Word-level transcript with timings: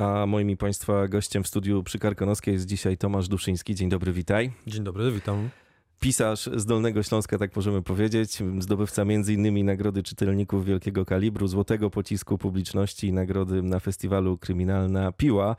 A 0.00 0.26
moim 0.26 0.50
i 0.50 0.56
Państwa 0.56 1.08
gościem 1.08 1.42
w 1.42 1.48
studiu 1.48 1.82
przy 1.82 1.98
Karkonoskiej 1.98 2.54
jest 2.54 2.66
dzisiaj 2.66 2.96
Tomasz 2.96 3.28
Duszyński. 3.28 3.74
Dzień 3.74 3.88
dobry, 3.88 4.12
witaj. 4.12 4.52
Dzień 4.66 4.84
dobry, 4.84 5.12
witam. 5.12 5.48
Pisarz 6.00 6.48
z 6.56 6.66
Dolnego 6.66 7.02
Śląska, 7.02 7.38
tak 7.38 7.56
możemy 7.56 7.82
powiedzieć, 7.82 8.42
zdobywca 8.58 9.02
m.in. 9.02 9.64
Nagrody 9.64 10.02
Czytelników 10.02 10.64
Wielkiego 10.64 11.04
Kalibru, 11.04 11.48
Złotego 11.48 11.90
Pocisku 11.90 12.38
Publiczności 12.38 13.06
i 13.06 13.12
Nagrody 13.12 13.62
na 13.62 13.80
festiwalu 13.80 14.38
Kryminalna 14.38 15.12
Piła. 15.12 15.56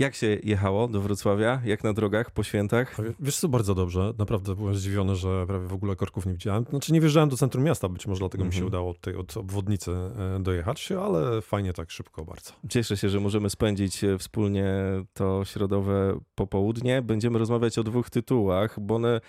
Jak 0.00 0.14
się 0.14 0.38
jechało 0.42 0.88
do 0.88 1.00
Wrocławia? 1.00 1.60
Jak 1.64 1.84
na 1.84 1.92
drogach 1.92 2.30
po 2.30 2.42
świętach? 2.42 2.96
Wiesz 3.20 3.36
co, 3.36 3.48
bardzo 3.48 3.74
dobrze. 3.74 4.12
Naprawdę 4.18 4.54
byłem 4.54 4.74
zdziwiony, 4.74 5.16
że 5.16 5.46
prawie 5.46 5.66
w 5.66 5.72
ogóle 5.72 5.96
korków 5.96 6.26
nie 6.26 6.32
widziałem. 6.32 6.64
Znaczy 6.70 6.92
nie 6.92 7.00
wjeżdżałem 7.00 7.28
do 7.28 7.36
centrum 7.36 7.64
miasta, 7.64 7.88
być 7.88 8.06
może 8.06 8.18
dlatego 8.18 8.44
mi 8.44 8.52
się 8.52 8.56
Mhm. 8.56 8.66
udało 8.66 8.94
tutaj 8.94 9.14
od 9.14 9.36
obwodnicy 9.36 9.90
e, 9.90 10.40
dojechać, 10.42 10.92
ale 10.92 11.42
fajnie 11.42 11.72
tak 11.72 11.90
szybko 11.90 12.24
bardzo. 12.24 12.52
Cieszę 12.68 12.96
się, 12.96 13.08
że 13.08 13.20
możemy 13.20 13.50
spędzić 13.50 14.04
e, 14.04 14.18
wspólnie 14.18 14.74
to 15.14 15.42
środowe 15.44 16.20
popołudnie. 16.34 17.02
Będziemy 17.02 17.38
rozmawiać 17.38 17.78
o 17.78 17.82
dwóch 17.82 18.10
tytułach, 18.10 18.80
bo 18.80 18.94
one 18.94 19.20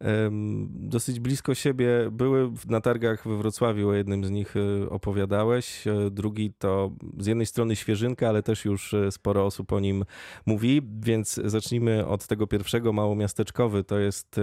em, 0.00 0.68
dosyć 0.70 1.20
blisko 1.20 1.54
siebie 1.54 1.88
były 2.12 2.50
na 2.68 2.80
targach 2.80 3.28
we 3.28 3.36
Wrocławiu. 3.36 3.88
O 3.88 3.94
jednym 3.94 4.24
z 4.24 4.30
nich 4.30 4.54
e, 4.56 4.90
opowiadałeś. 4.90 5.84
Drugi 6.10 6.52
to 6.58 6.90
z 7.18 7.26
jednej 7.26 7.46
strony 7.46 7.76
świeżynka, 7.76 8.28
ale 8.28 8.42
też 8.42 8.64
już 8.64 8.94
sporo 9.10 9.44
osób 9.44 9.72
o 9.72 9.80
nim 9.80 10.04
mówi, 10.46 10.82
więc 11.00 11.40
zacznijmy 11.44 12.06
od 12.06 12.26
tego 12.26 12.46
pierwszego, 12.46 12.92
małomiasteczkowy. 12.92 13.84
To 13.84 13.98
jest, 13.98 14.40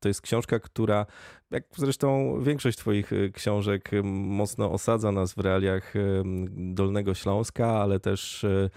to 0.00 0.08
jest 0.08 0.22
książka, 0.22 0.58
która 0.58 1.06
jak 1.50 1.64
zresztą 1.76 2.40
większość 2.42 2.78
Twoich 2.78 3.12
y, 3.12 3.30
książek 3.34 3.92
y, 3.92 4.02
mocno 4.02 4.72
osadza 4.72 5.12
nas 5.12 5.34
w 5.34 5.38
realiach 5.38 5.94
Dolnego 6.56 7.14
Śląska, 7.14 7.66
ale 7.66 8.00
też 8.00 8.44
y, 8.44 8.70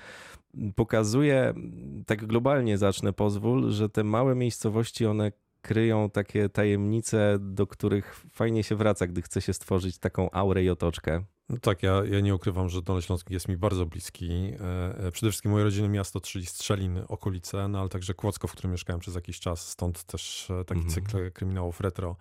pokazuje, 0.76 1.54
tak 2.06 2.26
globalnie 2.26 2.78
zacznę, 2.78 3.14
pozwól, 3.14 3.72
że 3.72 3.90
te 3.90 4.04
małe 4.04 4.36
miejscowości, 4.36 5.06
one 5.06 5.32
kryją 5.62 6.10
takie 6.10 6.50
tajemnice, 6.50 7.38
do 7.40 7.68
których 7.68 8.16
fajnie 8.32 8.64
się 8.64 8.76
wraca, 8.76 9.08
gdy 9.08 9.22
chce 9.22 9.42
się 9.42 9.54
stworzyć 9.54 9.98
taką 9.98 10.32
aurę 10.32 10.64
i 10.64 10.70
otoczkę. 10.70 11.24
No 11.50 11.58
tak, 11.58 11.84
ja, 11.84 12.04
ja 12.06 12.20
nie 12.20 12.36
ukrywam, 12.36 12.70
że 12.70 12.82
Dolny 12.82 13.02
Śląsk 13.02 13.30
jest 13.30 13.48
mi 13.48 13.58
bardzo 13.58 13.86
bliski. 13.86 14.30
E, 14.32 14.98
e, 15.08 15.12
Przede 15.12 15.32
wszystkim 15.32 15.52
moje 15.52 15.64
rodzinne 15.64 15.90
miasto, 15.90 16.22
czyli 16.22 16.46
Strzelin, 16.46 17.00
okolice, 17.08 17.68
no 17.68 17.80
ale 17.80 17.90
także 17.90 18.14
Kłodzko, 18.14 18.48
w 18.48 18.52
którym 18.52 18.72
mieszkałem 18.72 19.00
przez 19.00 19.16
jakiś 19.16 19.40
czas. 19.40 19.70
Stąd 19.70 20.04
też 20.04 20.50
e, 20.50 20.66
taki 20.66 20.82
Mhm. 20.82 20.90
cykl 20.90 21.32
kryminałów 21.32 21.82
retro 21.82 22.16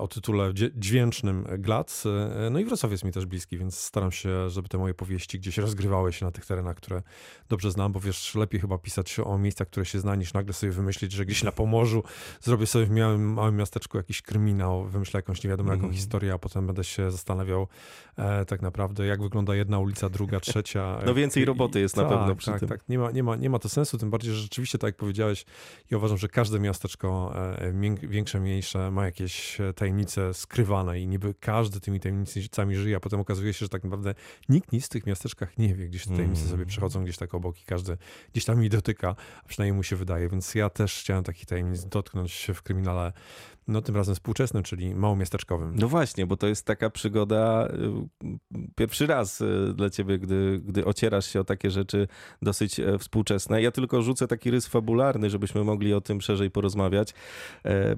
o 0.00 0.08
tytule 0.08 0.52
dźwięcznym 0.76 1.44
Glac. 1.58 2.06
E, 2.06 2.50
No 2.50 2.58
i 2.58 2.64
Wrocław 2.64 2.92
jest 2.92 3.04
mi 3.04 3.12
też 3.12 3.26
bliski, 3.26 3.58
więc 3.58 3.78
staram 3.78 4.12
się, 4.12 4.50
żeby 4.50 4.68
te 4.68 4.78
moje 4.78 4.94
powieści 4.94 5.38
gdzieś 5.38 5.58
rozgrywały 5.58 6.12
się 6.12 6.24
na 6.26 6.30
tych 6.32 6.46
terenach, 6.46 6.76
które 6.76 7.02
dobrze 7.48 7.70
znam, 7.70 7.92
bo 7.92 8.00
wiesz, 8.00 8.34
lepiej 8.34 8.60
chyba 8.60 8.78
pisać 8.78 9.20
o 9.24 9.38
miejscach, 9.38 9.68
które 9.68 9.86
się 9.86 10.00
zna, 10.00 10.14
niż 10.14 10.32
nagle 10.34 10.52
sobie 10.52 10.72
wymyślić, 10.72 11.12
że 11.12 11.24
gdzieś 11.26 11.42
na 11.42 11.52
Pomorzu 11.52 12.02
zrobię 12.40 12.66
sobie 12.66 12.86
w 12.86 12.90
małym, 12.90 13.32
małym 13.32 13.56
miasteczku 13.56 13.96
jakiś 13.96 14.22
kryminał, 14.22 14.84
wymyślę 14.84 15.18
jakąś 15.18 15.44
nie 15.44 15.50
wiadomo 15.50 15.70
jaką 15.70 15.80
Mhm. 15.84 15.94
historię, 15.94 16.32
a 16.32 16.38
potem 16.38 16.66
będę 16.66 16.84
się 16.84 17.10
zastanawiał 17.10 17.66
e, 18.16 18.44
tak 18.44 18.62
naprawdę, 18.62 19.06
jak 19.06 19.22
wygląda 19.22 19.54
jedna 19.54 19.78
ulica, 19.78 20.08
druga, 20.08 20.40
trzecia. 20.50 20.98
No 21.06 21.14
więcej 21.14 21.42
I- 21.42 21.46
roboty 21.46 21.80
jest 21.80 21.96
na 21.96 22.02
tak, 22.04 22.18
pewno 22.18 22.36
przy 22.36 22.50
tak, 22.50 22.60
tym. 22.60 22.68
Tak, 22.68 22.88
nie 22.88 22.98
ma, 22.98 23.10
nie, 23.10 23.22
ma, 23.22 23.36
nie 23.36 23.50
ma 23.50 23.58
to 23.58 23.68
sensu, 23.68 23.98
tym 23.98 24.10
bardziej, 24.10 24.34
że 24.34 24.40
rzeczywiście, 24.40 24.78
tak 24.78 24.88
jak 24.88 24.96
powiedziałeś, 24.96 25.44
ja 25.90 25.96
uważam, 25.98 26.18
że 26.18 26.28
każde 26.28 26.60
miasteczko, 26.60 27.32
e, 27.58 27.72
większe, 28.02 28.40
mniejsze, 28.40 28.90
ma 28.90 29.04
jakieś 29.04 29.60
e, 29.60 29.69
tajemnice 29.72 30.34
skrywane 30.34 31.00
i 31.00 31.06
niby 31.06 31.34
każdy 31.40 31.80
tymi 31.80 32.00
tajemnicami 32.00 32.76
żyje, 32.76 32.96
a 32.96 33.00
potem 33.00 33.20
okazuje 33.20 33.52
się, 33.52 33.58
że 33.58 33.68
tak 33.68 33.84
naprawdę 33.84 34.14
nikt 34.48 34.72
nic 34.72 34.86
w 34.86 34.88
tych 34.88 35.06
miasteczkach 35.06 35.58
nie 35.58 35.74
wie, 35.74 35.88
gdzieś 35.88 36.04
te 36.04 36.10
tajemnice 36.10 36.40
Mm. 36.40 36.50
sobie 36.50 36.66
przechodzą 36.66 37.04
gdzieś 37.04 37.16
tak 37.16 37.34
obok 37.34 37.60
i 37.60 37.64
każdy 37.64 37.98
gdzieś 38.32 38.44
tam 38.44 38.60
mi 38.60 38.68
dotyka, 38.68 39.16
a 39.44 39.48
przynajmniej 39.48 39.76
mu 39.76 39.82
się 39.82 39.96
wydaje, 39.96 40.28
więc 40.28 40.54
ja 40.54 40.70
też 40.70 41.00
chciałem 41.00 41.24
takich 41.24 41.46
tajemnic 41.46 41.84
dotknąć 41.84 42.46
w 42.54 42.62
kryminale, 42.62 43.12
no 43.68 43.82
tym 43.82 43.96
razem 43.96 44.14
współczesnym, 44.14 44.62
czyli 44.62 44.94
małomiasteczkowym. 44.94 45.72
No 45.76 45.88
właśnie, 45.88 46.26
bo 46.26 46.36
to 46.36 46.46
jest 46.46 46.66
taka 46.66 46.90
przygoda 46.90 47.68
y, 48.24 48.38
pierwszy 48.76 49.06
raz 49.06 49.40
y, 49.40 49.72
dla 49.74 49.90
ciebie, 49.90 50.18
gdy, 50.18 50.60
gdy 50.64 50.84
ocierasz 50.84 51.26
się 51.26 51.40
o 51.40 51.44
takie 51.44 51.70
rzeczy 51.70 52.08
dosyć 52.42 52.80
e, 52.80 52.98
współczesne. 52.98 53.62
Ja 53.62 53.70
tylko 53.70 54.02
rzucę 54.02 54.28
taki 54.28 54.50
rys 54.50 54.66
fabularny, 54.66 55.30
żebyśmy 55.30 55.64
mogli 55.64 55.94
o 55.94 56.00
tym 56.00 56.20
szerzej 56.20 56.50
porozmawiać. 56.50 57.14
E, 57.64 57.96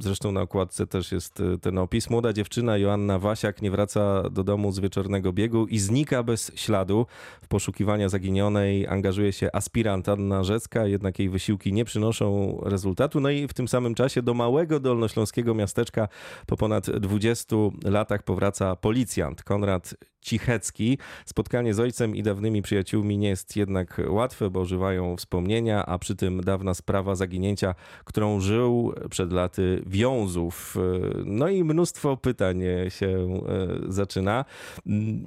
Zresztą 0.00 0.32
na 0.32 0.40
okładce 0.40 0.86
też 0.86 1.12
jest 1.12 1.40
e, 1.40 1.58
ten 1.58 1.78
opis. 1.78 2.10
Młoda 2.10 2.32
dziewczyna 2.32 2.78
Joanna 2.78 3.18
Wasiak 3.18 3.62
nie 3.62 3.70
wraca 3.70 4.30
do 4.30 4.44
domu 4.44 4.72
z 4.72 4.80
wieczornego 4.80 5.32
biegu 5.32 5.66
i 5.66 5.78
znika 5.78 6.22
bez 6.22 6.52
śladu. 6.54 7.06
W 7.42 7.48
poszukiwania 7.48 8.08
zaginionej 8.08 8.86
angażuje 8.86 9.32
się 9.32 9.48
aspirant 9.52 10.08
Anna 10.08 10.44
Rzecka, 10.44 10.86
jednak 10.86 11.18
jej 11.18 11.28
wysiłki 11.28 11.72
nie 11.72 11.84
przynoszą 11.84 12.58
rezultatu. 12.64 13.20
No 13.20 13.30
i 13.30 13.48
w 13.48 13.54
tym 13.54 13.68
samym 13.68 13.94
czasie 13.94 14.22
do 14.22 14.34
małego 14.34 14.80
dolnośląskiego 15.02 15.54
miasteczka. 15.54 16.08
Po 16.46 16.56
ponad 16.56 16.90
20 16.90 17.56
latach 17.84 18.22
powraca 18.22 18.76
policjant 18.76 19.42
Konrad 19.42 19.94
Cichecki. 20.22 20.98
Spotkanie 21.26 21.74
z 21.74 21.80
ojcem 21.80 22.16
i 22.16 22.22
dawnymi 22.22 22.62
przyjaciółmi 22.62 23.18
nie 23.18 23.28
jest 23.28 23.56
jednak 23.56 24.00
łatwe, 24.08 24.50
bo 24.50 24.64
żywają 24.64 25.16
wspomnienia, 25.16 25.86
a 25.86 25.98
przy 25.98 26.16
tym 26.16 26.40
dawna 26.40 26.74
sprawa 26.74 27.14
zaginięcia, 27.14 27.74
którą 28.04 28.40
żył 28.40 28.94
przed 29.10 29.32
laty 29.32 29.82
wiązów. 29.86 30.76
No 31.24 31.48
i 31.48 31.64
mnóstwo 31.64 32.16
pytań 32.16 32.62
się 32.88 33.08
e, 33.08 33.92
zaczyna. 33.92 34.44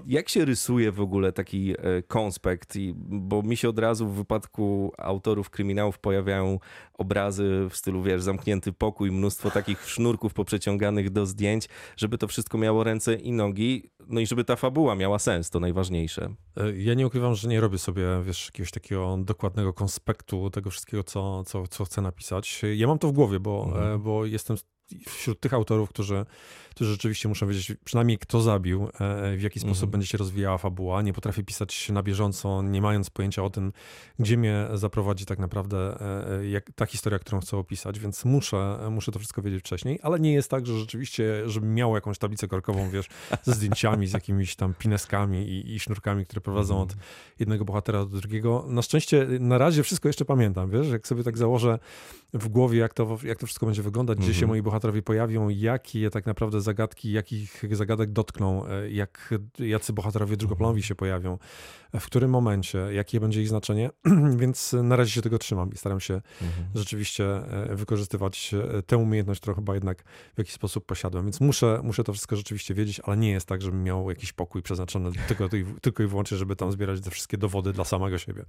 Jak 0.08 0.30
się 0.30 0.46
rysuje 0.46 0.92
w 0.92 1.02
ogóle 1.02 1.32
taki 1.32 1.72
e, 1.72 1.76
konspekt? 2.08 2.78
Bo 3.06 3.42
mi 3.42 3.58
się 3.58 3.70
od 3.70 3.80
razu 3.80 4.08
w 4.08 4.16
wypadku 4.16 4.92
autorów 4.98 5.50
kryminałów 5.50 6.00
pojawiają 6.00 6.60
obrazy 6.94 7.68
w 7.70 7.76
stylu, 7.78 8.04
wiesz, 8.04 8.22
zamknięty 8.22 8.74
pokój, 8.74 9.12
mnóstwo 9.12 9.52
takich 9.52 9.90
sznurków 9.90 10.34
poprzeciąganych 10.34 11.10
do 11.10 11.26
zdjęć, 11.26 11.70
żeby 11.98 12.18
to 12.18 12.28
wszystko 12.28 12.58
miało 12.58 12.84
ręce 12.84 13.16
i 13.16 13.32
nogi, 13.32 13.90
no 14.08 14.20
i 14.20 14.28
żeby 14.28 14.44
ta 14.44 14.56
fabuła 14.56 14.85
miała 14.96 15.20
sens, 15.20 15.50
to 15.50 15.60
najważniejsze. 15.60 16.34
E, 16.58 16.78
Ja 16.78 16.94
nie 16.94 17.08
ukrywam, 17.08 17.36
że 17.36 17.48
nie 17.48 17.62
robię 17.62 17.78
sobie, 17.78 18.04
wiesz, 18.26 18.46
jakiegoś 18.46 18.72
takiego 18.72 19.18
dokładnego 19.22 19.74
konspektu 19.74 20.50
tego 20.50 20.70
wszystkiego, 20.70 21.04
co, 21.04 21.44
co, 21.44 21.68
co 21.68 21.86
chcę 21.86 22.02
napisać. 22.02 22.62
Ja 22.76 22.88
mam 22.88 23.00
to 23.00 23.08
w 23.08 23.12
głowie, 23.12 23.40
bo, 23.40 23.64
Mhm. 23.68 23.94
e, 23.94 23.98
bo 24.00 24.26
jestem 24.26 24.58
wśród 25.08 25.40
tych 25.40 25.54
autorów, 25.54 25.90
którzy, 25.90 26.26
którzy 26.76 26.92
rzeczywiście 26.92 27.30
muszą 27.30 27.48
wiedzieć 27.48 27.74
przynajmniej 27.86 28.18
kto 28.18 28.42
zabił, 28.42 28.84
e, 29.00 29.38
w 29.38 29.42
jaki 29.42 29.60
sposób 29.60 29.76
Mhm. 29.76 29.92
będzie 29.92 30.08
się 30.08 30.18
rozwijała 30.18 30.58
fabuła. 30.58 31.02
Nie 31.02 31.14
potrafię 31.14 31.44
pisać 31.44 31.90
na 31.90 32.04
bieżąco, 32.04 32.62
nie 32.62 32.82
mając 32.82 33.10
pojęcia 33.10 33.44
o 33.44 33.50
tym, 33.50 33.74
gdzie 34.20 34.38
mnie 34.38 34.68
zaprowadzi 34.74 35.26
tak 35.26 35.40
naprawdę 35.40 35.78
e, 36.02 36.40
e, 36.40 36.48
jak, 36.50 36.72
ta 36.76 36.86
historia, 36.86 37.20
którą 37.20 37.40
chcę 37.40 37.58
opisać, 37.58 38.00
więc 38.00 38.26
muszę, 38.26 38.78
muszę 38.92 39.12
to 39.12 39.20
wszystko 39.20 39.42
wiedzieć 39.42 39.60
wcześniej, 39.60 40.00
ale 40.04 40.20
nie 40.20 40.34
jest 40.34 40.50
tak, 40.52 40.68
że 40.68 40.80
rzeczywiście, 40.80 41.50
żebym 41.50 41.74
miał 41.74 41.96
jakąś 41.96 42.18
tablicę 42.18 42.48
korkową, 42.48 42.90
wiesz, 42.90 43.08
ze 43.44 43.54
zdjęciami, 43.54 44.08
z 44.08 44.14
jakimiś 44.14 44.56
tam 44.56 44.74
pineskami 44.74 45.50
i, 45.50 45.76
i 45.76 45.80
sznurkami, 45.80 46.26
które 46.26 46.42
prowadzą 46.42 46.82
od 46.82 46.96
jednego 47.40 47.66
bohatera 47.66 48.06
do 48.06 48.18
drugiego. 48.20 48.66
Na 48.68 48.82
szczęście 48.82 49.28
na 49.40 49.58
razie 49.58 49.84
wszystko 49.84 50.10
jeszcze 50.10 50.26
pamiętam, 50.26 50.70
wiesz, 50.70 50.88
jak 50.88 51.08
sobie 51.08 51.24
tak 51.24 51.38
założę 51.38 51.80
w 52.34 52.48
głowie, 52.48 52.80
jak 52.80 52.94
to, 52.94 53.18
jak 53.24 53.40
to 53.40 53.46
wszystko 53.46 53.66
będzie 53.66 53.82
wyglądać, 53.84 54.18
gdzie 54.18 54.28
się 54.28 54.32
Mhm. 54.32 54.48
moi 54.50 54.62
bohaterowie 54.62 55.02
pojawią, 55.02 55.50
jakie 55.50 56.10
tak 56.10 56.26
naprawdę 56.26 56.62
zagadki, 56.66 57.12
jakich 57.12 57.64
zagadek 57.72 58.12
dotkną, 58.12 58.68
e, 58.68 58.92
jak, 58.92 59.34
jacy 59.60 59.94
bohaterowie 59.94 60.38
drugoplanowi 60.38 60.84
się 60.84 60.96
pojawią, 60.96 61.38
e, 61.92 62.00
w 62.00 62.06
którym 62.06 62.32
momencie, 62.32 62.78
jakie 62.78 63.20
będzie 63.20 63.42
ich 63.42 63.48
znaczenie, 63.48 63.90
więc 64.42 64.74
na 64.74 64.96
razie 64.96 65.12
się 65.12 65.22
tego 65.22 65.38
trzymam 65.38 65.72
i 65.74 65.78
staram 65.78 66.00
się 66.00 66.22
rzeczywiście 66.76 67.26
e, 67.26 67.76
wykorzystywać 67.76 68.54
e, 68.54 68.82
tę 68.82 68.98
umiejętność, 68.98 69.42
którą 69.42 69.56
chyba 69.56 69.74
jednak 69.74 70.04
w 70.36 70.38
jakiś 70.38 70.54
sposób 70.54 70.86
posiadłem. 70.86 71.26
Więc 71.26 71.42
muszę, 71.42 71.80
muszę 71.84 72.04
to 72.04 72.14
wszystko 72.14 72.36
rzeczywiście 72.36 72.74
wiedzieć, 72.74 73.02
ale 73.04 73.18
nie 73.18 73.32
jest 73.32 73.48
tak, 73.48 73.62
żebym 73.62 73.84
miał 73.84 74.10
jakiś 74.10 74.34
pokój 74.34 74.62
przeznaczony 74.62 75.12
tylko, 75.28 75.50
tylko 75.82 76.04
i 76.04 76.08
wyłącznie, 76.08 76.38
żeby 76.38 76.56
tam 76.56 76.72
zbierać 76.72 77.02
te 77.02 77.12
wszystkie 77.12 77.38
dowody 77.38 77.74
dla 77.74 77.84
samego 77.84 78.18
siebie. 78.18 78.46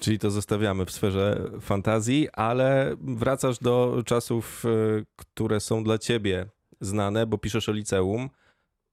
Czyli 0.00 0.18
to 0.18 0.30
zostawiamy 0.30 0.86
w 0.86 0.90
sferze 0.90 1.50
fantazji, 1.60 2.28
ale 2.32 2.96
wracasz 3.00 3.58
do 3.58 4.02
czasów, 4.06 4.64
e, 4.64 4.68
które 5.16 5.60
są 5.60 5.84
dla 5.84 5.98
ciebie 5.98 6.46
znane, 6.80 7.26
bo 7.26 7.38
piszesz 7.38 7.68
o 7.68 7.72
liceum, 7.72 8.30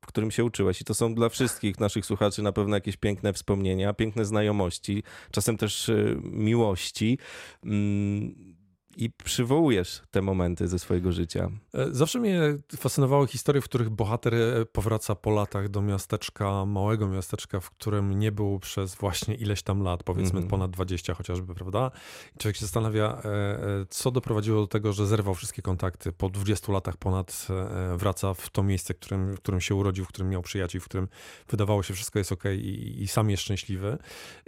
w 0.05 0.07
którym 0.07 0.31
się 0.31 0.43
uczyłeś. 0.43 0.81
I 0.81 0.85
to 0.85 0.93
są 0.93 1.15
dla 1.15 1.29
wszystkich 1.29 1.79
naszych 1.79 2.05
słuchaczy 2.05 2.41
na 2.41 2.51
pewno 2.51 2.75
jakieś 2.75 2.97
piękne 2.97 3.33
wspomnienia, 3.33 3.93
piękne 3.93 4.25
znajomości, 4.25 5.03
czasem 5.31 5.57
też 5.57 5.89
e, 5.89 6.15
miłości. 6.21 7.17
I 8.95 9.09
przywołujesz 9.09 10.01
te 10.11 10.21
momenty 10.21 10.67
ze 10.67 10.79
swojego 10.79 11.11
życia. 11.11 11.49
E, 11.73 11.87
zawsze 11.91 12.19
mnie 12.19 12.41
fascynowały 12.77 13.27
historie, 13.27 13.61
w 13.61 13.65
których 13.65 13.89
bohater 13.89 14.35
e, 14.35 14.65
powraca 14.65 15.15
po 15.15 15.31
latach 15.31 15.69
do 15.69 15.81
miasteczka, 15.81 16.65
małego 16.65 17.07
miasteczka, 17.07 17.59
w 17.59 17.69
którym 17.69 18.19
nie 18.19 18.31
był 18.31 18.59
przez 18.59 18.95
właśnie 18.95 19.35
ileś 19.35 19.63
tam 19.63 19.83
lat, 19.83 20.03
powiedzmy 20.03 20.37
mm 20.37 20.47
-hmm. 20.47 20.49
ponad 20.49 20.71
20 20.71 21.13
chociażby, 21.13 21.55
prawda? 21.55 21.91
I 22.35 22.39
człowiek 22.39 22.55
się 22.55 22.61
zastanawia, 22.61 23.21
co 23.89 24.11
doprowadziło 24.11 24.61
do 24.61 24.67
tego, 24.67 24.93
że 24.93 25.07
zerwał 25.07 25.35
wszystkie 25.35 25.61
kontakty. 25.61 26.11
Po 26.11 26.29
20 26.29 26.71
latach 26.71 26.97
ponad 26.97 27.47
wraca 27.97 28.33
w 28.33 28.49
to 28.49 28.63
miejsce, 28.63 28.93
w 28.93 28.97
którym, 28.99 29.35
w 29.35 29.39
którym 29.39 29.61
się 29.61 29.75
urodził, 29.75 30.05
w 30.05 30.07
którym 30.07 30.29
miał 30.29 30.41
przyjaciół, 30.41 30.81
w 30.81 30.85
którym 30.85 31.07
wydawało 31.49 31.83
się 31.83 31.93
wszystko 31.93 32.19
jest 32.19 32.31
ok 32.31 32.43
i, 32.57 32.95
i 33.01 33.07
sam 33.07 33.29
jest 33.29 33.43
szczęśliwy. 33.43 33.97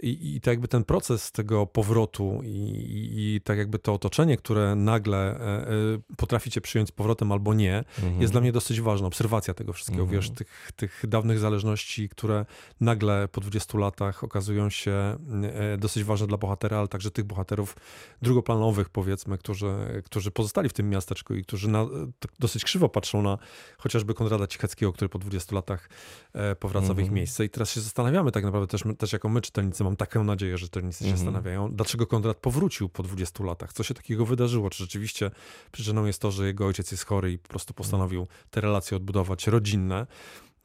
I, 0.02 0.36
I 0.36 0.40
tak 0.40 0.52
jakby 0.52 0.68
ten 0.68 0.84
proces 0.84 1.32
tego 1.32 1.66
powrotu 1.66 2.40
i, 2.44 2.48
i, 2.48 3.34
i 3.34 3.40
tak 3.40 3.58
jakby 3.58 3.78
to 3.78 3.94
otoczenie, 3.94 4.37
które 4.38 4.74
nagle 4.74 5.18
e, 5.18 5.40
e, 5.40 5.68
potrafi 6.16 6.50
cię 6.50 6.60
przyjąć 6.60 6.88
z 6.88 6.92
powrotem 6.92 7.32
albo 7.32 7.54
nie, 7.54 7.84
mhm. 7.98 8.20
jest 8.20 8.32
dla 8.32 8.40
mnie 8.40 8.52
dosyć 8.52 8.80
ważna. 8.80 9.06
Obserwacja 9.06 9.54
tego 9.54 9.72
wszystkiego, 9.72 10.02
mhm. 10.02 10.20
wiesz, 10.20 10.30
tych, 10.30 10.72
tych 10.76 11.02
dawnych 11.08 11.38
zależności, 11.38 12.08
które 12.08 12.46
nagle 12.80 13.28
po 13.28 13.40
20 13.40 13.78
latach 13.78 14.24
okazują 14.24 14.70
się 14.70 14.92
e, 14.92 15.78
dosyć 15.78 16.04
ważne 16.04 16.26
dla 16.26 16.36
bohatera, 16.36 16.78
ale 16.78 16.88
także 16.88 17.10
tych 17.10 17.24
bohaterów 17.24 17.76
drugoplanowych, 18.22 18.88
powiedzmy, 18.88 19.38
którzy, 19.38 20.02
którzy 20.04 20.30
pozostali 20.30 20.68
w 20.68 20.72
tym 20.72 20.90
miasteczku 20.90 21.34
i 21.34 21.42
którzy 21.42 21.68
na, 21.68 21.86
dosyć 22.38 22.64
krzywo 22.64 22.88
patrzą 22.88 23.22
na 23.22 23.38
chociażby 23.78 24.14
Konrada 24.14 24.46
Cicheckiego, 24.46 24.92
który 24.92 25.08
po 25.08 25.18
20 25.18 25.54
latach 25.54 25.88
powraca 26.60 26.86
mhm. 26.86 26.96
w 26.96 26.98
ich 26.98 27.04
mhm. 27.04 27.14
miejsce. 27.14 27.44
I 27.44 27.50
teraz 27.50 27.70
się 27.70 27.80
zastanawiamy 27.80 28.32
tak 28.32 28.44
naprawdę 28.44 28.66
też, 28.66 28.84
też 28.98 29.12
jako 29.12 29.28
my 29.28 29.40
czytelnicy, 29.40 29.84
mam 29.84 29.96
taką 29.96 30.24
nadzieję, 30.24 30.58
że 30.58 30.66
czytelnicy 30.66 30.98
się 30.98 31.10
mhm. 31.10 31.18
zastanawiają, 31.18 31.72
dlaczego 31.72 32.06
Konrad 32.06 32.36
powrócił 32.36 32.88
po 32.88 33.02
20 33.02 33.44
latach, 33.44 33.72
co 33.72 33.82
się 33.82 33.94
takiego 33.94 34.26
wydarzyło, 34.28 34.70
czy 34.70 34.82
rzeczywiście 34.82 35.30
przyczyną 35.72 36.04
jest 36.04 36.20
to, 36.20 36.30
że 36.30 36.46
jego 36.46 36.66
ojciec 36.66 36.90
jest 36.90 37.04
chory 37.04 37.32
i 37.32 37.38
po 37.38 37.48
prostu 37.48 37.74
postanowił 37.74 38.26
te 38.50 38.60
relacje 38.60 38.96
odbudować 38.96 39.46
rodzinne, 39.46 40.06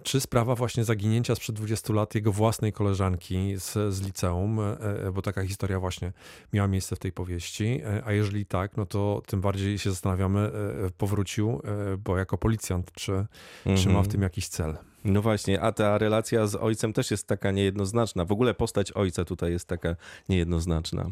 czy 0.03 0.19
sprawa 0.19 0.55
właśnie 0.55 0.83
zaginięcia 0.83 1.35
sprzed 1.35 1.55
20 1.55 1.93
lat 1.93 2.15
jego 2.15 2.31
własnej 2.31 2.73
koleżanki 2.73 3.53
z, 3.57 3.93
z 3.93 4.01
liceum, 4.01 4.59
e, 4.59 4.63
e, 5.07 5.11
bo 5.11 5.21
taka 5.21 5.43
historia 5.43 5.79
właśnie 5.79 6.13
miała 6.53 6.67
miejsce 6.67 6.95
w 6.95 6.99
tej 6.99 7.11
powieści, 7.11 7.81
e, 7.85 8.01
a 8.05 8.11
jeżeli 8.11 8.45
tak, 8.45 8.77
no 8.77 8.85
to 8.85 9.21
tym 9.25 9.41
bardziej 9.41 9.79
się 9.79 9.89
zastanawiamy, 9.89 10.51
powrócił, 10.97 11.61
bo 11.99 12.17
jako 12.17 12.37
policjant, 12.37 12.91
czy, 12.91 13.11
mhm. 13.11 13.77
czy 13.77 13.87
ma 13.87 13.93
w 13.93 13.97
mhm. 13.97 14.11
tym 14.11 14.21
jakiś 14.21 14.47
cel. 14.47 14.77
No 15.05 15.21
właśnie, 15.21 15.61
a 15.61 15.71
ta 15.71 15.97
relacja 15.97 16.47
z 16.47 16.55
ojcem 16.55 16.93
też 16.93 17.11
jest 17.11 17.27
taka 17.27 17.51
niejednoznaczna. 17.51 18.25
W 18.25 18.31
ogóle 18.31 18.53
postać 18.53 18.91
ojca 18.91 19.25
tutaj 19.25 19.51
jest 19.51 19.67
taka 19.67 19.95
niejednoznaczna. 20.29 21.09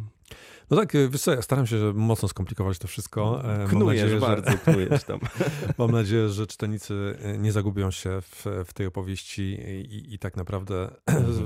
No 0.72 0.78
tak, 0.78 0.94
wiesz 1.10 1.22
co, 1.22 1.34
ja 1.34 1.42
staram 1.42 1.68
się 1.68 1.76
mocno 1.96 2.28
skomplikować 2.28 2.80
to 2.80 2.88
wszystko. 2.88 3.44
Knujesz 3.70 4.02
nadzieję, 4.02 4.22
bardzo, 4.22 4.52
że... 4.52 4.58
knujesz 4.58 5.04
tam. 5.04 5.20
Mam 5.78 5.92
nadzieję, 5.92 6.30
że 6.30 6.48
czytelnicy 6.48 7.18
nie 7.40 7.52
zagubią 7.52 7.92
się 7.92 8.22
w, 8.22 8.46
w 8.66 8.74
tej 8.74 8.88
opowieści 8.88 9.42
i, 9.42 10.14
i, 10.14 10.20
tak 10.20 10.38
naprawdę 10.38 10.92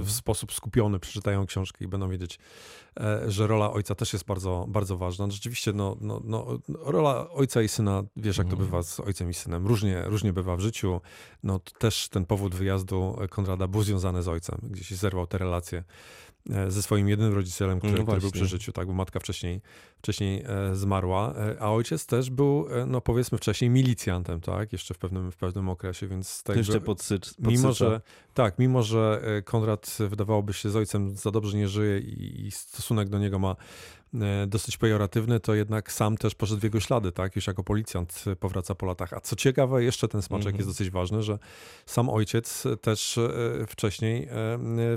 w 0.04 0.12
sposób 0.12 0.54
skupiony 0.54 1.00
przeczytają 1.00 1.46
książkę 1.46 1.86
i 1.86 1.88
będą 1.88 2.10
wiedzieć, 2.10 2.40
e, 3.00 3.32
że 3.32 3.48
rola 3.48 3.72
ojca 3.72 3.96
też 3.96 4.14
jest 4.14 4.26
bardzo, 4.26 4.66
bardzo 4.70 4.98
ważna. 4.98 5.32
Rzeczywiście, 5.32 5.74
no, 5.74 5.98
no, 6.02 6.22
no, 6.24 6.60
rola 6.70 7.30
ojca 7.30 7.62
i 7.62 7.68
syna, 7.68 8.04
wiesz 8.16 8.38
jak 8.38 8.48
to 8.48 8.56
bywa 8.56 8.84
z 8.84 9.00
ojcem 9.00 9.30
i 9.30 9.34
synem, 9.34 9.68
różnie, 9.68 10.04
różnie 10.06 10.34
bywa 10.34 10.56
w 10.56 10.60
życiu. 10.60 11.02
No 11.44 11.60
też 11.60 12.10
ten 12.10 12.26
powód 12.38 12.56
wyjazdu 12.56 13.18
Konrada 13.30 13.68
był 13.68 13.84
związany 13.84 14.24
z 14.24 14.28
ojcem, 14.28 14.60
gdzieś 14.64 14.92
zerwał 14.92 15.28
te 15.28 15.38
relacje 15.38 15.84
E, 16.50 16.72
ze 16.72 16.84
swoim 16.84 17.10
jednym 17.10 17.34
rodzicielem, 17.34 17.80
który, 17.80 17.98
no 17.98 18.04
który 18.04 18.22
był 18.22 18.32
przy 18.32 18.46
życiu, 18.46 18.72
tak, 18.72 18.88
bo 18.88 18.94
matka 18.94 19.20
wcześniej, 19.20 19.62
wcześniej 20.06 20.44
e, 20.46 20.76
zmarła, 20.76 21.34
e, 21.36 21.62
a 21.62 21.72
ojciec 21.72 22.06
też 22.06 22.30
był, 22.30 22.68
no 22.88 23.02
powiedzmy 23.02 23.38
wcześniej, 23.38 23.70
milicjantem, 23.70 24.42
tak, 24.42 24.74
jeszcze 24.74 24.94
w 24.94 24.98
pewnym, 24.98 25.32
w 25.32 25.38
pewnym 25.38 25.70
okresie, 25.70 26.08
więc... 26.08 26.44
Tak 26.44 26.58
jeszcze 26.58 26.82
podsycz, 26.82 27.34
Mimo, 27.40 27.74
że, 27.74 28.02
tak, 28.34 28.60
mimo, 28.60 28.84
że 28.84 29.22
Konrad 29.46 29.98
wydawałoby 30.10 30.54
się 30.54 30.70
z 30.70 30.76
ojcem 30.76 31.16
za 31.16 31.32
dobrze 31.32 31.58
nie 31.58 31.68
żyje 31.68 32.00
i, 32.00 32.46
i 32.48 32.52
stosunek 32.52 33.10
do 33.10 33.20
niego 33.20 33.40
ma 33.40 33.56
E, 34.22 34.48
dosyć 34.48 34.78
pejoratywny, 34.78 35.40
to 35.40 35.54
jednak 35.54 35.92
sam 35.92 36.18
też 36.18 36.36
poszedł 36.36 36.60
w 36.60 36.64
jego 36.64 36.80
ślady, 36.80 37.12
tak? 37.12 37.36
Już 37.36 37.48
jako 37.48 37.64
policjant 37.64 38.24
powraca 38.40 38.76
po 38.76 38.86
latach. 38.86 39.14
A 39.14 39.20
co 39.20 39.36
ciekawe, 39.36 39.84
jeszcze 39.84 40.08
ten 40.08 40.22
smaczek 40.22 40.54
-hmm. 40.54 40.58
jest 40.58 40.70
dosyć 40.70 40.90
ważny, 40.90 41.24
że 41.24 41.40
sam 41.86 42.10
ojciec 42.10 42.64
też 42.82 43.18
e, 43.18 43.30
wcześniej 43.68 44.24
e, 44.24 44.28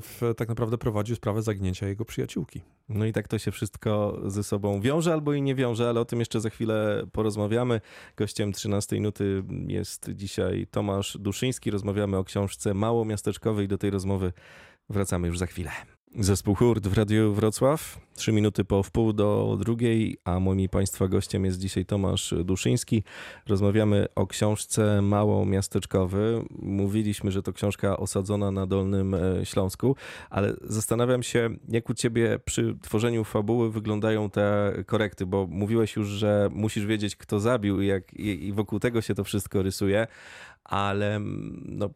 w, 0.01 0.35
tak 0.37 0.49
naprawdę 0.49 0.79
prowadził 0.79 1.17
sprawę 1.17 1.43
zaginięcia 1.43 1.89
jego 1.89 2.05
przyjaciółki. 2.05 2.63
No 2.89 3.07
i 3.07 3.13
tak 3.13 3.29
to 3.29 3.39
się 3.39 3.51
wszystko 3.51 4.21
ze 4.27 4.45
sobą 4.45 4.81
wiąże 4.81 5.13
albo 5.13 5.33
i 5.33 5.43
nie 5.43 5.55
wiąże, 5.55 5.89
ale 5.89 6.01
o 6.01 6.05
tym 6.05 6.19
jeszcze 6.19 6.41
za 6.41 6.51
chwilę 6.51 7.07
porozmawiamy. 7.13 7.81
Gościem 8.17 8.53
13 8.53 8.97
minuty 8.97 9.43
jest 9.67 10.11
dzisiaj 10.15 10.67
Tomasz 10.71 11.17
Duszyński. 11.21 11.71
Rozmawiamy 11.71 12.17
o 12.17 12.25
książce 12.25 12.75
Mało 12.75 13.05
Miasteczkowej. 13.05 13.69
Do 13.69 13.79
tej 13.79 13.91
rozmowy 13.91 14.33
wracamy 14.91 15.29
już 15.29 15.39
za 15.39 15.47
chwilę. 15.47 15.71
Zespół 16.17 16.55
Hurt 16.55 16.87
w 16.87 16.93
Radiu 16.93 17.35
Wrocław. 17.35 18.01
Trzy 18.15 18.33
minuty 18.33 18.65
po 18.65 18.83
wpół 18.83 19.13
do 19.13 19.57
drugiej, 19.61 20.19
a 20.25 20.41
moim 20.41 20.69
Państwa 20.69 21.09
gościem 21.09 21.45
jest 21.45 21.59
dzisiaj 21.59 21.87
Tomasz 21.87 22.35
Duszyński. 22.45 23.03
Rozmawiamy 23.47 24.07
o 24.15 24.27
książce 24.27 25.03
Mało 25.03 25.47
Miasteczkowy. 25.47 26.45
Mówiliśmy, 26.59 27.31
że 27.31 27.43
to 27.43 27.53
książka 27.53 27.97
osadzona 27.97 28.51
na 28.51 28.67
Dolnym 28.67 29.15
e, 29.15 29.47
Śląsku, 29.47 29.97
ale 30.31 30.55
zastanawiam 30.63 31.23
się, 31.23 31.51
jak 31.69 31.91
u 31.91 31.95
Ciebie 31.95 32.39
przy 32.45 32.77
tworzeniu 32.83 33.25
fabuły 33.25 33.71
wyglądają 33.71 34.31
te 34.31 34.73
korekty, 34.87 35.27
bo 35.27 35.47
mówiłeś 35.51 35.97
już, 35.97 36.09
że 36.09 36.49
musisz 36.53 36.87
wiedzieć, 36.87 37.17
kto 37.17 37.41
zabił 37.41 37.81
i, 37.81 37.87
jak, 37.87 38.15
i, 38.15 38.47
i 38.47 38.53
wokół 38.53 38.79
tego 38.79 39.03
się 39.03 39.15
to 39.15 39.25
wszystko 39.25 39.63
rysuje, 39.63 40.07
ale 40.65 41.17
mm, 41.17 41.63
no, 41.67 41.91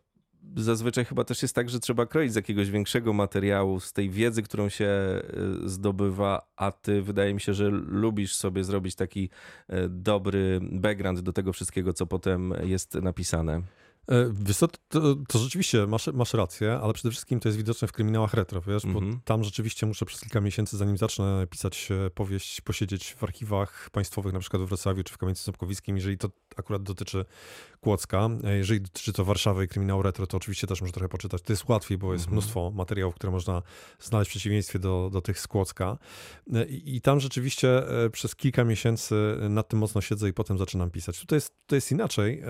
zazwyczaj 0.56 1.04
chyba 1.04 1.24
też 1.24 1.42
jest 1.42 1.54
tak, 1.54 1.70
że 1.70 1.80
trzeba 1.80 2.06
kroić 2.06 2.32
z 2.32 2.36
jakiegoś 2.36 2.70
większego 2.70 3.12
materiału, 3.12 3.80
z 3.80 3.92
tej 3.92 4.10
wiedzy, 4.10 4.42
którą 4.42 4.68
się 4.68 4.84
e, 4.84 5.22
zdobywa, 5.64 6.46
a 6.56 6.72
ty 6.72 7.02
wydaje 7.02 7.34
mi 7.34 7.40
się, 7.40 7.54
że 7.54 7.70
lubisz 7.70 8.34
sobie 8.34 8.64
zrobić 8.64 8.94
taki 8.94 9.30
e, 9.68 9.88
dobry 9.88 10.60
background 10.72 11.20
do 11.20 11.32
tego 11.32 11.52
wszystkiego, 11.52 11.92
co 11.92 12.06
potem 12.06 12.54
jest 12.62 12.94
napisane. 12.94 13.62
E, 14.08 14.32
wiesz 14.32 14.58
to, 14.58 14.68
to, 15.28 15.38
rzeczywiście 15.38 15.86
masz, 15.86 16.06
masz 16.06 16.34
rację, 16.34 16.78
ale 16.82 16.92
przede 16.92 17.10
wszystkim 17.10 17.40
to 17.40 17.48
jest 17.48 17.58
widoczne 17.58 17.88
w 17.88 17.92
kryminałach 17.92 18.34
retro, 18.34 18.60
wiesz, 18.60 18.84
mm 18.84 18.96
-hmm. 18.96 19.00
bo 19.00 19.04
mhm. 19.04 19.20
tam 19.24 19.44
rzeczywiście 19.44 19.86
muszę 19.86 20.06
przez 20.06 20.20
kilka 20.20 20.40
miesięcy, 20.40 20.76
zanim 20.76 20.96
zacznę 20.96 21.46
pisać 21.50 21.88
powieść, 22.14 22.60
posiedzieć 22.60 23.14
w 23.14 23.24
archiwach 23.24 23.90
państwowych, 23.90 24.32
na 24.32 24.40
przykład 24.40 24.62
w 24.62 24.66
Wrocławiu 24.66 25.02
czy 25.02 25.14
w 25.14 25.18
Kamieńcu 25.18 25.42
Sobkowickim, 25.42 25.96
jeżeli 25.96 26.18
to 26.18 26.30
akurat 26.56 26.82
dotyczy 26.82 27.24
Kłodzka. 27.82 28.28
E, 28.44 28.56
jeżeli 28.56 28.80
dotyczy 28.80 29.12
to 29.12 29.24
Warszawy 29.24 29.64
i 29.64 29.68
kryminału 29.68 30.02
retro, 30.02 30.26
to 30.26 30.36
oczywiście 30.36 30.66
też 30.66 30.80
może 30.80 30.92
trochę 30.92 31.08
poczytać. 31.08 31.42
To 31.42 31.52
jest 31.52 31.68
łatwiej, 31.68 31.98
bo 31.98 32.12
jest 32.12 32.24
mhm. 32.24 32.34
mnóstwo 32.34 32.70
materiałów, 32.74 33.14
które 33.14 33.30
można 33.30 33.62
znaleźć 34.00 34.30
w 34.30 34.32
przeciwieństwie 34.32 34.78
do, 34.78 35.10
do 35.12 35.20
tych 35.20 35.40
z 35.40 35.48
Kłodzka. 35.48 35.98
E, 36.52 36.66
I, 36.66 36.96
I, 36.96 37.00
tam 37.00 37.20
rzeczywiście 37.20 37.88
e, 38.04 38.10
przez 38.10 38.36
kilka 38.36 38.64
miesięcy 38.64 39.14
nad 39.50 39.68
tym 39.68 39.78
mocno 39.78 40.00
siedzę 40.00 40.28
i 40.28 40.32
potem 40.32 40.58
zaczynam 40.58 40.90
pisać. 40.90 41.20
Tutaj 41.20 41.36
jest, 41.36 41.54
tutaj 41.60 41.76
jest 41.76 41.92
inaczej, 41.92 42.42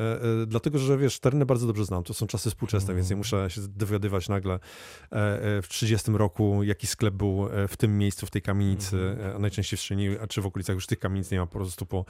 dlatego 0.46 0.79
że 0.79 0.99
wiesz, 0.99 1.20
tereny 1.20 1.46
bardzo 1.46 1.67
dobrze 1.67 1.84
znam. 1.84 2.05
To 2.05 2.14
są 2.14 2.26
czasy 2.26 2.50
współczesne, 2.50 2.84
mhm. 2.87 2.96
więc 2.96 3.11
nie 3.11 3.17
muszę 3.17 3.50
się 3.50 3.61
dowiadywać 3.69 4.29
nagle 4.29 4.58
w 5.62 5.64
30 5.69 6.12
roku, 6.12 6.62
jaki 6.62 6.87
sklep 6.87 7.14
był 7.14 7.49
w 7.69 7.76
tym 7.76 7.99
miejscu, 7.99 8.26
w 8.26 8.31
tej 8.31 8.43
kamienicy, 8.43 8.96
mhm. 8.96 9.43
najczęściej 9.43 9.79
w 9.79 9.81
Szyni, 9.81 10.08
a 10.19 10.27
czy 10.27 10.43
w 10.43 10.46
okolicach 10.46 10.74
już 10.74 10.86
tych 10.86 10.98
kamienic 10.98 11.31
nie 11.31 11.39
ma 11.39 11.46
po 11.46 11.53
prostu 11.58 11.86
po, 11.86 12.05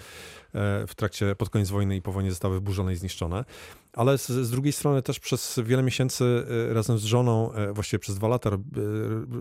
w 0.87 0.93
trakcie, 0.97 1.37
pod 1.37 1.50
koniec 1.50 1.71
wojny 1.71 1.97
i 1.97 2.02
po 2.02 2.12
wojnie 2.12 2.31
zostały 2.31 2.55
wyburzone 2.55 2.93
i 2.93 2.97
zniszczone 2.97 3.12
zniszczone. 3.12 3.45
Ale 3.92 4.19
z, 4.19 4.26
z, 4.26 4.50
drugiej 4.50 4.73
strony 4.73 5.02
też 5.02 5.21
przez 5.21 5.61
wiele 5.64 5.83
miesięcy 5.83 6.25
e, 6.71 6.75
razem 6.75 6.99
z 6.99 7.04
żoną, 7.04 7.52
e, 7.52 7.73
właściwie 7.73 7.99
przez 7.99 8.14
dwa 8.14 8.28
lata, 8.28 8.50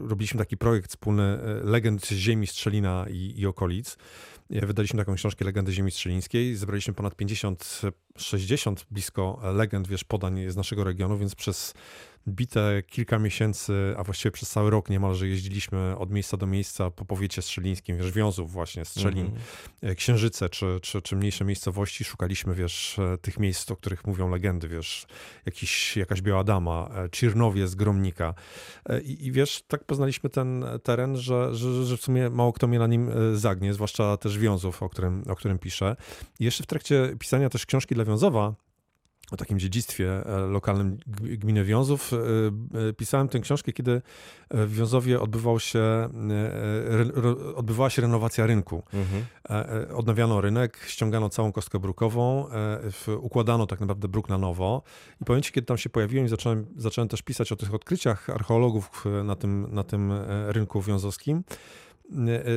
robiliśmy 0.08 0.38
taki 0.38 0.58
projekt 0.58 0.90
wspólny 0.90 1.24
e, 1.24 1.64
legend 1.64 2.08
ziemi 2.08 2.48
Strzelina 2.48 3.06
i, 3.10 3.34
i 3.38 3.46
okolic. 3.46 3.98
Wydaliśmy 4.50 5.00
taką 5.00 5.16
książkę 5.16 5.46
Legendy 5.46 5.72
Ziemi 5.72 5.92
Strzelińskiej. 5.92 6.56
Zebraliśmy 6.56 6.94
ponad 6.94 7.16
50, 7.16 7.82
60 8.18 8.86
blisko 8.92 9.42
legend, 9.54 9.88
wiesz, 9.88 10.04
podań 10.04 10.50
z 10.50 10.56
naszego 10.56 10.84
regionu, 10.84 11.18
więc 11.18 11.36
przez 11.36 11.74
bite 12.28 12.84
kilka 12.88 13.20
miesięcy, 13.20 13.94
a 13.98 14.04
właściwie 14.04 14.32
przez 14.32 14.50
cały 14.50 14.70
rok 14.70 14.90
niemalże 14.90 15.28
jeździliśmy 15.28 15.98
od 15.98 16.12
miejsca 16.12 16.38
do 16.38 16.48
miejsca 16.48 16.92
po 16.92 17.06
powiecie 17.06 17.42
strzelińskim, 17.42 17.98
wiesz, 17.98 18.12
wiązów 18.12 18.52
właśnie, 18.52 18.86
Strzelin, 18.86 19.32
mm. 19.82 19.96
Księżyce 19.96 20.50
czy, 20.50 20.80
czy, 20.82 21.02
czy 21.02 21.16
mniejsze 21.16 21.46
miejscowości. 21.46 22.04
Szukaliśmy, 22.04 22.56
wiesz, 22.56 23.00
e, 23.00 23.18
tych 23.18 23.40
miejsc, 23.40 23.72
o 23.72 23.76
których 23.76 24.08
mówią 24.08 24.30
legendy, 24.30 24.68
wiesz, 24.68 25.06
jakiś, 25.46 25.98
jakaś 25.98 26.22
Biała 26.22 26.44
Dama, 26.44 26.90
Czirnowie 27.12 27.68
z 27.68 27.76
Gromnika. 27.76 28.34
I, 29.04 29.26
I, 29.26 29.32
wiesz, 29.32 29.64
tak 29.68 29.84
poznaliśmy 29.84 30.30
ten 30.30 30.66
teren, 30.84 31.18
że, 31.18 31.56
że, 31.56 31.86
że 31.86 31.98
w 31.98 32.02
sumie 32.02 32.30
mało 32.30 32.54
kto 32.54 32.68
mnie 32.68 32.80
na 32.80 32.88
nim 32.88 33.12
zagnie, 33.34 33.74
zwłaszcza 33.74 34.18
też 34.18 34.38
wiązów, 34.38 34.84
o 34.84 34.90
którym, 34.90 35.24
o 35.28 35.36
którym 35.36 35.60
piszę. 35.60 35.96
I 36.40 36.46
jeszcze 36.46 36.64
w 36.64 36.68
trakcie 36.68 37.16
pisania 37.20 37.50
też 37.50 37.66
książki 37.66 37.96
dla 37.96 38.06
Wiązowa 38.06 38.54
o 39.32 39.38
takim 39.38 39.60
dziedzictwie 39.60 40.26
e, 40.26 40.40
lokalnym 40.40 40.98
gminy 41.16 41.64
Wiązów. 41.64 42.12
E, 42.14 42.18
e, 42.90 42.94
pisałem 42.94 43.30
tę 43.30 43.40
książkę, 43.40 43.74
kiedy 43.74 44.02
w 44.52 44.76
Wiązowie 44.76 45.22
odbywał 45.22 45.60
się, 45.60 46.10
odbywała 47.56 47.90
się 47.90 48.02
renowacja 48.02 48.46
rynku. 48.46 48.84
Mhm. 48.94 49.26
Odnawiano 49.96 50.42
rynek, 50.42 50.78
ściągano 50.88 51.30
całą 51.30 51.52
kostkę 51.52 51.80
brukową, 51.80 52.46
układano 53.20 53.68
tak 53.68 53.80
naprawdę 53.80 54.08
bruk 54.08 54.30
na 54.30 54.38
nowo. 54.38 54.84
I 55.22 55.26
pamiętam, 55.26 55.52
kiedy 55.52 55.66
tam 55.66 55.78
się 55.78 55.90
pojawiłem 55.90 56.26
i 56.26 56.30
zacząłem, 56.30 56.66
zacząłem 56.78 57.08
też 57.08 57.22
pisać 57.22 57.52
o 57.52 57.56
tych 57.56 57.74
odkryciach 57.74 58.30
archeologów 58.30 59.06
na 59.24 59.36
tym, 59.36 59.68
na 59.72 59.84
tym 59.84 60.14
rynku 60.48 60.82
wiązowskim, 60.82 61.44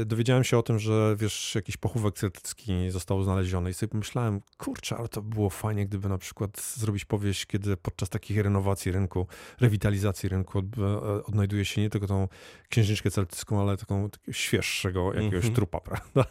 dowiedziałem 0.06 0.44
się 0.44 0.58
o 0.58 0.62
tym, 0.62 0.78
że 0.78 1.16
wiesz, 1.18 1.54
jakiś 1.54 1.76
pochówek 1.76 2.14
celtycki 2.14 2.90
został 2.90 3.23
znaleziony 3.23 3.70
i 3.70 3.75
sobie 3.75 3.90
pomyślałem, 3.90 4.40
kurczę, 4.58 4.96
ale 4.96 5.08
to 5.08 5.23
było 5.23 5.50
fajnie, 5.50 5.87
gdyby 5.87 6.08
na 6.08 6.18
przykład 6.18 6.61
zrobić 6.76 7.04
powieść, 7.04 7.46
kiedy 7.46 7.76
podczas 7.76 8.08
takich 8.08 8.38
renowacji 8.38 8.92
rynku, 8.92 9.26
rewitalizacji 9.61 10.28
rynku 10.28 10.58
e, 10.58 11.25
odnajduje 11.25 11.64
się 11.64 11.80
nie 11.80 11.90
tylko 11.90 12.06
tą 12.06 12.28
księżniczkę 12.68 13.11
celtycką, 13.11 13.61
ale 13.61 13.76
taką 13.76 14.08
świeższego 14.30 15.14
jakiegoś 15.14 15.44
mm 15.44 15.52
-hmm. 15.52 15.54
trupa, 15.54 15.80
prawda? 15.80 16.26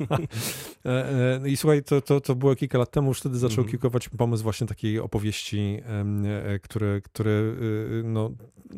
I 1.52 1.58
słuchaj, 1.58 1.84
to, 1.84 2.02
to, 2.02 2.22
to 2.22 2.36
było 2.36 2.56
kilka 2.56 2.78
lat 2.78 2.92
temu, 2.92 3.08
już 3.08 3.20
wtedy 3.20 3.38
zaczął 3.38 3.56
mm 3.56 3.68
-hmm. 3.68 3.72
kiełkować 3.72 4.10
pomysł 4.10 4.44
właśnie 4.44 4.68
takiej 4.68 5.00
opowieści, 5.00 5.82
który, 6.62 7.02
który 7.02 7.56
no, 8.04 8.32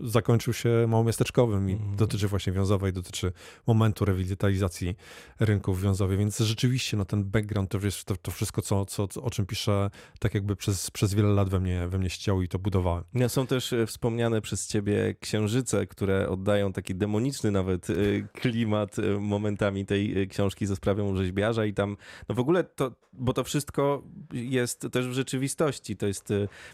zakończył 0.04 0.54
się 0.54 0.86
małomiasteczkowym 0.88 1.70
i 1.70 1.74
mm 1.74 1.86
-hmm. 1.86 1.96
dotyczy 1.96 2.28
właśnie 2.28 2.54
wiązowej, 2.54 2.94
dotyczy 2.94 3.32
momentu 3.68 4.06
rewitalizacji 4.06 4.35
digitalizacji 4.36 4.96
rynków 5.40 5.82
wiązowych, 5.82 6.20
więc 6.20 6.40
rzeczywiście 6.40 6.98
no, 6.98 7.06
ten 7.06 7.24
background 7.24 7.72
to 7.72 7.78
jest 7.78 8.06
to, 8.06 8.18
to 8.18 8.32
wszystko, 8.32 8.62
co, 8.62 8.86
co, 8.86 9.04
o 9.22 9.30
czym 9.30 9.46
piszę, 9.46 9.90
tak 10.20 10.34
jakby 10.34 10.56
przez, 10.56 10.92
przez 10.92 11.14
wiele 11.14 11.30
lat 11.30 11.50
we 11.50 11.60
mnie, 11.60 11.88
we 11.88 11.98
mnie 11.98 12.10
ścięło 12.10 12.42
i 12.42 12.48
to 12.48 12.60
budowałem. 12.60 13.04
No, 13.14 13.30
są 13.30 13.48
też 13.48 13.74
e, 13.74 13.86
wspomniane 13.86 14.42
przez 14.42 14.68
ciebie 14.68 15.16
księżyce, 15.20 15.88
które 15.88 16.30
oddają 16.30 16.74
taki 16.74 16.96
demoniczny 16.96 17.52
nawet 17.52 17.90
e, 17.90 17.94
klimat 18.34 19.00
e, 19.00 19.20
momentami 19.20 19.86
tej 19.86 20.28
książki 20.28 20.66
ze 20.66 20.76
sprawą 20.76 21.16
rzeźbiarza 21.16 21.66
i 21.66 21.74
tam, 21.74 21.98
no 22.30 22.36
w 22.36 22.40
ogóle 22.40 22.64
to, 22.64 22.92
bo 23.14 23.34
to 23.34 23.44
wszystko 23.44 24.04
jest 24.34 24.88
też 24.92 25.08
w 25.08 25.14
rzeczywistości, 25.14 25.98
to 25.98 26.08
jest 26.08 26.34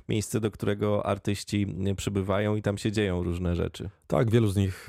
miejsce, 0.09 0.39
do 0.39 0.51
którego 0.51 1.05
artyści 1.05 1.67
przybywają 1.97 2.55
i 2.55 2.61
tam 2.61 2.77
się 2.77 2.91
dzieją 2.91 3.23
różne 3.23 3.55
rzeczy. 3.55 3.89
Tak, 4.11 4.31
wielu 4.31 4.47
z 4.47 4.55
nich 4.55 4.87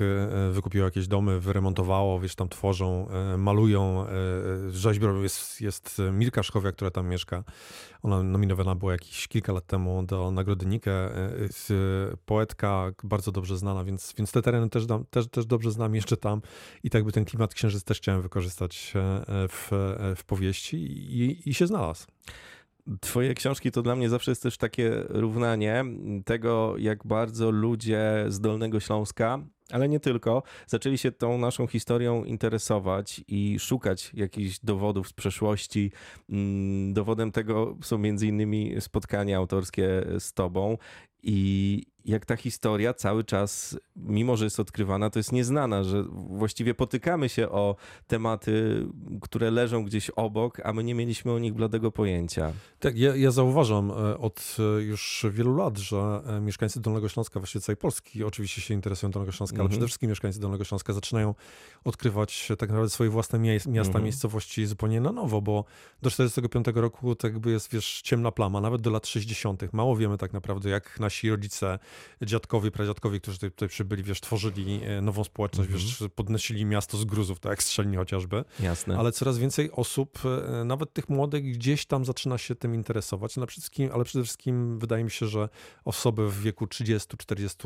wykupiło 0.51 0.85
jakieś 0.85 1.07
domy, 1.07 1.39
wyremontowało, 1.39 2.19
wiesz, 2.19 2.35
tam 2.35 2.49
tworzą, 2.49 3.07
e, 3.09 3.37
malują. 3.37 4.05
E, 4.07 4.71
rzeźbią 4.71 5.21
jest, 5.21 5.61
jest 5.61 6.01
Mirka 6.11 6.43
Szkowia, 6.43 6.71
która 6.71 6.91
tam 6.91 7.07
mieszka. 7.07 7.43
Ona 8.01 8.23
nominowana 8.23 8.75
była 8.75 8.91
jakieś 8.91 9.27
kilka 9.27 9.53
lat 9.53 9.65
temu 9.65 10.03
do 10.03 10.31
Nagrody 10.31 10.65
Nike. 10.65 10.91
E, 10.91 11.47
poetka 12.25 12.91
bardzo 13.03 13.31
dobrze 13.31 13.57
znana, 13.57 13.83
więc, 13.83 14.13
więc 14.17 14.31
te 14.31 14.41
tereny 14.41 14.69
też, 14.69 14.83
też, 15.09 15.27
też 15.27 15.45
dobrze 15.45 15.71
znam 15.71 15.95
jeszcze 15.95 16.17
tam. 16.17 16.41
I 16.83 16.89
tak 16.89 17.03
by 17.03 17.11
ten 17.11 17.25
klimat 17.25 17.53
księżyc 17.53 17.83
też 17.83 17.97
chciałem 17.97 18.21
wykorzystać 18.21 18.93
w, 19.49 19.67
w 20.15 20.23
powieści 20.23 20.77
i, 21.21 21.49
i 21.49 21.53
się 21.53 21.67
znalazł. 21.67 22.07
Twoje 23.01 23.33
książki 23.33 23.71
to 23.71 23.81
dla 23.81 23.95
mnie 23.95 24.09
zawsze 24.09 24.31
jest 24.31 24.43
też 24.43 24.57
takie 24.57 24.91
równanie 25.09 25.85
tego, 26.25 26.75
jak 26.77 27.07
bardzo 27.07 27.51
ludzie 27.51 28.25
z 28.27 28.39
Dolnego 28.39 28.79
Śląska 28.79 29.39
ale 29.71 29.89
nie 29.89 29.99
tylko, 29.99 30.43
zaczęli 30.67 30.97
się 30.97 31.11
tą 31.11 31.37
naszą 31.37 31.67
historią 31.67 32.23
interesować 32.23 33.21
i 33.27 33.59
szukać 33.59 34.11
jakichś 34.13 34.59
dowodów 34.59 35.07
z 35.07 35.13
przeszłości. 35.13 35.91
Mm, 36.29 36.93
dowodem 36.93 37.31
tego 37.31 37.77
są 37.81 37.97
między 37.97 38.27
innymi 38.27 38.75
spotkania 38.79 39.37
autorskie 39.37 40.05
z 40.19 40.33
tobą 40.33 40.77
i 41.23 41.85
jak 42.05 42.25
ta 42.25 42.35
historia 42.35 42.93
cały 42.93 43.23
czas, 43.23 43.77
mimo 43.95 44.37
że 44.37 44.45
jest 44.45 44.59
odkrywana, 44.59 45.09
to 45.09 45.19
jest 45.19 45.31
nieznana, 45.31 45.83
że 45.83 46.03
właściwie 46.11 46.73
potykamy 46.73 47.29
się 47.29 47.49
o 47.49 47.75
tematy, 48.07 48.85
które 49.21 49.51
leżą 49.51 49.83
gdzieś 49.83 50.09
obok, 50.09 50.59
a 50.63 50.73
my 50.73 50.83
nie 50.83 50.95
mieliśmy 50.95 51.31
o 51.31 51.39
nich 51.39 51.53
bladego 51.53 51.91
pojęcia. 51.91 52.53
Tak, 52.79 52.97
ja, 52.97 53.15
ja 53.15 53.31
zauważam 53.31 53.91
e, 53.91 54.17
od 54.17 54.57
e, 54.59 54.81
już 54.81 55.25
wielu 55.31 55.55
lat, 55.55 55.77
że 55.77 56.21
e, 56.27 56.41
mieszkańcy 56.41 56.81
Dolnego 56.81 57.09
Śląska, 57.09 57.39
właściwie 57.39 57.61
całej 57.61 57.77
Polski, 57.77 58.23
oczywiście 58.23 58.61
się 58.61 58.73
interesują 58.73 59.11
Dolnego 59.11 59.31
Śląska, 59.31 59.55
ale 59.55 59.63
mhm. 59.63 59.71
przede 59.71 59.87
wszystkim 59.87 60.09
mieszkańcy 60.09 60.39
Dolnego 60.39 60.63
Śląska 60.63 60.93
zaczynają 60.93 61.35
odkrywać 61.83 62.47
tak 62.57 62.69
naprawdę 62.69 62.89
swoje 62.89 63.09
własne 63.09 63.39
miasta, 63.39 63.69
mhm. 63.69 64.03
miejscowości 64.03 64.65
zupełnie 64.65 65.01
na 65.01 65.11
nowo, 65.11 65.41
bo 65.41 65.65
do 66.01 66.09
45 66.09 66.67
roku 66.75 67.15
tak 67.15 67.33
jakby 67.33 67.51
jest, 67.51 67.71
wiesz, 67.71 68.01
ciemna 68.01 68.31
plama, 68.31 68.61
nawet 68.61 68.81
do 68.81 68.89
lat 68.89 69.07
60. 69.07 69.73
Mało 69.73 69.95
wiemy 69.95 70.17
tak 70.17 70.33
naprawdę, 70.33 70.69
jak 70.69 70.99
nasi 71.13 71.29
rodzice 71.29 71.79
dziadkowie, 72.21 72.71
pradziadkowie, 72.71 73.19
którzy 73.19 73.37
tutaj, 73.37 73.51
tutaj 73.51 73.69
przybyli, 73.69 74.03
wiesz, 74.03 74.21
tworzyli 74.21 74.81
e, 74.83 75.01
nową 75.01 75.23
społeczność, 75.23 75.69
mm 75.69 75.81
-hmm. 75.81 75.99
wiesz, 76.01 76.09
podnosili 76.15 76.65
miasto 76.65 76.97
z 76.97 77.05
gruzów, 77.05 77.39
tak 77.39 77.49
jak 77.49 77.63
strzelni 77.63 77.97
chociażby. 77.97 78.43
Jasne. 78.59 78.97
Ale 78.97 79.11
coraz 79.11 79.37
więcej 79.37 79.71
osób, 79.71 80.19
e, 80.25 80.63
nawet 80.63 80.93
tych 80.93 81.09
młodych, 81.09 81.43
gdzieś 81.43 81.85
tam 81.85 82.05
zaczyna 82.05 82.37
się 82.37 82.55
tym 82.55 82.75
interesować, 82.75 83.37
ale 83.37 83.47
przede 83.47 83.61
wszystkim, 83.61 83.89
ale 83.93 84.03
przede 84.03 84.23
wszystkim 84.23 84.79
wydaje 84.79 85.03
mi 85.03 85.11
się, 85.11 85.27
że 85.27 85.49
osoby 85.85 86.29
w 86.29 86.41
wieku 86.41 86.67
30, 86.67 87.17
40, 87.17 87.57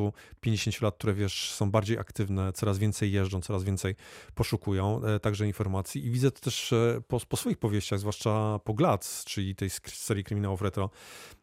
50 0.41 0.81
lat, 0.81 0.95
które, 0.97 1.13
wiesz, 1.13 1.51
są 1.51 1.71
bardziej 1.71 1.97
aktywne, 1.97 2.53
coraz 2.53 2.77
więcej 2.77 3.11
jeżdżą, 3.11 3.41
coraz 3.41 3.63
więcej 3.63 3.95
poszukują 4.35 5.03
e, 5.03 5.19
także 5.19 5.47
informacji 5.47 6.05
i 6.05 6.11
widzę 6.11 6.31
to 6.31 6.39
też 6.39 6.73
po, 7.07 7.19
po 7.19 7.37
swoich 7.37 7.57
powieściach, 7.57 7.99
zwłaszcza 7.99 8.59
po 8.63 8.73
Glac, 8.73 9.23
czyli 9.25 9.55
tej 9.55 9.69
serii 9.85 10.23
kryminałów 10.23 10.61
retro 10.61 10.89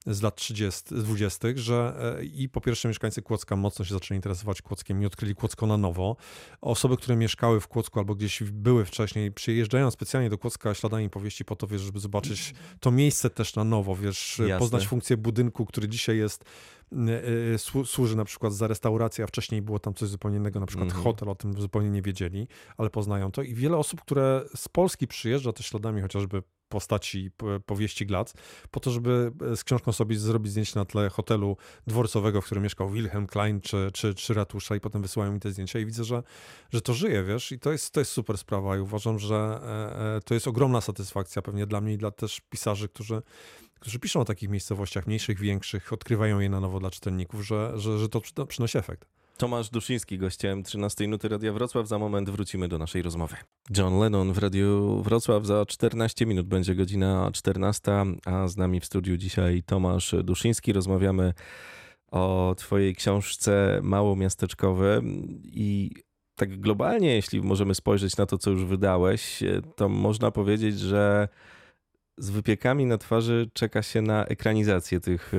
z 0.07 0.23
lat 0.23 0.37
30, 0.37 0.95
20., 0.95 1.49
że 1.55 1.95
i 2.35 2.49
po 2.49 2.61
pierwsze 2.61 2.89
mieszkańcy 2.89 3.23
Kłodzka 3.23 3.57
mocno 3.57 3.85
się 3.85 3.95
zaczęli 3.95 4.17
interesować 4.19 4.63
Kłodzkiem 4.63 5.03
i 5.03 5.07
odkryli 5.07 5.35
Kłodzko 5.35 5.67
na 5.67 5.77
nowo. 5.77 6.17
Osoby, 6.61 6.97
które 6.97 7.17
mieszkały 7.17 7.61
w 7.61 7.69
Kłodzku 7.69 7.99
albo 7.99 8.15
gdzieś 8.15 8.43
były 8.43 8.85
wcześniej, 8.85 9.33
przyjeżdżają 9.33 9.91
specjalnie 9.91 10.31
do 10.31 10.39
Kłodzka 10.39 10.75
śladami 10.75 11.11
powieści 11.11 11.45
po 11.45 11.57
to, 11.57 11.67
wiesz, 11.67 11.83
żeby 11.83 12.01
zobaczyć 12.01 12.55
to 12.81 12.91
miejsce 12.91 13.31
też 13.31 13.57
na 13.57 13.65
nowo, 13.65 13.97
wiesz, 13.97 14.39
Jasne. 14.39 14.59
poznać 14.59 14.87
funkcję 14.87 15.17
budynku, 15.17 15.67
który 15.67 15.89
dzisiaj 15.89 16.19
jest 16.19 16.45
służy 17.85 18.17
na 18.17 18.25
przykład 18.25 18.55
za 18.55 18.67
restaurację, 18.67 19.25
a 19.25 19.27
wcześniej 19.27 19.63
było 19.63 19.79
tam 19.79 19.95
coś 19.95 20.09
zupełnie 20.09 20.37
innego, 20.37 20.61
na 20.61 20.67
przykład 20.67 20.89
-hmm. 20.89 21.03
hotel, 21.03 21.29
o 21.29 21.35
tym 21.35 21.61
zupełnie 21.61 21.91
nie 21.91 22.03
wiedzieli, 22.03 22.49
ale 22.77 22.91
poznają 22.91 23.33
to. 23.33 23.43
I 23.43 23.55
wiele 23.55 23.77
osób, 23.77 24.01
które 24.01 24.45
z 24.57 24.69
Polski 24.69 25.07
przyjeżdża 25.07 25.53
też 25.53 25.67
śladami 25.67 26.03
chociażby 26.03 26.43
postaci 26.69 27.31
powieści 27.67 28.07
Glac, 28.07 28.35
po 28.71 28.81
to, 28.81 28.91
żeby 28.91 29.33
e, 29.53 29.57
z 29.57 29.65
książką 29.65 29.93
sobie 29.93 30.19
zrobić 30.19 30.51
zdjęcie 30.51 30.73
na 30.75 30.85
tle 30.85 31.09
hotelu 31.09 31.57
dworcowego, 31.87 32.41
w 32.41 32.45
którym 32.45 32.65
mieszkał 32.65 32.91
Wilhelm 32.91 33.27
Klein 33.27 33.61
czy, 33.61 33.91
czy, 33.93 34.15
czy 34.15 34.35
Ratusza 34.35 34.77
i 34.77 34.81
potem 34.81 35.03
wysyłają 35.03 35.33
mi 35.33 35.41
te 35.41 35.51
zdjęcia 35.51 35.79
i 35.79 35.87
widzę, 35.87 36.05
że, 36.05 36.23
że 36.73 36.81
to 36.81 36.95
żyje, 36.95 37.25
wiesz, 37.25 37.53
i 37.53 37.59
to 37.59 37.73
jest, 37.73 37.91
to 37.91 38.01
jest 38.01 38.13
super 38.13 38.39
sprawa 38.39 38.77
i 38.77 38.81
uważam, 38.81 39.19
że 39.19 39.37
e, 39.37 40.17
e, 40.17 40.21
to 40.21 40.35
jest 40.35 40.49
ogromna 40.49 40.81
satysfakcja 40.81 41.43
pewnie 41.43 41.67
dla 41.67 41.81
mnie 41.81 41.93
i 41.93 41.99
dla 41.99 42.11
też 42.11 42.41
pisarzy, 42.51 42.89
którzy 42.89 43.23
którzy 43.85 43.99
piszą 43.99 44.21
o 44.21 44.25
takich 44.25 44.51
miejscowościach 44.51 45.07
mniejszych, 45.07 45.39
większych, 45.39 45.93
odkrywają 45.93 46.41
je 46.41 46.49
na 46.49 46.61
nowo 46.61 46.81
dla 46.81 46.91
czytelników, 46.91 47.47
że, 47.47 47.73
że, 47.77 47.99
że 47.99 48.09
to 48.09 48.47
przynosi 48.47 48.79
efekt. 48.79 49.09
Tomasz 49.37 49.71
Duszyński, 49.71 50.19
gościem 50.19 50.63
13 50.63 51.05
minuty 51.05 51.29
Radia 51.29 51.53
Wrocław. 51.53 51.89
Za 51.89 51.99
moment 51.99 52.31
wrócimy 52.31 52.69
do 52.69 52.79
naszej 52.79 53.03
rozmowy. 53.03 53.37
John 53.77 53.99
Lennon 53.99 54.33
w 54.33 54.39
Radiu 54.39 55.03
Wrocław 55.03 55.47
za 55.47 55.67
14 55.67 56.27
minut 56.27 56.47
będzie 56.47 56.75
godzina 56.75 57.31
14, 57.33 57.93
a 58.25 58.49
z 58.49 58.57
nami 58.57 58.81
w 58.81 58.85
studiu 58.85 59.17
dzisiaj 59.17 59.63
Tomasz 59.63 60.15
Duszyński. 60.25 60.73
Rozmawiamy 60.73 61.35
o 62.11 62.55
twojej 62.59 62.95
książce 62.95 63.81
Mało 63.83 64.17
Miasteczkowe 64.17 65.01
i 65.45 65.91
tak 66.37 66.61
globalnie, 66.61 67.15
jeśli 67.15 67.43
możemy 67.43 67.75
spojrzeć 67.75 68.17
na 68.17 68.27
to, 68.27 68.39
co 68.39 68.51
już 68.51 68.65
wydałeś, 68.65 69.43
to 69.77 69.89
można 69.89 70.31
powiedzieć, 70.31 70.79
że 70.79 71.29
z 72.19 72.31
wypiekami 72.31 72.87
na 72.87 72.99
twarzy 72.99 73.51
czeka 73.53 73.83
się 73.83 74.03
na 74.03 74.27
ekranizację 74.27 75.01
tych, 75.01 75.33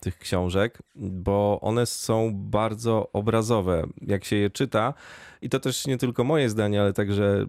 tych 0.00 0.18
książek, 0.18 0.82
bo 0.94 1.58
one 1.62 1.86
są 1.86 2.32
bardzo 2.34 3.12
obrazowe. 3.12 3.86
Jak 4.00 4.24
się 4.24 4.36
je 4.36 4.50
czyta, 4.50 4.94
i 5.42 5.48
to 5.48 5.60
też 5.60 5.86
nie 5.86 5.98
tylko 5.98 6.24
moje 6.24 6.50
zdanie, 6.50 6.80
ale 6.80 6.92
także 6.92 7.46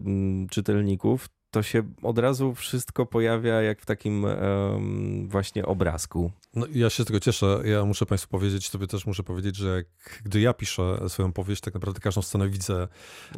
czytelników, 0.50 1.28
to 1.50 1.62
się 1.62 1.82
od 2.02 2.18
razu 2.18 2.54
wszystko 2.54 3.06
pojawia 3.06 3.62
jak 3.62 3.80
w 3.80 3.86
takim 3.86 4.24
um, 4.24 5.28
właśnie 5.28 5.66
obrazku. 5.66 6.32
No, 6.54 6.66
ja 6.74 6.90
się 6.90 7.02
z 7.02 7.06
tego 7.06 7.20
cieszę. 7.20 7.60
Ja 7.64 7.84
muszę 7.84 8.06
Państwu 8.06 8.28
powiedzieć, 8.28 8.70
Tobie 8.70 8.86
też 8.86 9.06
muszę 9.06 9.22
powiedzieć, 9.22 9.56
że 9.56 9.76
jak, 9.76 9.86
gdy 10.24 10.40
ja 10.40 10.54
piszę 10.54 11.00
swoją 11.08 11.32
powieść, 11.32 11.60
tak 11.62 11.74
naprawdę 11.74 12.00
każdą 12.00 12.22
scenę 12.22 12.48
widzę 12.48 12.82
e, 12.82 12.88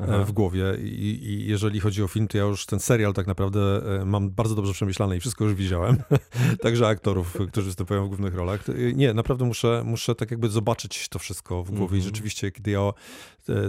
Aha. 0.02 0.24
w 0.24 0.32
głowie. 0.32 0.64
I, 0.82 1.24
I, 1.24 1.46
jeżeli 1.46 1.80
chodzi 1.80 2.02
o 2.02 2.08
film, 2.08 2.28
to 2.28 2.38
ja 2.38 2.44
już 2.44 2.66
ten 2.66 2.80
serial 2.80 3.14
tak 3.14 3.26
naprawdę 3.26 3.60
e, 4.00 4.04
mam 4.04 4.30
bardzo 4.30 4.54
dobrze 4.54 4.72
przemyślany 4.72 5.16
i 5.16 5.20
wszystko 5.20 5.44
już 5.44 5.54
widziałem. 5.54 5.96
Także 6.62 6.88
aktorów, 6.88 7.36
którzy 7.48 7.66
występują 7.66 8.04
w 8.04 8.08
głównych 8.08 8.34
rolach. 8.34 8.68
E, 8.68 8.92
nie, 8.92 9.14
naprawdę 9.14 9.44
muszę, 9.44 9.82
muszę 9.86 10.14
tak 10.14 10.30
jakby 10.30 10.48
zobaczyć 10.48 11.08
to 11.08 11.18
wszystko 11.18 11.64
w 11.64 11.70
głowie. 11.70 11.80
Mm 11.80 11.88
-hmm. 11.88 11.94
I 11.94 11.96
mhm. 11.96 12.14
rzeczywiście, 12.14 12.50
kiedy 12.50 12.70
ja 12.70 12.92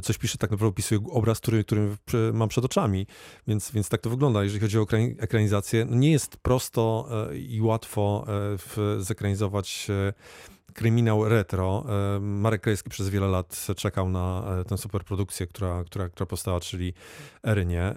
coś 0.03 0.17
piszę, 0.17 0.37
tak 0.37 0.51
naprawdę 0.51 0.69
opisuję 0.69 1.01
obraz, 1.11 1.39
który, 1.39 1.63
który 1.63 2.33
mam 2.33 2.49
przed 2.49 2.65
oczami. 2.65 3.07
Więc, 3.47 3.71
więc 3.71 3.89
tak 3.89 4.01
to 4.01 4.09
wygląda 4.09 4.30
wygląda, 4.31 4.43
jeżeli 4.43 4.61
chodzi 4.61 4.79
o 4.79 4.85
ekranizację. 5.17 5.85
No 5.85 5.95
nie 5.95 6.11
jest 6.11 6.37
prosto 6.37 7.09
i 7.33 7.61
łatwo 7.61 8.25
zekranizować 8.99 9.87
kryminał 10.73 11.29
retro. 11.29 11.85
E, 12.15 12.19
Marek 12.19 12.61
Krajewski 12.61 12.89
przez 12.89 13.09
wiele 13.09 13.27
lat 13.27 13.67
czekał 13.75 14.09
na 14.09 14.43
e, 14.59 14.65
tę 14.65 14.77
superprodukcję, 14.77 15.47
która, 15.47 15.83
która, 15.83 16.09
która 16.09 16.25
powstała, 16.25 16.59
czyli 16.59 16.93
Erynie. 17.43 17.81
E, 17.83 17.95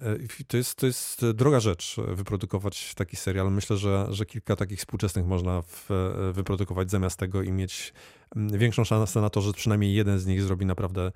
to 0.49 0.57
jest, 0.57 0.75
to 0.75 0.87
jest 0.87 1.31
droga 1.31 1.61
rzecz 1.61 1.97
wyprodukować 2.09 2.95
taki 2.95 3.17
serial. 3.17 3.53
Myślę, 3.53 3.77
że, 3.77 4.07
że 4.11 4.27
kilka 4.27 4.57
takich 4.57 4.79
współczesnych 4.79 5.27
można 5.27 5.63
w, 5.63 5.89
wyprodukować 6.33 6.91
zamiast 6.91 7.19
tego 7.19 7.43
i 7.43 7.53
mieć 7.53 7.93
większą 8.37 8.85
szansę 8.85 9.21
na 9.21 9.31
to, 9.31 9.41
że 9.41 9.53
przynajmniej 9.53 9.95
jeden 9.95 10.19
z 10.19 10.27
nich 10.27 10.43
zrobi 10.43 10.67
naprawdę 10.67 11.13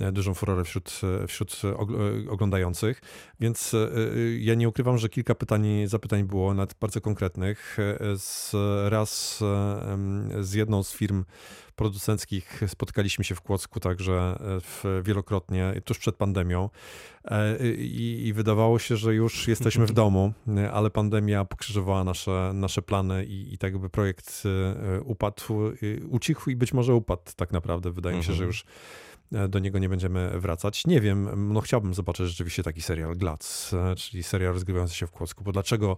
e, 0.00 0.12
dużą 0.12 0.34
furorę 0.34 0.64
wśród, 0.64 1.00
e, 1.22 1.26
wśród 1.26 1.62
e, 1.64 1.76
oglądających. 2.30 3.02
Więc 3.40 3.76
ja 4.38 4.54
nie 4.54 4.68
ukrywam, 4.68 4.98
że 4.98 5.08
kilka 5.08 5.34
pytań, 5.34 5.66
zapytań 5.86 6.24
było, 6.24 6.54
nawet 6.54 6.74
bardzo 6.80 7.00
konkretnych. 7.00 7.76
Z, 8.16 8.52
raz 8.90 9.38
z 10.40 10.52
jedną 10.52 10.82
z 10.82 10.92
firm 10.92 11.24
producenckich 11.76 12.60
spotkaliśmy 12.66 13.24
się 13.24 13.34
w 13.34 13.40
Kłodzku 13.40 13.80
także 13.80 14.38
wielokrotnie, 15.02 15.74
tuż 15.84 15.98
przed 15.98 16.16
pandemią 16.16 16.70
i, 17.78 18.22
i, 18.26 18.32
wydawało 18.32 18.78
się, 18.78 18.96
że 18.96 19.14
już 19.14 19.48
jesteśmy 19.48 19.86
w 19.86 19.92
domu, 20.02 20.32
ale 20.72 20.90
pandemia 20.90 21.44
pokrzyżowała 21.44 22.04
nasze, 22.04 22.50
nasze 22.54 22.82
plany 22.82 23.24
i, 23.24 23.54
i 23.54 23.58
tak 23.58 23.72
jakby 23.72 23.90
projekt 23.90 24.42
upadł, 25.04 25.42
ucichł 26.08 26.50
i 26.50 26.56
być 26.56 26.72
może 26.72 26.94
upadł 26.94 27.22
tak 27.36 27.52
naprawdę. 27.52 27.92
Wydaje 27.92 28.16
mi 28.16 28.24
się, 28.24 28.32
że 28.32 28.44
mhm. 28.44 28.46
już 28.46 28.64
e, 28.64 29.21
do 29.48 29.58
niego 29.58 29.78
nie 29.78 29.88
będziemy 29.88 30.40
wracać. 30.40 30.86
Nie 30.86 31.00
wiem, 31.00 31.52
no 31.52 31.60
chciałbym 31.60 31.94
zobaczyć 31.94 32.28
rzeczywiście 32.28 32.62
taki 32.62 32.82
serial 32.82 33.16
Glac, 33.16 33.72
e, 33.72 33.94
czyli 33.96 34.22
serial 34.22 34.52
rozgrywający 34.52 34.94
się 34.94 35.06
w 35.06 35.10
Kłodzku, 35.10 35.44
bo 35.44 35.52
dlaczego 35.52 35.96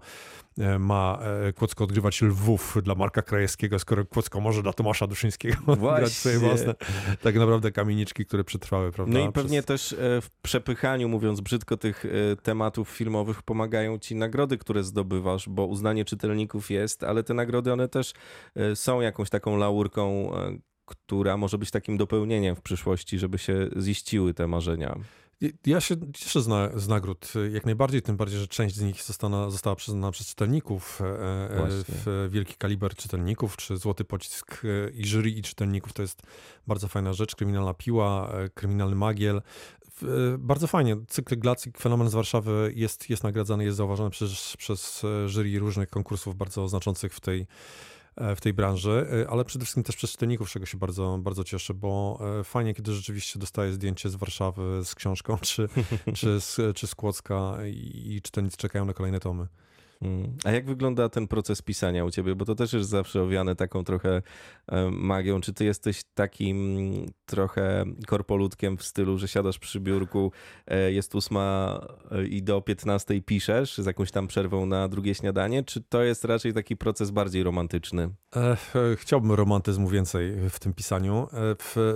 e, 0.58 0.78
ma 0.78 1.18
Kłodzko 1.56 1.84
odgrywać 1.84 2.22
Lwów 2.22 2.76
dla 2.82 2.94
Marka 2.94 3.22
Krajewskiego, 3.22 3.78
skoro 3.78 4.04
Kłodzko 4.04 4.40
może 4.40 4.62
dla 4.62 4.72
Tomasza 4.72 5.06
Duszyńskiego 5.06 5.56
odgrywać 5.72 6.12
swoje 6.12 6.38
własne 6.38 6.74
tak 7.22 7.34
naprawdę 7.34 7.72
kamieniczki, 7.72 8.26
które 8.26 8.44
przetrwały, 8.44 8.92
prawda? 8.92 9.18
No 9.18 9.28
i 9.28 9.32
pewnie 9.32 9.62
Przez... 9.62 9.88
też 9.90 9.96
w 9.98 10.28
przepychaniu, 10.42 11.08
mówiąc 11.08 11.40
brzydko, 11.40 11.76
tych 11.76 12.04
tematów 12.42 12.88
filmowych 12.88 13.42
pomagają 13.42 13.98
ci 13.98 14.14
nagrody, 14.14 14.58
które 14.58 14.84
zdobywasz, 14.84 15.48
bo 15.48 15.66
uznanie 15.66 16.04
czytelników 16.04 16.70
jest, 16.70 17.04
ale 17.04 17.22
te 17.22 17.34
nagrody, 17.34 17.72
one 17.72 17.88
też 17.88 18.12
są 18.74 19.00
jakąś 19.00 19.30
taką 19.30 19.56
laurką 19.56 20.32
która 20.84 21.36
może 21.36 21.58
być 21.58 21.70
takim 21.70 21.96
dopełnieniem 21.96 22.56
w 22.56 22.62
przyszłości, 22.62 23.18
żeby 23.18 23.38
się 23.38 23.68
ziściły 23.80 24.34
te 24.34 24.46
marzenia. 24.46 24.96
Ja 25.66 25.80
się 25.80 25.96
cieszę 26.14 26.42
z, 26.42 26.46
z 26.82 26.88
nagród 26.88 27.32
jak 27.52 27.64
najbardziej, 27.64 28.02
tym 28.02 28.16
bardziej, 28.16 28.40
że 28.40 28.48
część 28.48 28.74
z 28.74 28.82
nich 28.82 29.02
została, 29.02 29.50
została 29.50 29.76
przyznana 29.76 30.10
przez 30.10 30.26
czytelników, 30.26 31.00
e, 31.00 31.04
e, 31.04 31.68
w 31.88 32.28
wielki 32.30 32.54
kaliber 32.54 32.94
czytelników, 32.94 33.56
czy 33.56 33.76
złoty 33.76 34.04
pocisk 34.04 34.62
e, 34.64 34.90
i 34.90 35.04
jury 35.04 35.30
i 35.30 35.42
czytelników. 35.42 35.92
To 35.92 36.02
jest 36.02 36.22
bardzo 36.66 36.88
fajna 36.88 37.12
rzecz. 37.12 37.36
Kryminalna 37.36 37.74
piła, 37.74 38.32
kryminalny 38.54 38.96
magiel. 38.96 39.42
Bardzo 40.38 40.66
fajnie. 40.66 40.96
Cykl 41.08 41.36
Glacyk, 41.36 41.78
fenomen 41.78 42.08
z 42.08 42.14
Warszawy 42.14 42.72
jest, 42.76 43.10
jest 43.10 43.24
nagradzany, 43.24 43.64
jest 43.64 43.76
zauważany 43.76 44.10
przez, 44.10 44.56
przez 44.58 45.02
jury 45.26 45.58
różnych 45.58 45.90
konkursów 45.90 46.36
bardzo 46.36 46.68
znaczących 46.68 47.14
w 47.14 47.20
tej 47.20 47.40
E, 47.40 47.46
w 48.36 48.40
tej 48.40 48.52
branży, 48.52 49.06
e, 49.24 49.30
ale 49.30 49.44
przede 49.44 49.64
wszystkim 49.64 49.84
też 49.84 49.96
przez 49.96 50.10
czytelników, 50.10 50.50
czego 50.50 50.66
się 50.66 50.78
bardzo, 50.78 51.18
bardzo 51.22 51.44
cieszę, 51.44 51.74
bo 51.74 52.20
e, 52.40 52.44
fajnie, 52.44 52.74
kiedy 52.74 52.92
rzeczywiście 52.92 53.38
dostaję 53.38 53.72
zdjęcie 53.72 54.08
z 54.08 54.14
Warszawy 54.14 54.80
z 54.84 54.94
książką, 54.94 55.38
czy, 55.38 55.68
czy, 56.16 56.40
z, 56.40 56.76
czy 56.76 56.86
z 56.86 56.94
Kłodzka 56.94 57.56
i 57.66 58.20
czytelnicy 58.22 58.56
czekają 58.56 58.84
na 58.84 58.92
kolejne 58.92 59.20
tomy. 59.20 59.46
Mm. 60.04 60.36
A 60.44 60.50
jak 60.50 60.66
wygląda 60.66 61.08
ten 61.08 61.28
proces 61.28 61.62
pisania 61.62 62.04
u 62.04 62.10
ciebie? 62.10 62.34
Bo 62.34 62.44
to 62.44 62.54
też 62.54 62.72
jest 62.72 62.88
zawsze 62.88 63.22
owiane 63.22 63.56
taką 63.56 63.84
trochę 63.84 64.22
e, 64.68 64.90
magią. 64.90 65.40
Czy 65.40 65.52
ty 65.52 65.64
jesteś 65.64 66.02
takim 66.14 67.06
trochę 67.26 67.84
korpolutkiem 68.06 68.76
w 68.76 68.84
stylu, 68.84 69.18
że 69.18 69.28
siadasz 69.28 69.58
przy 69.58 69.80
biurku, 69.80 70.32
e, 70.66 70.92
jest 70.92 71.14
ósma 71.14 71.80
e, 72.10 72.26
i 72.26 72.42
do 72.42 72.62
15 72.62 73.22
piszesz 73.22 73.78
z 73.78 73.86
jakąś 73.86 74.10
tam 74.10 74.26
przerwą 74.26 74.66
na 74.66 74.88
drugie 74.88 75.14
śniadanie? 75.14 75.62
Czy 75.62 75.80
to 75.80 76.02
jest 76.02 76.24
raczej 76.24 76.52
taki 76.52 76.76
proces 76.76 77.10
bardziej 77.10 77.42
romantyczny? 77.42 78.10
Chciałbym 78.96 79.32
romantyzmu 79.32 79.88
więcej 79.88 80.50
w 80.50 80.58
tym 80.58 80.74
pisaniu. 80.74 81.28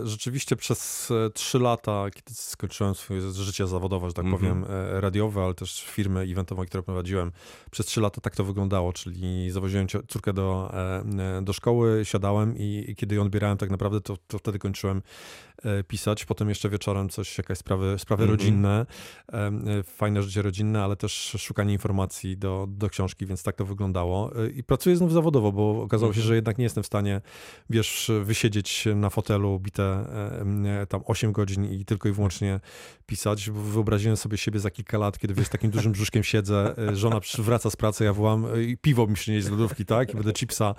Rzeczywiście 0.03 0.57
przez 0.57 1.13
trzy 1.35 1.59
lata, 1.59 2.05
kiedy 2.15 2.35
skończyłem 2.35 2.95
swoje 2.95 3.21
życie 3.21 3.67
zawodowe, 3.67 4.09
że 4.09 4.15
tak 4.15 4.25
mm 4.25 4.37
-hmm. 4.37 4.41
powiem, 4.41 4.65
radiowe, 4.91 5.43
ale 5.43 5.55
też 5.55 5.85
firmy 5.85 6.21
eventowe, 6.21 6.67
które 6.67 6.83
prowadziłem, 6.83 7.33
przez 7.71 7.87
trzy 7.87 7.98
lata 8.01 8.21
tak 8.21 8.37
to 8.37 8.45
wyglądało, 8.45 8.93
czyli 8.93 9.51
zawoziłem 9.51 9.87
córkę 10.09 10.33
do, 10.33 10.71
e, 10.75 11.43
do 11.43 11.53
szkoły, 11.53 12.01
siadałem 12.05 12.59
i, 12.59 12.85
i 12.89 12.97
kiedy 12.97 13.15
ją 13.15 13.23
odbierałem 13.23 13.59
tak 13.59 13.71
naprawdę, 13.71 14.01
to, 14.01 14.17
to 14.27 14.39
wtedy 14.39 14.59
kończyłem 14.59 14.99
e, 14.99 15.48
pisać. 15.89 16.25
Potem 16.25 16.49
jeszcze 16.49 16.69
wieczorem 16.69 17.09
coś, 17.09 17.39
jakieś 17.39 17.59
sprawy, 17.59 17.99
sprawy 17.99 18.25
mm 18.25 18.37
-hmm. 18.37 18.39
rodzinne, 18.39 18.87
e, 19.33 19.83
fajne 19.83 20.23
życie 20.23 20.43
rodzinne, 20.43 20.83
ale 20.83 20.97
też 20.97 21.37
szukanie 21.39 21.73
informacji 21.73 22.37
do, 22.37 22.67
do 22.69 22.89
książki, 22.89 23.27
więc 23.27 23.43
tak 23.43 23.57
to 23.57 23.65
wyglądało. 23.65 24.33
I 24.55 24.65
pracuję 24.65 24.97
znów 24.97 25.13
zawodowo, 25.13 25.53
bo 25.53 25.83
okazało 25.83 26.13
się, 26.13 26.19
mhm. 26.19 26.29
że 26.29 26.35
jednak 26.35 26.59
nie 26.59 26.65
jestem 26.65 26.83
w 26.83 26.87
stanie, 26.87 27.21
wiesz, 27.71 28.11
wysiedzieć 28.23 28.89
na 28.95 29.11
fotelu 29.11 29.61
bite 29.61 30.05
tam 30.89 31.01
8 31.05 31.33
godzin 31.33 31.65
i 31.65 31.85
tylko 31.85 32.09
i 32.09 32.13
wyłącznie 32.13 32.61
pisać. 33.07 33.51
Wyobraziłem 33.51 34.17
sobie 34.17 34.39
siebie 34.39 34.61
za 34.61 34.71
kilka 34.71 34.99
lat, 34.99 35.19
kiedy 35.19 35.35
wiesz, 35.35 35.49
takim 35.49 35.71
dużym 35.71 35.93
brzuszkiem 35.93 36.25
siedzę, 36.25 36.75
żona 36.93 37.21
wraca 37.39 37.71
z 37.71 37.77
pracy, 37.77 38.05
ja 38.05 38.13
wołam 38.13 38.47
i 38.63 38.77
piwo 38.77 39.07
mi 39.07 39.15
przynieść 39.15 39.47
z 39.47 39.51
lodówki, 39.51 39.85
tak? 39.85 40.11
I 40.11 40.15
będę 40.15 40.33
chipsa 40.33 40.75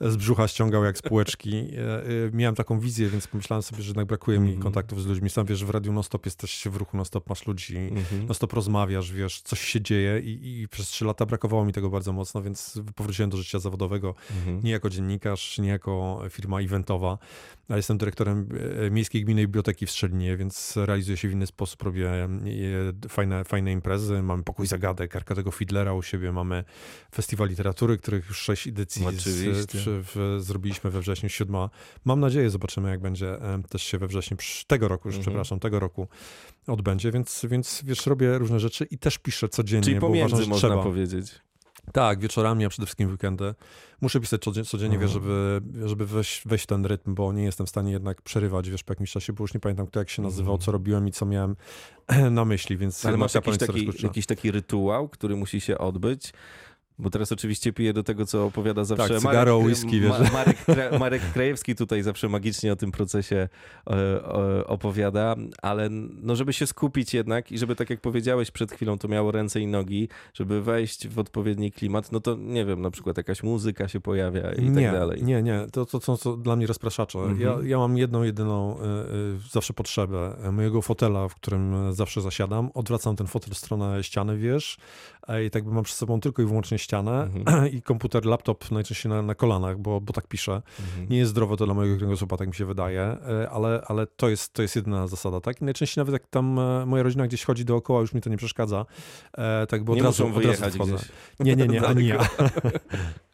z 0.00 0.16
brzucha 0.16 0.48
ściągał 0.48 0.84
jak 0.84 0.98
z 0.98 1.02
półeczki. 1.02 1.56
E, 1.56 1.66
e, 1.66 2.30
miałem 2.32 2.54
taką 2.54 2.80
wizję, 2.80 3.08
więc 3.08 3.26
pomyślałem 3.26 3.62
sobie, 3.62 3.82
że 3.82 3.88
jednak 3.88 4.06
brakuje 4.22 4.40
mi 4.40 4.48
mm 4.48 4.62
kontaktów 4.62 5.02
z 5.02 5.06
ludźmi. 5.06 5.30
Sam 5.30 5.46
wiesz, 5.46 5.64
w 5.64 5.70
radiu 5.70 5.92
non-stop 5.92 6.26
jesteś 6.26 6.64
w 6.70 6.76
ruchu, 6.76 6.96
non-stop 6.96 7.28
masz 7.28 7.46
ludzi, 7.46 7.76
mm 7.76 7.94
-hmm. 7.94 8.26
non-stop 8.26 8.52
rozmawiasz, 8.52 9.12
wiesz, 9.12 9.40
coś 9.40 9.60
się 9.60 9.80
dzieje 9.80 10.20
i, 10.20 10.60
i, 10.60 10.68
przez 10.68 10.88
trzy 10.88 11.04
lata 11.04 11.26
brakowało 11.26 11.64
mi 11.64 11.72
tego 11.72 11.90
bardzo 11.90 12.12
mocno, 12.12 12.42
więc 12.42 12.80
powróciłem 12.94 13.30
do 13.30 13.36
życia 13.36 13.58
zawodowego, 13.58 14.14
mm 14.30 14.60
-hmm. 14.60 14.64
nie 14.64 14.70
jako 14.70 14.90
dziennikarz, 14.90 15.58
nie 15.58 15.68
jako 15.68 16.22
firma 16.30 16.60
eventowa, 16.60 17.18
ale 17.68 17.78
jestem 17.78 17.98
dyrektorem 17.98 18.48
e, 18.86 18.90
Miejskiej 18.90 19.24
Gminy 19.24 19.42
Biblioteki 19.42 19.86
w 19.86 19.90
Strzelinie, 19.90 20.36
więc 20.36 20.76
realizuję 20.76 21.16
się 21.16 21.28
w 21.28 21.32
inny 21.32 21.46
sposób, 21.46 21.82
robię 21.82 22.28
fajne, 23.08 23.44
fajne 23.44 23.72
imprezy, 23.72 24.22
mamy 24.22 24.42
pokój 24.42 24.66
zagadek, 24.66 25.16
Arkadego 25.16 25.50
Fidlera 25.50 25.94
u 25.94 26.02
siebie, 26.02 26.32
mamy 26.32 26.64
Festiwal 27.14 27.48
Literatury, 27.48 27.98
których 27.98 28.28
już 28.28 28.38
sześć 28.38 28.66
edycji 28.66 29.06
z, 29.16 29.72
w, 29.86 30.36
zrobiliśmy 30.40 30.90
we 30.90 31.00
wrześniu, 31.00 31.28
siódma. 31.28 31.70
Mam 32.04 32.20
nadzieję, 32.20 32.50
zobaczymy 32.50 32.90
jak 32.90 33.00
będzie 33.00 33.38
też 33.68 33.82
się 33.82 33.98
we 33.98 34.08
wrześniu, 34.12 34.36
tego 34.66 34.88
roku 34.88 35.08
już, 35.08 35.16
mhm. 35.16 35.22
przepraszam, 35.22 35.60
tego 35.60 35.80
roku 35.80 36.08
odbędzie, 36.66 37.12
więc, 37.12 37.46
więc 37.50 37.82
wiesz, 37.84 38.06
robię 38.06 38.38
różne 38.38 38.60
rzeczy 38.60 38.84
i 38.84 38.98
też 38.98 39.18
piszę 39.18 39.48
codziennie, 39.48 39.84
Czyli 39.84 40.00
bo 40.00 40.08
uważam, 40.08 40.42
że 40.42 40.46
można 40.46 40.68
trzeba. 40.68 40.82
powiedzieć. 40.82 41.40
Tak, 41.92 42.20
wieczorami, 42.20 42.64
a 42.64 42.68
przede 42.68 42.86
wszystkim 42.86 43.10
weekendy. 43.10 43.54
Muszę 44.00 44.20
pisać 44.20 44.40
codziennie, 44.42 44.98
wiesz, 44.98 45.14
mhm. 45.16 45.24
żeby, 45.24 45.88
żeby 45.88 46.06
wejść, 46.06 46.42
wejść 46.48 46.64
w 46.64 46.66
ten 46.66 46.86
rytm, 46.86 47.14
bo 47.14 47.32
nie 47.32 47.44
jestem 47.44 47.66
w 47.66 47.70
stanie 47.70 47.92
jednak 47.92 48.22
przerywać, 48.22 48.70
wiesz, 48.70 48.82
po 48.82 48.92
jakimś 48.92 49.12
czasie, 49.12 49.32
bo 49.32 49.44
już 49.44 49.54
nie 49.54 49.60
pamiętam, 49.60 49.86
kto 49.86 49.98
jak 49.98 50.10
się 50.10 50.22
nazywał, 50.22 50.58
co 50.58 50.72
robiłem 50.72 51.08
i 51.08 51.12
co 51.12 51.26
miałem 51.26 51.56
na 52.30 52.44
myśli, 52.44 52.76
więc... 52.76 53.06
Ale 53.06 53.16
masz 53.16 53.34
jakiś 53.34 53.58
taki, 53.58 53.90
jakiś 54.02 54.26
taki 54.26 54.50
rytuał, 54.50 55.08
który 55.08 55.36
musi 55.36 55.60
się 55.60 55.78
odbyć, 55.78 56.32
bo 57.02 57.10
teraz 57.10 57.32
oczywiście 57.32 57.72
piję 57.72 57.92
do 57.92 58.02
tego, 58.02 58.26
co 58.26 58.46
opowiada 58.46 58.84
zawsze 58.84 59.08
tak, 59.08 59.18
cygaro, 59.18 59.60
Marek, 59.60 59.66
whisky, 59.66 60.00
wiesz. 60.00 60.10
Ma, 60.10 60.30
Marek, 60.32 60.56
Marek 61.00 61.22
Krajewski 61.32 61.74
tutaj 61.74 62.02
zawsze 62.02 62.28
magicznie 62.28 62.72
o 62.72 62.76
tym 62.76 62.92
procesie 62.92 63.48
e, 63.90 64.66
opowiada, 64.66 65.36
ale 65.62 65.88
no, 66.22 66.36
żeby 66.36 66.52
się 66.52 66.66
skupić 66.66 67.14
jednak 67.14 67.52
i 67.52 67.58
żeby 67.58 67.76
tak 67.76 67.90
jak 67.90 68.00
powiedziałeś 68.00 68.50
przed 68.50 68.72
chwilą, 68.72 68.98
to 68.98 69.08
miało 69.08 69.32
ręce 69.32 69.60
i 69.60 69.66
nogi, 69.66 70.08
żeby 70.34 70.62
wejść 70.62 71.08
w 71.08 71.18
odpowiedni 71.18 71.72
klimat, 71.72 72.12
no 72.12 72.20
to 72.20 72.36
nie 72.36 72.64
wiem, 72.64 72.82
na 72.82 72.90
przykład 72.90 73.16
jakaś 73.16 73.42
muzyka 73.42 73.88
się 73.88 74.00
pojawia 74.00 74.52
i 74.52 74.70
nie, 74.70 74.82
tak 74.82 74.92
dalej. 74.92 75.24
Nie, 75.24 75.42
nie, 75.42 75.66
to, 75.72 75.86
to 75.86 76.00
są 76.00 76.16
to 76.16 76.36
dla 76.36 76.56
mnie 76.56 76.66
rozpraszacze. 76.66 77.18
Mhm. 77.18 77.40
Ja, 77.40 77.68
ja 77.68 77.78
mam 77.78 77.98
jedną, 77.98 78.22
jedyną 78.22 78.78
y, 78.78 78.82
y, 78.82 79.50
zawsze 79.50 79.72
potrzebę 79.72 80.36
mojego 80.52 80.82
fotela, 80.82 81.28
w 81.28 81.34
którym 81.34 81.92
zawsze 81.92 82.20
zasiadam, 82.20 82.70
odwracam 82.74 83.16
ten 83.16 83.26
fotel 83.26 83.54
w 83.54 83.58
stronę 83.58 84.02
ściany, 84.02 84.38
wiesz, 84.38 84.76
i 85.46 85.50
tak 85.50 85.64
by 85.64 85.70
mam 85.70 85.84
przed 85.84 85.96
sobą 85.96 86.20
tylko 86.20 86.42
i 86.42 86.46
wyłącznie 86.46 86.78
ścianę 86.78 86.91
mhm. 86.98 87.66
i 87.76 87.82
komputer, 87.82 88.26
laptop 88.26 88.70
najczęściej 88.70 89.12
na, 89.12 89.22
na 89.22 89.34
kolanach, 89.34 89.78
bo, 89.78 90.00
bo 90.00 90.12
tak 90.12 90.26
piszę. 90.26 90.62
Mhm. 90.80 91.08
Nie 91.08 91.18
jest 91.18 91.30
zdrowe 91.30 91.56
to 91.56 91.64
dla 91.64 91.74
mojego 91.74 91.96
kręgosłupa, 91.96 92.36
tak 92.36 92.48
mi 92.48 92.54
się 92.54 92.64
wydaje, 92.64 93.00
e, 93.00 93.50
ale, 93.50 93.82
ale 93.86 94.06
to, 94.06 94.28
jest, 94.28 94.52
to 94.52 94.62
jest 94.62 94.76
jedyna 94.76 95.06
zasada, 95.06 95.40
tak? 95.40 95.62
I 95.62 95.64
najczęściej 95.64 96.02
nawet 96.02 96.12
jak 96.12 96.26
tam 96.26 96.58
e, 96.58 96.86
moja 96.86 97.02
rodzina 97.02 97.26
gdzieś 97.26 97.44
chodzi 97.44 97.64
dookoła, 97.64 98.00
już 98.00 98.14
mi 98.14 98.20
to 98.20 98.30
nie 98.30 98.36
przeszkadza, 98.36 98.86
e, 99.38 99.66
tak 99.66 99.84
bo 99.84 99.94
nie 99.94 100.00
od 100.00 100.06
razu, 100.06 100.26
od 100.36 100.44
razu 100.44 100.70
wchodzę. 100.70 100.94
Gdzieś. 100.94 101.08
Nie, 101.40 101.56
nie, 101.56 101.66
nie, 101.66 101.86
ani 101.86 102.06
ja. 102.12 102.18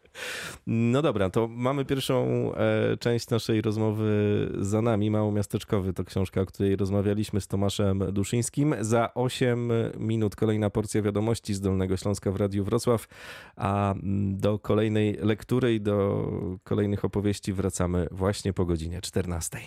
No 0.67 1.01
dobra, 1.01 1.29
to 1.29 1.47
mamy 1.47 1.85
pierwszą 1.85 2.25
e, 2.55 2.97
część 2.97 3.29
naszej 3.29 3.61
rozmowy 3.61 4.49
za 4.59 4.81
nami. 4.81 5.11
Mało 5.11 5.31
miasteczkowy 5.31 5.93
to 5.93 6.03
książka, 6.03 6.41
o 6.41 6.45
której 6.45 6.75
rozmawialiśmy 6.75 7.41
z 7.41 7.47
Tomaszem 7.47 8.03
Duszyńskim. 8.13 8.75
Za 8.81 9.13
8 9.13 9.71
minut 9.97 10.35
kolejna 10.35 10.69
porcja 10.69 11.01
wiadomości 11.01 11.53
z 11.53 11.61
Dolnego 11.61 11.97
Śląska 11.97 12.31
w 12.31 12.35
Radiu 12.35 12.63
Wrocław, 12.63 13.07
a 13.55 13.95
do 14.31 14.59
kolejnej 14.59 15.17
lektury 15.21 15.73
i 15.73 15.81
do 15.81 16.27
kolejnych 16.63 17.05
opowieści 17.05 17.53
wracamy 17.53 18.07
właśnie 18.11 18.53
po 18.53 18.65
godzinie 18.65 19.01
14. 19.01 19.59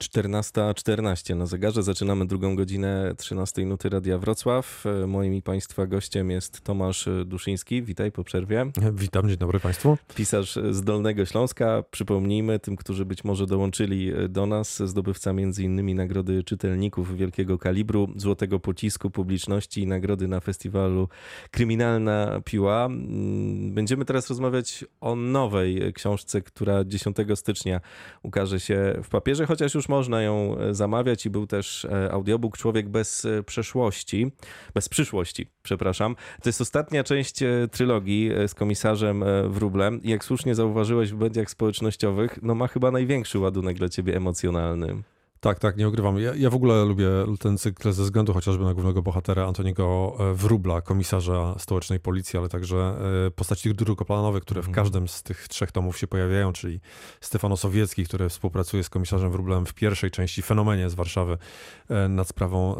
14.14 0.00 1.36
na 1.36 1.46
zegarze. 1.46 1.82
Zaczynamy 1.82 2.26
drugą 2.26 2.56
godzinę 2.56 3.14
13 3.18 3.64
nuty 3.66 3.88
Radia 3.88 4.18
Wrocław. 4.18 4.84
Moim 5.06 5.34
i 5.34 5.42
Państwa 5.42 5.86
gościem 5.86 6.30
jest 6.30 6.60
Tomasz 6.60 7.08
Duszyński. 7.26 7.82
Witaj 7.82 8.12
po 8.12 8.24
przerwie. 8.24 8.66
Witam, 8.92 9.28
dzień 9.28 9.36
dobry 9.36 9.60
Państwu. 9.60 9.98
Pisarz 10.14 10.58
z 10.70 10.82
Dolnego 10.82 11.26
Śląska. 11.26 11.84
Przypomnijmy 11.90 12.58
tym, 12.58 12.76
którzy 12.76 13.04
być 13.04 13.24
może 13.24 13.46
dołączyli 13.46 14.12
do 14.28 14.46
nas, 14.46 14.82
zdobywca 14.82 15.30
m.in. 15.30 15.96
Nagrody 15.96 16.44
Czytelników 16.44 17.16
Wielkiego 17.16 17.58
Kalibru, 17.58 18.08
Złotego 18.16 18.60
Pocisku 18.60 19.10
Publiczności 19.10 19.82
i 19.82 19.86
Nagrody 19.86 20.28
na 20.28 20.40
festiwalu 20.40 21.08
Kryminalna 21.50 22.40
Piła. 22.44 22.88
Będziemy 23.70 24.04
teraz 24.04 24.28
rozmawiać 24.28 24.84
o 25.00 25.16
nowej 25.16 25.92
książce, 25.92 26.42
która 26.42 26.84
10 26.84 27.16
stycznia 27.34 27.80
ukaże 28.22 28.60
się 28.60 28.94
w 29.02 29.08
papierze, 29.08 29.46
chociaż 29.46 29.74
już 29.74 29.89
można 29.90 30.22
ją 30.22 30.58
e, 30.58 30.74
zamawiać 30.74 31.26
i 31.26 31.30
był 31.30 31.46
też 31.46 31.84
e, 31.84 32.12
audiobook 32.12 32.58
Człowiek 32.58 32.88
bez 32.88 33.24
e, 33.24 33.42
przeszłości, 33.42 34.32
bez 34.74 34.88
przyszłości, 34.88 35.46
przepraszam. 35.62 36.16
To 36.42 36.48
jest 36.48 36.60
ostatnia 36.60 37.04
część 37.04 37.34
trylogii 37.70 38.30
z 38.46 38.54
komisarzem 38.54 39.24
Wróblem 39.48 40.02
i 40.02 40.10
jak 40.10 40.24
słusznie 40.24 40.54
zauważyłeś 40.54 41.12
w 41.12 41.18
mediach 41.18 41.50
społecznościowych, 41.50 42.38
no 42.42 42.54
ma 42.54 42.68
chyba 42.68 42.90
największy 42.90 43.38
ładunek 43.38 43.76
dla 43.76 43.88
ciebie 43.88 44.16
emocjonalny. 44.16 45.02
Tak, 45.40 45.58
tak, 45.58 45.76
nie 45.76 45.88
ukrywam. 45.88 46.18
Ja, 46.18 46.34
ja, 46.34 46.50
w 46.50 46.54
ogóle 46.54 46.84
lubię 46.84 47.08
ten 47.38 47.58
cykl 47.58 47.92
ze 47.92 48.02
względu 48.02 48.32
chociażby 48.32 48.64
na 48.64 48.74
głównego 48.74 49.02
bohatera 49.02 49.46
Antoniego 49.46 50.16
e, 50.18 50.34
Wróbla, 50.34 50.80
komisarza 50.80 51.54
stołecznej 51.58 52.00
policji, 52.00 52.38
ale 52.38 52.48
także 52.48 52.94
e, 53.26 53.30
postaci 53.30 53.74
drugoplanowych, 53.74 54.42
które 54.42 54.62
w 54.62 54.68
mhm. 54.68 54.84
każdym 54.84 55.08
z 55.08 55.22
tych 55.22 55.48
trzech 55.48 55.72
tomów 55.72 55.98
się 55.98 56.06
pojawiają, 56.06 56.52
czyli 56.52 56.80
Stefano 57.20 57.56
Sowiecki, 57.56 58.04
który 58.04 58.28
współpracuje 58.28 58.84
z 58.84 58.90
komisarzem 58.90 59.30
Wróblem 59.30 59.66
w 59.66 59.74
pierwszej 59.74 60.10
części 60.10 60.42
Fenomenie 60.42 60.90
z 60.90 60.94
Warszawy 60.94 61.38
e, 61.88 62.08
nad 62.08 62.28
sprawą 62.28 62.76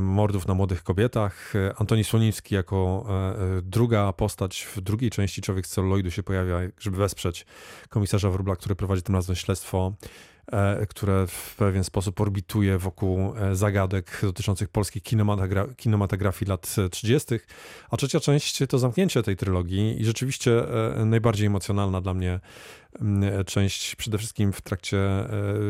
mordów 0.00 0.46
na 0.46 0.54
młodych 0.54 0.82
kobietach. 0.82 1.52
Antoni 1.76 2.04
Słonimski 2.04 2.54
jako 2.54 3.06
druga 3.62 4.12
postać 4.12 4.68
w 4.76 4.80
drugiej 4.80 5.10
części 5.10 5.42
Człowiek 5.42 5.66
z 5.66 5.70
celuloidu 5.70 6.10
się 6.10 6.22
pojawia, 6.22 6.58
żeby 6.78 6.96
wesprzeć 6.96 7.46
komisarza 7.88 8.30
Wróbla, 8.30 8.56
który 8.56 8.76
prowadzi 8.76 9.02
tym 9.02 9.14
razem 9.14 9.36
śledztwo 9.36 9.92
które 10.88 11.26
w 11.26 11.54
pewien 11.56 11.84
sposób 11.84 12.20
orbituje 12.20 12.78
wokół 12.78 13.34
e, 13.36 13.56
zagadek 13.56 14.18
dotyczących 14.22 14.68
polskiej 14.68 15.02
kinematogra- 15.02 15.74
kinematografii 15.76 16.48
lat 16.48 16.76
30. 16.90 17.34
A 17.90 17.96
trzecia 17.96 18.20
część 18.20 18.58
to 18.68 18.78
zamknięcie 18.78 19.22
tej 19.22 19.36
trylogii 19.36 20.00
i 20.00 20.04
rzeczywiście 20.04 20.52
e, 20.96 21.04
najbardziej 21.04 21.46
emocjonalna 21.46 22.00
dla 22.00 22.14
mnie 22.14 22.40
część 23.46 23.96
przede 23.96 24.18
wszystkim 24.18 24.52
w 24.52 24.60
trakcie 24.60 24.98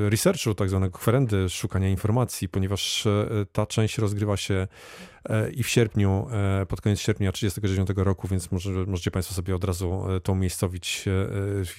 researchu, 0.09 0.55
tak 0.55 0.69
zwanego 0.69 0.99
kwerendy, 0.99 1.49
szukania 1.49 1.89
informacji, 1.89 2.49
ponieważ 2.49 3.09
ta 3.53 3.67
część 3.67 3.99
rozgrywa 3.99 4.37
się 4.37 4.69
E, 5.18 5.18
i 5.55 5.63
w 5.63 5.69
sierpniu, 5.69 6.27
e, 6.33 6.67
pod 6.67 6.81
koniec 6.81 7.01
sierpnia 7.01 7.33
1939 7.33 8.05
roku, 8.05 8.29
więc 8.29 8.53
może, 8.53 8.71
możecie 8.71 9.11
Państwo 9.11 9.35
sobie 9.35 9.55
od 9.55 9.65
razu 9.65 10.05
e, 10.11 10.21
tą 10.21 10.35
miejscowić 10.35 11.05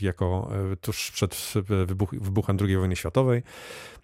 jako 0.02 0.52
tuż 0.82 1.12
przed 1.12 1.54
wybuch, 1.88 2.16
wybuchem 2.22 2.58
II 2.62 2.78
wojny 2.78 2.96
światowej. 2.96 3.44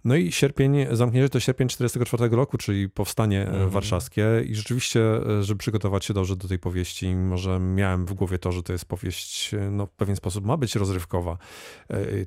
No 0.05 0.15
i 0.15 0.31
sierpień, 0.31 0.85
zamknięcie 0.91 1.29
to 1.29 1.39
sierpień 1.39 1.67
1944 1.67 2.35
roku, 2.35 2.57
czyli 2.57 2.89
powstanie 2.89 3.47
mhm. 3.47 3.69
warszawskie 3.69 4.25
i 4.45 4.55
rzeczywiście, 4.55 5.01
żeby 5.41 5.57
przygotować 5.57 6.05
się 6.05 6.13
dobrze 6.13 6.35
do 6.35 6.47
tej 6.47 6.59
powieści, 6.59 7.07
mimo 7.07 7.37
że 7.37 7.59
miałem 7.59 8.05
w 8.05 8.13
głowie 8.13 8.39
to, 8.39 8.51
że 8.51 8.63
to 8.63 8.73
jest 8.73 8.85
powieść, 8.85 9.51
no 9.71 9.85
w 9.85 9.91
pewien 9.91 10.15
sposób 10.15 10.45
ma 10.45 10.57
być 10.57 10.75
rozrywkowa, 10.75 11.37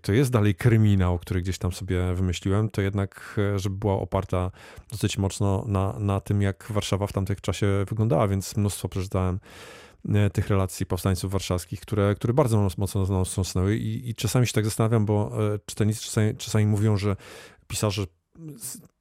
to 0.02 0.12
jest 0.12 0.31
dalej 0.31 0.54
kryminał, 0.54 1.18
który 1.18 1.42
gdzieś 1.42 1.59
tam 1.59 1.72
sobie 1.72 2.14
wymyśliłem, 2.14 2.68
to 2.70 2.83
jednak, 2.83 3.40
żeby 3.57 3.76
była 3.76 3.94
oparta 3.94 4.50
dosyć 4.90 5.18
mocno 5.18 5.64
na, 5.68 5.98
na 5.98 6.20
tym, 6.20 6.42
jak 6.42 6.66
Warszawa 6.70 7.07
w 7.08 7.12
tamtych 7.12 7.40
czasie 7.40 7.66
wyglądała, 7.88 8.28
więc 8.28 8.56
mnóstwo 8.56 8.88
przeczytałem 8.88 9.40
e, 10.08 10.30
tych 10.30 10.48
relacji 10.48 10.86
powstańców 10.86 11.32
warszawskich, 11.32 11.80
które, 11.80 12.14
które 12.14 12.34
bardzo 12.34 12.68
mocno 12.78 13.24
wstrząsnęły 13.24 13.76
I, 13.76 14.10
i 14.10 14.14
czasami 14.14 14.46
się 14.46 14.52
tak 14.52 14.64
zastanawiam, 14.64 15.06
bo 15.06 15.30
e, 15.54 15.58
czytelnicy 15.66 16.02
czasami, 16.04 16.36
czasami 16.36 16.66
mówią, 16.66 16.96
że 16.96 17.16
pisarze 17.66 18.06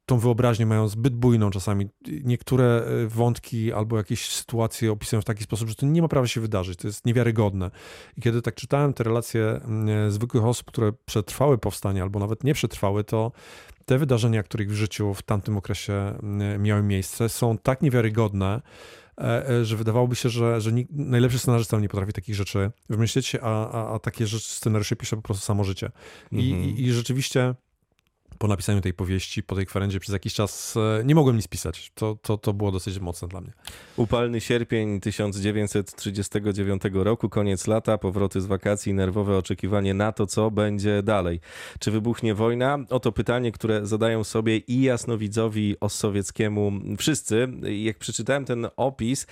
tą 0.08 0.18
wyobraźnię 0.18 0.66
mają 0.66 0.88
zbyt 0.88 1.14
bujną 1.14 1.50
czasami. 1.50 1.88
Niektóre 2.24 2.64
e, 2.64 3.06
wątki 3.06 3.72
albo 3.72 3.96
jakieś 3.96 4.28
sytuacje 4.28 4.92
opisują 4.92 5.22
w 5.22 5.24
taki 5.24 5.44
sposób, 5.44 5.68
że 5.68 5.74
to 5.74 5.86
nie 5.86 6.02
ma 6.02 6.08
prawa 6.08 6.26
się 6.26 6.40
wydarzyć, 6.40 6.78
to 6.78 6.86
jest 6.86 7.06
niewiarygodne. 7.06 7.70
I 8.16 8.20
kiedy 8.20 8.42
tak 8.42 8.54
czytałem 8.54 8.94
te 8.94 9.04
relacje 9.04 9.60
zwykłych 10.08 10.44
osób, 10.44 10.66
które 10.66 10.92
przetrwały 11.04 11.58
powstanie 11.58 12.02
albo 12.02 12.18
nawet 12.18 12.44
nie 12.44 12.54
przetrwały, 12.54 13.04
to 13.04 13.32
te 13.84 13.98
wydarzenia, 13.98 14.42
których 14.42 14.70
w 14.70 14.74
życiu 14.74 15.14
w 15.14 15.22
tamtym 15.22 15.56
okresie 15.56 15.92
mm, 15.92 16.62
miały 16.62 16.82
miejsce, 16.82 17.28
są 17.28 17.58
tak 17.58 17.82
niewiarygodne, 17.82 18.62
e, 19.18 19.48
e, 19.48 19.64
że 19.64 19.76
wydawałoby 19.76 20.16
się, 20.16 20.28
że, 20.28 20.60
że 20.60 20.70
najlepszy 20.90 21.38
scenarzysta 21.38 21.80
nie 21.80 21.88
potrafi 21.88 22.12
takich 22.12 22.34
rzeczy 22.34 22.70
wymyślić, 22.88 23.34
a, 23.34 23.70
a, 23.70 23.94
a 23.94 23.98
takie 23.98 24.26
rzeczy 24.26 24.48
scenariusze 24.48 24.96
pisze 24.96 25.16
po 25.16 25.22
prostu 25.22 25.44
samo 25.44 25.64
życie. 25.64 25.90
I, 26.32 26.52
mhm. 26.52 26.70
i, 26.70 26.82
i 26.82 26.92
rzeczywiście 26.92 27.54
po 28.38 28.48
napisaniu 28.48 28.80
tej 28.80 28.94
powieści, 28.94 29.42
po 29.42 29.54
tej 29.54 29.66
kwerendzie 29.66 30.00
przez 30.00 30.12
jakiś 30.12 30.34
czas 30.34 30.74
e, 30.76 31.04
nie 31.04 31.14
mogłem 31.14 31.36
nic 31.36 31.48
pisać. 31.48 31.92
To, 31.94 32.18
to, 32.22 32.38
to 32.38 32.52
było 32.52 32.72
dosyć 32.72 32.98
mocne 32.98 33.28
dla 33.28 33.40
mnie. 33.40 33.52
Upalny 33.96 34.40
sierpień 34.40 35.00
1939 35.00 36.82
roku, 36.92 37.28
koniec 37.28 37.66
lata, 37.66 37.98
powroty 37.98 38.40
z 38.40 38.46
wakacji, 38.46 38.94
nerwowe 38.94 39.36
oczekiwanie 39.36 39.94
na 39.94 40.12
to, 40.12 40.26
co 40.26 40.50
będzie 40.50 41.02
dalej. 41.02 41.40
Czy 41.78 41.90
wybuchnie 41.90 42.34
wojna? 42.34 42.78
Oto 42.90 43.12
pytanie, 43.12 43.52
które 43.52 43.86
zadają 43.86 44.24
sobie 44.24 44.56
i 44.56 44.82
jasnowidzowi 44.82 45.76
Ossowieckiemu 45.80 46.72
wszyscy. 46.98 47.48
Jak 47.62 47.98
przeczytałem 47.98 48.44
ten 48.44 48.68
opis, 48.76 49.26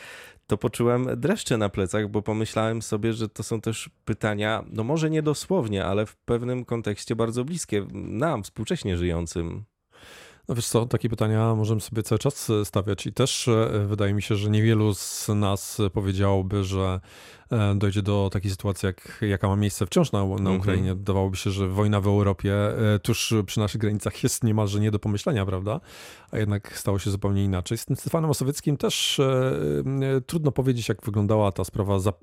to 0.46 0.59
poczułem 0.59 1.09
dreszcze 1.16 1.59
na 1.59 1.68
plecach, 1.68 2.09
bo 2.09 2.22
pomyślałem 2.22 2.82
sobie, 2.82 3.12
że 3.12 3.28
to 3.28 3.42
są 3.42 3.61
też 3.61 3.90
pytania, 4.04 4.64
no 4.70 4.85
może 4.85 5.11
nie 5.11 5.22
dosłownie, 5.22 5.85
ale 5.85 6.06
w 6.06 6.16
pewnym 6.16 6.64
kontekście 6.64 7.16
bardzo 7.16 7.44
bliskie 7.44 7.87
nam, 7.92 8.42
współcześnie 8.42 8.96
żyjącym. 8.96 9.64
No 10.48 10.54
wiesz 10.54 10.66
co, 10.66 10.87
takie 10.87 11.09
pytania 11.09 11.54
możemy 11.54 11.80
sobie 11.80 12.02
cały 12.02 12.18
czas 12.18 12.52
stawiać 12.64 13.06
i 13.06 13.12
też 13.12 13.48
e, 13.48 13.87
wydaje 13.88 14.14
mi 14.14 14.22
się, 14.22 14.37
że 14.37 14.50
niewielu 14.50 14.94
z 14.94 15.28
nas 15.28 15.78
powiedziałoby, 15.92 16.64
że 16.64 17.00
E, 17.45 17.45
dojdzie 17.76 18.02
do 18.02 18.30
takiej 18.32 18.50
sytuacji, 18.50 18.87
jak, 18.87 19.18
jaka 19.20 19.48
ma 19.48 19.56
miejsce 19.56 19.87
wciąż 19.87 20.12
na, 20.12 20.18
na 20.18 20.35
mhm. 20.35 20.56
Ukrainie. 20.56 20.94
-hmm. 20.94 21.02
Dawałoby 21.02 21.37
się, 21.37 21.50
że 21.50 21.68
wojna 21.68 22.00
w 22.00 22.06
Europie 22.06 22.54
e, 22.94 22.98
tuż 22.98 23.35
przy 23.46 23.61
naszych 23.61 23.80
granicach 23.80 24.22
jest 24.22 24.44
niemalże 24.44 24.80
nie 24.80 24.90
do 24.90 24.98
pomyślenia, 24.98 25.46
prawda? 25.46 25.80
A 26.30 26.38
jednak 26.38 26.78
stało 26.78 26.98
się 26.98 27.11
zupełnie 27.11 27.44
inaczej. 27.44 27.78
Z 27.78 27.85
tym 27.85 27.96
Stefanem 27.96 28.30
Osowieckim 28.30 28.76
też 28.76 29.20
e, 29.20 30.20
trudno 30.26 30.52
powiedzieć, 30.52 30.88
jak 30.88 31.02
wyglądała 31.02 31.52
ta 31.52 31.64
sprawa 31.64 31.98
zap 31.98 32.16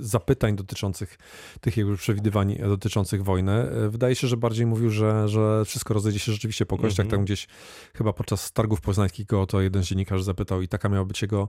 zapytań 0.00 0.56
dotyczących 0.56 1.18
tych 1.60 1.76
jego 1.76 1.96
przewidywań 1.96 2.58
dotyczących 2.68 3.24
wojny. 3.24 3.66
Wydaje 3.88 4.14
się, 4.14 4.28
że 4.28 4.36
bardziej 4.36 4.66
mówił, 4.66 4.90
że, 4.90 5.28
że 5.28 5.64
wszystko 5.64 5.94
rozejdzie 5.94 6.18
się 6.18 6.32
rzeczywiście 6.32 6.66
po 6.66 6.78
kościach. 6.78 7.06
-hmm. 7.06 7.10
Tam 7.10 7.24
gdzieś 7.24 7.48
chyba 7.94 8.12
podczas 8.12 8.52
targów 8.52 8.80
poznańskich 8.80 9.26
go 9.26 9.46
to 9.46 9.60
jeden 9.60 9.82
dziennikarz 9.82 10.22
zapytał 10.22 10.62
i 10.62 10.68
taka 10.68 10.88
miała 10.88 11.04
być 11.04 11.22
jego, 11.22 11.48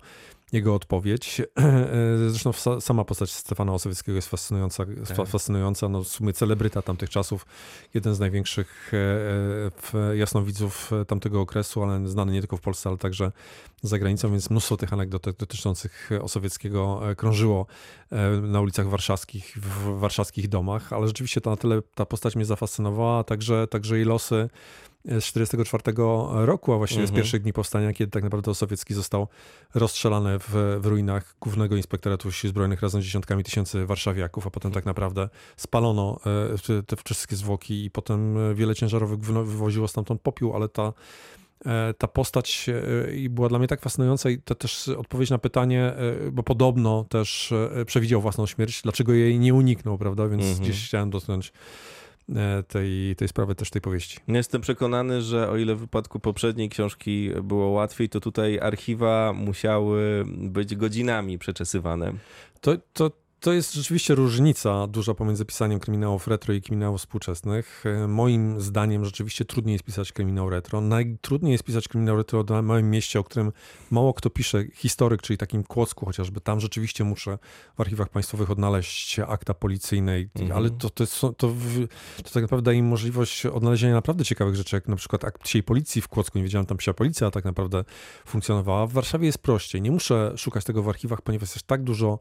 jego 0.52 0.76
odpowiedź. 0.76 1.42
Zresztą 2.30 2.52
sama 2.82 3.06
postać 3.12 3.32
Stefana 3.32 3.74
Osowieckiego 3.74 4.16
jest 4.16 4.30
fascynująca, 4.30 4.86
tak. 5.18 5.28
fascynująca 5.28 5.90
no 5.90 6.04
w 6.04 6.08
sumie 6.08 6.34
celebryta 6.34 6.82
tamtych 6.82 7.10
czasów, 7.10 7.46
jeden 7.94 8.16
z 8.16 8.20
największych 8.20 8.92
e, 9.94 10.00
e, 10.00 10.18
jasnowidzów 10.18 10.94
e, 10.94 11.06
tamtego 11.06 11.42
okresu, 11.42 11.84
ale 11.84 12.08
znany 12.08 12.32
nie 12.32 12.40
tylko 12.40 12.58
w 12.58 12.62
Polsce, 12.62 12.90
ale 12.90 12.98
także 12.98 13.32
za 13.82 14.00
granicą, 14.00 14.32
więc 14.32 14.50
mnóstwo 14.50 14.78
tych 14.78 14.94
anegdotek 14.94 15.38
dotyczących 15.38 16.10
Osowieckiego 16.22 17.02
krążyło 17.18 17.66
na 18.42 18.62
ulicach 18.62 18.90
warszawskich, 18.90 19.58
w 19.58 20.00
warszawskich 20.00 20.50
domach, 20.50 20.94
ale 20.94 21.08
rzeczywiście 21.08 21.42
ta, 21.42 21.50
na 21.50 21.58
tyle 21.58 21.82
ta 21.96 22.06
postać 22.06 22.36
mnie 22.36 22.46
zafascynowała, 22.46 23.24
także, 23.24 23.68
także 23.68 23.96
jej 23.96 24.06
losy 24.06 24.50
z 25.06 25.34
1944 25.34 25.94
roku, 26.46 26.74
a 26.74 26.78
właściwie 26.78 27.02
mhm. 27.02 27.16
z 27.16 27.20
pierwszych 27.20 27.42
dni 27.42 27.54
powstania, 27.54 27.94
kiedy 27.94 28.12
tak 28.12 28.24
naprawdę 28.24 28.56
Sowiecki 28.56 28.94
został 28.94 29.28
rozstrzelany 29.76 30.40
w, 30.40 30.78
w 30.82 30.86
ruinach 30.86 31.36
Głównego 31.42 31.76
Inspektoratu 31.76 32.32
Sił 32.32 32.50
Zbrojnych 32.50 32.82
razem 32.82 33.02
z 33.02 33.06
dziesiątkami 33.06 33.44
tysięcy 33.44 33.86
warszawiaków, 33.86 34.48
a 34.48 34.50
potem 34.50 34.72
tak 34.72 34.86
naprawdę 34.86 35.30
spalono 35.58 36.20
e, 36.70 36.84
te, 36.84 36.96
wszystkie 37.14 37.36
zwłoki 37.36 37.86
i 37.86 37.92
potem 37.92 38.36
wiele 38.56 38.76
ciężarowych 38.76 39.20
wywoziło 39.20 39.88
stamtąd 39.88 40.22
popiół, 40.22 40.56
ale 40.56 40.70
ta 40.70 40.94
ta 41.98 42.08
postać 42.08 42.70
i 43.16 43.30
była 43.30 43.50
dla 43.50 43.60
mnie 43.60 43.68
tak 43.68 43.82
fascynująca 43.82 44.30
i 44.30 44.38
to 44.38 44.56
też 44.56 44.88
odpowiedź 44.88 45.30
na 45.30 45.38
pytanie, 45.38 45.94
bo 46.32 46.44
podobno 46.44 47.06
też 47.10 47.54
przewidział 47.86 48.22
własną 48.22 48.46
śmierć, 48.46 48.82
dlaczego 48.82 49.14
jej 49.14 49.40
nie 49.40 49.54
uniknął, 49.54 49.98
prawda? 49.98 50.28
Więc 50.28 50.44
mhm. 50.44 50.64
gdzieś 50.64 50.88
chciałem 50.88 51.10
dotknąć 51.10 51.52
E, 51.52 52.01
tej, 52.68 53.16
tej 53.16 53.28
sprawy, 53.28 53.56
też 53.56 53.70
tej 53.70 53.82
powieści. 53.82 54.20
Jestem 54.28 54.62
przekonany, 54.62 55.22
że 55.22 55.50
o 55.50 55.58
ile 55.58 55.76
w 55.76 55.80
wypadku 55.80 56.20
poprzedniej 56.20 56.70
książki 56.70 57.30
było 57.44 57.68
łatwiej, 57.70 58.10
to 58.10 58.20
tutaj 58.20 58.60
archiwa 58.60 59.34
musiały 59.34 60.24
być 60.28 60.76
godzinami 60.76 61.38
przeczesywane. 61.38 62.14
To, 62.62 62.72
to, 62.94 63.12
to 63.42 63.54
jest 63.54 63.74
rzeczywiście 63.74 64.16
różnica 64.16 64.88
duża 64.88 65.14
pomiędzy 65.14 65.46
pisaniem 65.46 65.80
kryminałów 65.80 66.28
retro 66.28 66.54
i 66.54 66.62
kryminałów 66.62 67.00
współczesnych. 67.00 67.84
Moim 68.08 68.62
zdaniem 68.62 69.06
rzeczywiście 69.06 69.46
trudniej 69.46 69.74
jest 69.74 69.84
pisać 69.84 70.12
kryminał 70.12 70.50
retro. 70.50 70.82
Najtrudniej 70.82 71.52
jest 71.52 71.64
pisać 71.64 71.88
kryminał 71.88 72.18
retro 72.18 72.44
na 72.44 72.62
małym 72.62 72.90
mieście, 72.90 73.20
o 73.20 73.24
którym 73.24 73.52
mało 73.92 74.14
kto 74.14 74.30
pisze, 74.30 74.64
historyk, 74.74 75.22
czyli 75.22 75.38
takim 75.38 75.64
Kłodzku 75.64 76.06
chociażby. 76.06 76.42
Tam 76.42 76.60
rzeczywiście 76.60 77.04
muszę 77.04 77.38
w 77.78 77.82
archiwach 77.82 78.10
państwowych 78.10 78.52
odnaleźć 78.52 79.20
akta 79.20 79.54
policyjnej, 79.54 80.30
mhm. 80.36 80.58
ale 80.58 80.70
to, 80.70 80.90
to, 80.90 81.06
to, 81.06 81.34
to, 81.34 81.54
to 82.24 82.30
tak 82.34 82.44
naprawdę 82.44 82.66
daje 82.66 82.78
im 82.78 82.88
możliwość 82.88 83.46
odnalezienia 83.46 83.94
naprawdę 83.94 84.26
ciekawych 84.26 84.56
rzeczy, 84.56 84.76
jak 84.76 84.88
na 84.88 84.96
przykład 84.96 85.26
akt 85.26 85.44
psiej 85.44 85.64
policji 85.64 86.02
w 86.02 86.08
Kłodzku. 86.08 86.38
Nie 86.38 86.44
wiedziałem, 86.44 86.66
tam 86.66 86.78
psia 86.78 86.94
policja 86.94 87.28
a 87.28 87.32
tak 87.32 87.46
naprawdę 87.46 87.84
funkcjonowała. 88.26 88.88
W 88.88 88.92
Warszawie 88.92 89.26
jest 89.26 89.38
prościej. 89.38 89.82
Nie 89.82 89.92
muszę 89.92 90.34
szukać 90.38 90.64
tego 90.64 90.84
w 90.84 90.90
archiwach, 90.90 91.22
ponieważ 91.22 91.50
jest 91.50 91.68
tak 91.68 91.84
dużo 91.84 92.20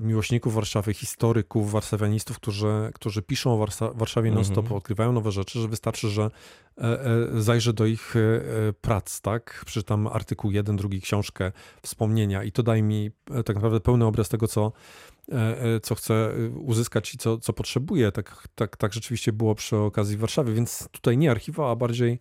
miłośników 0.00 0.54
Warszawy, 0.54 0.94
historyków, 0.94 1.70
warszawianistów, 1.70 2.36
którzy, 2.36 2.90
którzy 2.94 3.22
piszą 3.22 3.62
o 3.62 3.66
Warszawie 3.94 4.30
non-stop, 4.30 4.58
mhm. 4.58 4.76
odkrywają 4.76 5.12
nowe 5.12 5.32
rzeczy, 5.32 5.60
że 5.60 5.68
wystarczy, 5.68 6.08
że 6.08 6.30
e, 6.78 6.98
zajrzę 7.34 7.72
do 7.72 7.86
ich 7.86 8.14
prac, 8.80 9.20
tak? 9.20 9.62
Przeczytam 9.66 10.06
artykuł 10.06 10.50
jeden, 10.50 10.76
drugi, 10.76 11.00
książkę, 11.00 11.52
wspomnienia 11.82 12.44
i 12.44 12.52
to 12.52 12.62
daje 12.62 12.82
mi 12.82 13.10
tak 13.44 13.56
naprawdę 13.56 13.80
pełny 13.80 14.06
obraz 14.06 14.28
tego, 14.28 14.48
co, 14.48 14.72
co 15.82 15.94
chcę 15.94 16.32
uzyskać 16.54 17.14
i 17.14 17.18
co, 17.18 17.38
co 17.38 17.52
potrzebuję. 17.52 18.12
Tak, 18.12 18.48
tak, 18.54 18.76
tak 18.76 18.92
rzeczywiście 18.92 19.32
było 19.32 19.54
przy 19.54 19.76
okazji 19.76 20.16
Warszawy, 20.16 20.54
więc 20.54 20.88
tutaj 20.92 21.18
nie 21.18 21.30
archiwa, 21.30 21.70
a 21.70 21.76
bardziej 21.76 22.20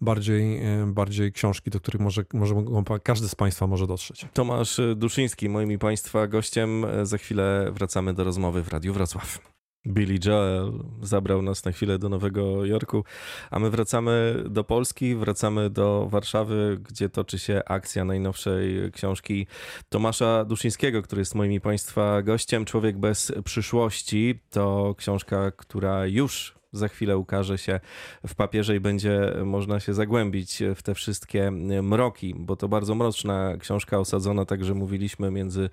bardziej, 0.00 0.58
e, 0.58 0.86
bardziej 0.86 1.32
książki, 1.32 1.70
do 1.70 1.80
których 1.80 2.00
może, 2.00 2.24
może 2.32 2.54
każdy 3.02 3.28
z 3.28 3.34
Państwa 3.34 3.66
może 3.66 3.86
dotrzeć. 3.86 4.26
Tomasz 4.32 4.80
Duszyński, 4.96 5.48
moim 5.48 5.78
Państwa 5.78 6.26
gościem. 6.26 6.86
Za 7.02 7.18
chwilę 7.18 7.70
wracamy 7.72 8.14
do 8.14 8.24
rozmowy 8.24 8.62
w 8.62 8.68
Radiu 8.68 8.92
Wrocław. 8.92 9.38
Billy 9.86 10.18
Joel 10.24 10.72
zabrał 11.02 11.42
nas 11.42 11.64
na 11.64 11.72
chwilę 11.72 11.98
do 11.98 12.08
Nowego 12.08 12.64
Jorku, 12.64 13.04
a 13.50 13.58
my 13.58 13.70
wracamy 13.70 14.44
do 14.50 14.64
Polski, 14.64 15.16
wracamy 15.16 15.70
do 15.70 16.08
Warszawy, 16.10 16.78
gdzie 16.88 17.08
toczy 17.08 17.38
się 17.38 17.62
akcja 17.66 18.04
najnowszej 18.04 18.92
książki 18.92 19.46
Tomasza 19.88 20.44
Duszyńskiego, 20.44 21.02
który 21.02 21.20
jest 21.20 21.34
moim 21.34 21.60
Państwa 21.60 22.22
gościem. 22.22 22.64
Człowiek 22.64 22.98
bez 22.98 23.32
przyszłości 23.44 24.40
to 24.50 24.94
książka, 24.98 25.50
która 25.50 26.06
już 26.06 26.59
za 26.72 26.88
chwilę 26.88 27.18
ukaże 27.18 27.58
się 27.58 27.80
w 28.26 28.34
papierze 28.34 28.76
i 28.76 28.80
będzie 28.80 29.32
można 29.44 29.80
się 29.80 29.94
zagłębić 29.94 30.62
w 30.74 30.82
te 30.82 30.94
wszystkie 30.94 31.50
mroki, 31.82 32.34
bo 32.38 32.56
to 32.56 32.68
bardzo 32.68 32.94
mroczna 32.94 33.56
książka 33.58 33.98
osadzona, 33.98 34.44
także 34.44 34.74
mówiliśmy 34.74 35.30
między 35.30 35.70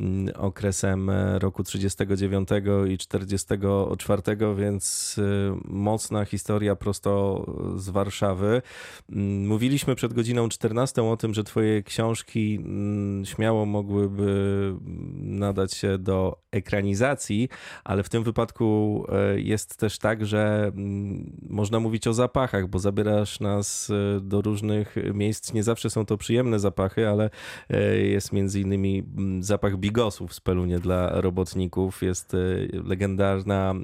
mm, 0.00 0.34
okresem 0.36 1.10
roku 1.38 1.62
39 1.62 2.48
i 2.88 2.98
44, 2.98 4.22
więc 4.56 5.16
y, 5.18 5.52
mocna 5.64 6.24
historia 6.24 6.76
prosto 6.76 7.44
z 7.76 7.88
Warszawy. 7.88 8.62
Mm, 9.10 9.46
mówiliśmy 9.46 9.94
przed 9.94 10.12
godziną 10.12 10.48
14 10.48 11.02
o 11.02 11.16
tym, 11.16 11.34
że 11.34 11.44
twoje 11.44 11.82
książki 11.82 12.54
mm, 12.54 13.24
śmiało 13.24 13.66
mogłyby 13.66 14.74
nadać 15.16 15.74
się 15.74 15.98
do 15.98 16.42
ekranizacji, 16.50 17.48
ale 17.84 18.02
w 18.02 18.08
tym 18.08 18.22
wypadku 18.22 19.04
y, 19.36 19.40
jest 19.40 19.76
też 19.76 19.98
tak, 19.98 20.26
że 20.26 20.31
mm, 20.38 21.36
można 21.50 21.80
mówić 21.80 22.06
o 22.06 22.14
zapachach, 22.14 22.68
bo 22.68 22.78
zabierasz 22.78 23.40
nas 23.40 23.90
e, 23.90 24.20
do 24.20 24.42
różnych 24.42 24.96
miejsc. 25.14 25.52
Nie 25.52 25.62
zawsze 25.62 25.90
są 25.90 26.06
to 26.06 26.16
przyjemne 26.16 26.58
zapachy, 26.58 27.08
ale 27.08 27.30
e, 27.70 27.96
jest 27.96 28.32
między 28.32 28.60
innymi 28.60 29.02
mm, 29.18 29.42
zapach 29.42 29.76
bigosów 29.76 30.34
z 30.34 30.40
Pelunie 30.40 30.78
dla 30.78 31.20
robotników, 31.20 32.02
jest 32.02 32.34
e, 32.34 32.38
legendarna 32.84 33.74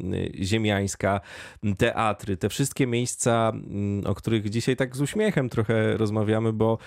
ziemiańska, 0.43 1.21
teatry, 1.79 2.37
te 2.37 2.49
wszystkie 2.49 2.87
miejsca, 2.87 3.53
mm, 3.55 4.07
o 4.07 4.15
których 4.15 4.51
dzisiaj 4.51 4.77
tak 4.77 4.97
z 4.97 5.01
uśmiechem 5.01 5.49
trochę 5.49 5.97
rozmawiamy, 5.97 6.53
bo 6.53 6.79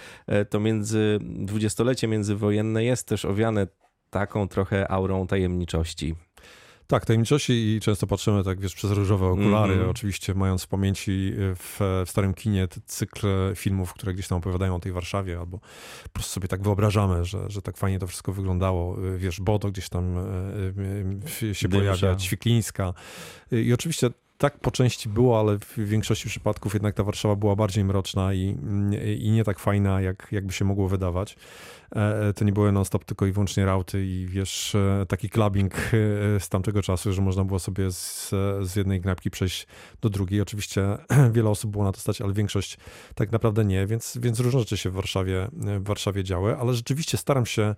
to 0.49 0.59
między 0.59 1.19
dwudziestolecie 1.21 2.07
międzywojenne 2.07 2.83
jest 2.83 3.07
też 3.07 3.25
owiane 3.25 3.67
taką 4.09 4.47
trochę 4.47 4.91
aurą 4.91 5.27
tajemniczości. 5.27 6.15
Tak, 6.91 7.05
tajemniczości 7.05 7.53
i 7.53 7.79
często 7.79 8.07
patrzymy 8.07 8.43
tak, 8.43 8.59
wiesz, 8.59 8.75
przez 8.75 8.91
różowe 8.91 9.27
okulary, 9.27 9.73
mm 9.73 9.85
-hmm. 9.85 9.89
oczywiście 9.89 10.33
mając 10.33 10.63
w 10.63 10.67
pamięci 10.67 11.11
y, 11.11 11.55
w, 11.55 11.79
w 12.05 12.09
starym 12.09 12.33
kinie 12.33 12.67
cykl 12.85 13.27
filmów, 13.55 13.93
które 13.93 14.13
gdzieś 14.13 14.27
tam 14.27 14.37
opowiadają 14.37 14.75
o 14.75 14.79
tej 14.79 14.91
Warszawie, 14.91 15.39
albo 15.39 15.59
po 16.03 16.09
prostu 16.13 16.33
sobie 16.33 16.47
tak 16.47 16.61
wyobrażamy, 16.61 17.25
że, 17.25 17.49
że 17.49 17.61
tak 17.61 17.77
fajnie 17.77 17.99
to 17.99 18.07
wszystko 18.07 18.33
wyglądało. 18.33 19.05
Y, 19.05 19.17
wiesz, 19.17 19.39
Bodo 19.39 19.71
gdzieś 19.71 19.89
tam 19.89 20.17
y, 21.41 21.55
się 21.55 21.69
pojawia, 21.69 22.15
Ćwiklińska. 22.15 22.93
I 23.51 23.73
oczywiście 23.73 24.09
tak 24.37 24.59
po 24.59 24.71
części 24.71 25.09
było, 25.09 25.39
ale 25.39 25.59
w 25.59 25.77
większości 25.77 26.29
przypadków 26.29 26.73
jednak 26.73 26.95
ta 26.95 27.03
Warszawa 27.03 27.35
była 27.35 27.55
bardziej 27.55 27.83
mroczna 27.83 28.33
i, 28.33 28.57
i 29.19 29.31
nie 29.31 29.43
tak 29.43 29.59
fajna, 29.59 30.01
jak, 30.01 30.27
jakby 30.31 30.53
się 30.53 30.65
mogło 30.65 30.87
wydawać. 30.87 31.35
E, 31.95 32.27
e, 32.27 32.33
to 32.33 32.45
nie 32.45 32.51
były 32.51 32.71
non-stop 32.71 33.05
tylko 33.05 33.25
i 33.25 33.31
wyłącznie 33.31 33.65
rauty 33.65 34.05
i 34.05 34.27
wiesz, 34.27 34.75
e, 34.75 35.05
taki 35.07 35.29
clubbing 35.29 35.73
z 36.39 36.49
tamtego 36.49 36.81
czasu, 36.81 37.13
że 37.13 37.21
można 37.21 37.43
było 37.43 37.59
sobie 37.59 37.91
z, 37.91 38.29
z 38.61 38.75
jednej 38.75 39.01
knajpki 39.01 39.31
przejść 39.31 39.67
do 40.01 40.09
drugiej. 40.09 40.41
Oczywiście 40.41 40.97
wiele 41.35 41.49
osób 41.49 41.71
było 41.71 41.83
na 41.83 41.91
to 41.91 41.99
stać, 41.99 42.21
ale 42.21 42.33
większość 42.33 42.77
tak 43.15 43.31
naprawdę 43.31 43.65
nie, 43.65 43.87
więc, 43.87 44.17
więc 44.21 44.39
różne 44.39 44.59
rzeczy 44.59 44.77
się 44.77 44.89
w 44.89 44.93
Warszawie, 44.93 45.47
w 45.53 45.83
Warszawie 45.83 46.23
działy, 46.23 46.57
ale 46.57 46.73
rzeczywiście 46.73 47.17
staram 47.17 47.45
się 47.45 47.75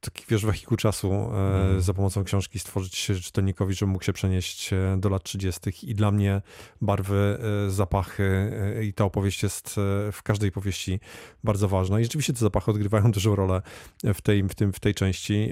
taki, 0.00 0.24
wiesz, 0.28 0.46
wehikuł 0.46 0.76
czasu 0.76 1.12
mm. 1.12 1.80
za 1.80 1.94
pomocą 1.94 2.24
książki 2.24 2.58
stworzyć 2.58 3.06
czytelnikowi, 3.22 3.74
żeby 3.74 3.92
mógł 3.92 4.04
się 4.04 4.12
przenieść 4.12 4.70
do 4.96 5.08
lat 5.08 5.22
30. 5.22 5.60
i 5.82 5.94
dla 5.94 6.10
mnie 6.10 6.42
barwy, 6.80 7.38
zapachy 7.68 8.52
i 8.82 8.92
ta 8.92 9.04
opowieść 9.04 9.42
jest 9.42 9.76
w 10.12 10.22
każdej 10.22 10.52
powieści 10.52 11.00
bardzo 11.44 11.68
ważna 11.68 12.00
i 12.00 12.02
rzeczywiście 12.02 12.32
te 12.32 12.38
zapachy 12.38 12.70
odgrywają 12.70 12.91
odgrywają 12.92 13.12
dużą 13.12 13.36
rolę 13.36 13.62
w 14.14 14.20
tej, 14.20 14.42
w 14.42 14.54
tym, 14.54 14.72
w 14.72 14.80
tej 14.80 14.94
części. 14.94 15.48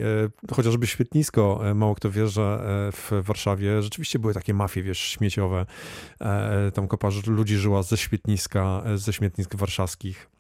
E, 0.51 0.55
chociażby 0.55 0.87
świetnisko, 0.87 1.61
e, 1.71 1.75
mało 1.75 1.95
kto 1.95 2.11
wie, 2.11 2.29
że 2.29 2.43
e, 2.89 2.93
w 2.93 3.27
Warszawie 3.27 3.83
rzeczywiście 3.83 4.19
były 4.19 4.35
takie 4.35 4.55
mafie, 4.55 4.83
wiesz, 4.83 4.99
śmieciowe. 4.99 5.67
Tam 6.75 6.89
kopa 6.89 7.09
ludzi 7.27 7.57
żyła 7.57 7.83
ze 7.83 7.97
świetniska, 7.97 8.83
ze 8.95 9.13
śmietnisk 9.13 9.57
warszawskich. 9.57 10.31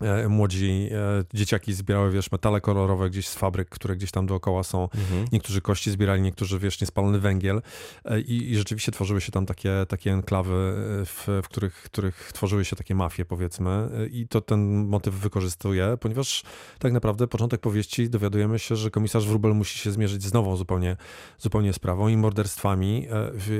E, 0.00 0.28
młodzi 0.28 0.88
e, 0.92 1.24
dzieciaki 1.34 1.72
zbierały, 1.72 2.10
wiesz, 2.10 2.32
metale 2.32 2.60
kolorowe 2.60 3.10
gdzieś 3.10 3.28
z 3.28 3.34
fabryk, 3.34 3.68
które 3.68 3.96
gdzieś 3.96 4.10
tam 4.10 4.26
dookoła 4.26 4.62
są. 4.62 4.82
Mhm. 4.82 5.26
Niektórzy 5.32 5.60
kości 5.60 5.90
zbierali, 5.90 6.22
niektórzy, 6.22 6.58
wiesz, 6.58 6.80
niespalony 6.80 7.18
węgiel 7.18 7.62
e, 8.04 8.20
i, 8.20 8.52
i 8.52 8.56
rzeczywiście 8.56 8.92
tworzyły 8.92 9.20
się 9.20 9.32
tam 9.32 9.46
takie, 9.46 9.72
takie 9.88 10.12
enklawy, 10.12 10.74
w, 11.06 11.40
w 11.42 11.48
których, 11.48 11.74
których 11.74 12.30
tworzyły 12.34 12.64
się 12.64 12.76
takie 12.76 12.94
mafie, 12.94 13.24
powiedzmy 13.24 13.88
i 14.12 14.28
to 14.28 14.40
ten 14.40 14.86
motyw 14.86 15.14
wykorzystuje, 15.14 15.96
ponieważ 16.00 16.42
tak 16.78 16.92
naprawdę 16.92 17.26
początek 17.26 17.60
powieści 17.60 18.10
dowiadujemy 18.10 18.58
się, 18.58 18.76
że 18.76 18.90
komisarz 18.90 19.26
Wróbel 19.26 19.54
musi 19.54 19.78
się 19.78 19.92
zmierzyć 19.92 20.22
z 20.22 20.32
nową 20.32 20.56
zupełnie, 20.56 20.96
zupełnie 21.38 21.72
sprawą 21.72 22.08
i 22.08 22.16
morderstwami 22.16 23.06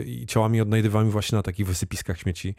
i 0.06 0.26
ciałami 0.26 0.60
odnajdywanymi 0.60 1.12
właśnie 1.12 1.36
na 1.36 1.42
takich 1.42 1.66
wysypiskach 1.66 2.18
śmieci 2.18 2.54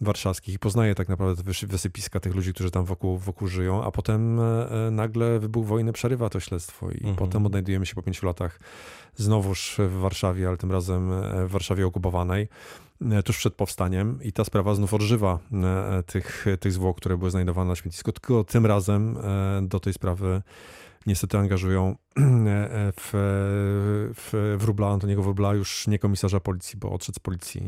warszawskich 0.00 0.54
i 0.54 0.58
poznaje 0.58 0.94
tak 0.94 1.08
naprawdę 1.08 1.42
wysypiska 1.66 2.20
tych 2.20 2.34
ludzi, 2.34 2.54
którzy 2.54 2.70
tam 2.70 2.84
wokół 2.84 3.17
wokół 3.18 3.48
żyją, 3.48 3.84
a 3.84 3.90
potem 3.90 4.40
e, 4.40 4.70
e, 4.86 4.90
nagle 4.90 5.38
wybuch 5.38 5.66
wojny 5.66 5.92
przerywa 5.92 6.28
to 6.28 6.40
śledztwo 6.40 6.90
i 6.90 6.96
mhm. 6.96 7.16
potem 7.16 7.46
odnajdujemy 7.46 7.86
się 7.86 7.94
po 7.94 8.02
pięciu 8.02 8.26
latach 8.26 8.60
znowuż 9.16 9.76
w 9.78 9.92
Warszawie, 9.92 10.48
ale 10.48 10.56
tym 10.56 10.72
razem 10.72 11.12
e, 11.12 11.46
w 11.46 11.50
Warszawie 11.50 11.86
okupowanej 11.86 12.48
tuż 13.24 13.38
przed 13.38 13.54
powstaniem 13.54 14.18
i 14.22 14.32
ta 14.32 14.44
sprawa 14.44 14.74
znów 14.74 14.94
odżywa 14.94 15.38
tych, 16.06 16.46
tych 16.60 16.72
zwłok, 16.72 16.96
które 16.96 17.18
były 17.18 17.30
znajdowane 17.30 17.68
na 17.68 17.76
śmietnisku, 17.76 18.12
tylko 18.12 18.44
tym 18.44 18.66
razem 18.66 19.16
do 19.62 19.80
tej 19.80 19.92
sprawy 19.92 20.42
niestety 21.08 21.38
angażują 21.38 21.96
w, 23.00 23.10
w 24.16 24.56
wróbla 24.58 24.88
Antoniego 24.88 25.22
Wróbla 25.22 25.54
już 25.54 25.86
nie 25.86 25.98
komisarza 25.98 26.40
policji, 26.40 26.78
bo 26.78 26.90
odszedł 26.90 27.16
z 27.16 27.18
policji 27.18 27.62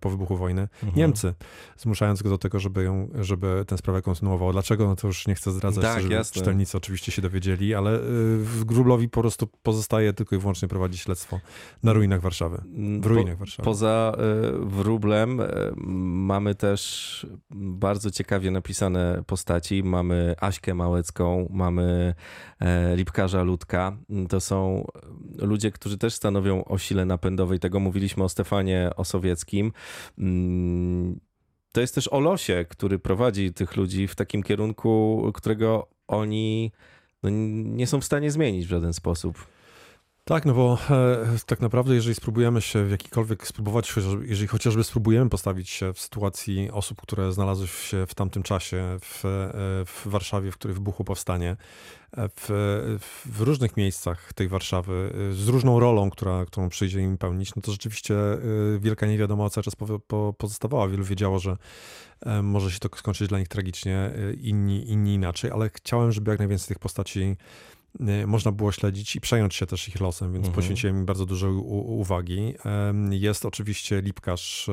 po 0.00 0.10
wybuchu 0.10 0.36
wojny. 0.36 0.62
Mhm. 0.62 0.92
Niemcy, 0.96 1.34
zmuszając 1.76 2.22
go 2.22 2.30
do 2.30 2.38
tego, 2.38 2.60
żeby, 2.60 2.84
ją, 2.84 3.08
żeby 3.20 3.64
tę 3.66 3.78
sprawę 3.78 4.02
kontynuował. 4.02 4.52
Dlaczego? 4.52 4.86
No 4.86 4.96
to 4.96 5.06
już 5.06 5.26
nie 5.26 5.34
chcę 5.34 5.52
zdradzać, 5.52 5.84
tak, 5.84 6.02
żeby 6.02 6.14
jasne. 6.14 6.40
czytelnicy 6.40 6.76
oczywiście 6.76 7.12
się 7.12 7.22
dowiedzieli, 7.22 7.74
ale 7.74 7.98
w 8.38 8.64
Grublowi 8.64 9.08
po 9.08 9.20
prostu 9.20 9.48
pozostaje 9.62 10.12
tylko 10.12 10.36
i 10.36 10.38
wyłącznie 10.38 10.68
prowadzić 10.68 11.00
śledztwo 11.00 11.40
na 11.82 11.92
ruinach 11.92 12.20
Warszawy. 12.20 12.62
W 13.00 13.06
ruinach 13.06 13.34
po, 13.34 13.38
Warszawy. 13.38 13.64
Poza 13.64 14.16
wróblem 14.60 15.42
mamy 16.26 16.54
też 16.54 17.26
bardzo 17.50 18.10
ciekawie 18.10 18.50
napisane 18.50 19.22
postaci. 19.26 19.82
Mamy 19.82 20.34
Aśkę 20.40 20.74
Małecką, 20.74 21.48
mamy 21.50 22.14
e, 22.60 22.65
Lipkarza 22.96 23.42
Ludka. 23.42 23.96
To 24.28 24.40
są 24.40 24.86
ludzie, 25.38 25.70
którzy 25.70 25.98
też 25.98 26.14
stanowią 26.14 26.64
o 26.64 26.78
sile 26.78 27.04
napędowej. 27.04 27.58
Tego 27.58 27.80
mówiliśmy 27.80 28.24
o 28.24 28.28
Stefanie 28.28 28.90
Osowieckim. 28.96 29.72
Mm, 30.18 31.20
to 31.72 31.80
jest 31.80 31.94
też 31.94 32.08
o 32.08 32.20
losie, 32.20 32.64
który 32.68 32.98
prowadzi 32.98 33.52
tych 33.52 33.76
ludzi 33.76 34.08
w 34.08 34.14
takim 34.14 34.42
kierunku, 34.42 35.22
którego 35.34 35.88
oni 36.08 36.72
no, 37.22 37.30
nie 37.30 37.86
są 37.86 38.00
w 38.00 38.04
stanie 38.04 38.30
zmienić 38.30 38.66
w 38.66 38.70
żaden 38.70 38.92
sposób. 38.92 39.46
Tak, 40.28 40.44
no 40.44 40.54
bo 40.54 40.78
e, 40.90 41.26
tak 41.46 41.60
naprawdę, 41.60 41.94
jeżeli 41.94 42.14
spróbujemy 42.14 42.62
się 42.62 42.84
w 42.84 42.90
jakikolwiek 42.90 43.46
spróbować, 43.46 43.94
jeżeli 44.22 44.48
chociażby 44.48 44.84
spróbujemy 44.84 45.30
postawić 45.30 45.70
się 45.70 45.92
w 45.92 46.00
sytuacji 46.00 46.70
osób, 46.70 47.02
które 47.02 47.32
znalazły 47.32 47.66
się 47.66 48.06
w 48.06 48.14
tamtym 48.14 48.42
czasie 48.42 48.98
w, 49.00 49.24
e, 49.24 49.28
w 49.84 50.02
Warszawie, 50.06 50.52
w 50.52 50.54
której 50.54 50.74
wybuchło 50.74 51.04
powstanie, 51.04 51.50
e, 52.16 52.28
w, 52.28 52.48
w, 53.26 53.40
różnych 53.40 53.76
miejscach 53.76 54.32
tej 54.32 54.48
Warszawy, 54.48 55.12
e, 55.30 55.32
z 55.32 55.48
różną 55.48 55.80
rolą, 55.80 56.10
która, 56.10 56.44
którą 56.46 56.68
przyjdzie 56.68 57.00
im 57.00 57.18
pełnić, 57.18 57.54
no 57.54 57.62
to 57.62 57.72
rzeczywiście 57.72 58.14
wielka 58.78 59.06
niewiadoma 59.06 59.50
cały 59.50 59.64
czas 59.64 59.76
po, 59.76 59.98
po, 59.98 60.34
pozostawała. 60.38 60.88
Wielu 60.88 61.04
wiedziało, 61.04 61.38
że 61.38 61.56
może 62.42 62.70
się 62.70 62.78
to 62.78 62.88
skończyć 62.96 63.28
dla 63.28 63.38
nich 63.38 63.48
tragicznie, 63.48 64.10
inni, 64.40 64.90
inni 64.90 65.14
inaczej, 65.14 65.50
ale 65.50 65.70
chciałem, 65.74 66.12
żeby 66.12 66.30
jak 66.30 66.38
najwięcej 66.38 66.68
tych 66.68 66.78
postaci 66.78 67.36
można 68.26 68.52
było 68.52 68.72
śledzić 68.72 69.16
i 69.16 69.20
przejąć 69.20 69.54
się 69.54 69.66
też 69.66 69.88
ich 69.88 70.00
losem, 70.00 70.32
więc 70.32 70.46
mhm. 70.46 70.54
poświęciłem 70.54 70.96
im 70.96 71.06
bardzo 71.06 71.26
dużo 71.26 71.50
uwagi. 71.50 72.54
Jest 73.10 73.46
oczywiście 73.46 74.00
lipkarz, 74.00 74.68
e, 74.68 74.72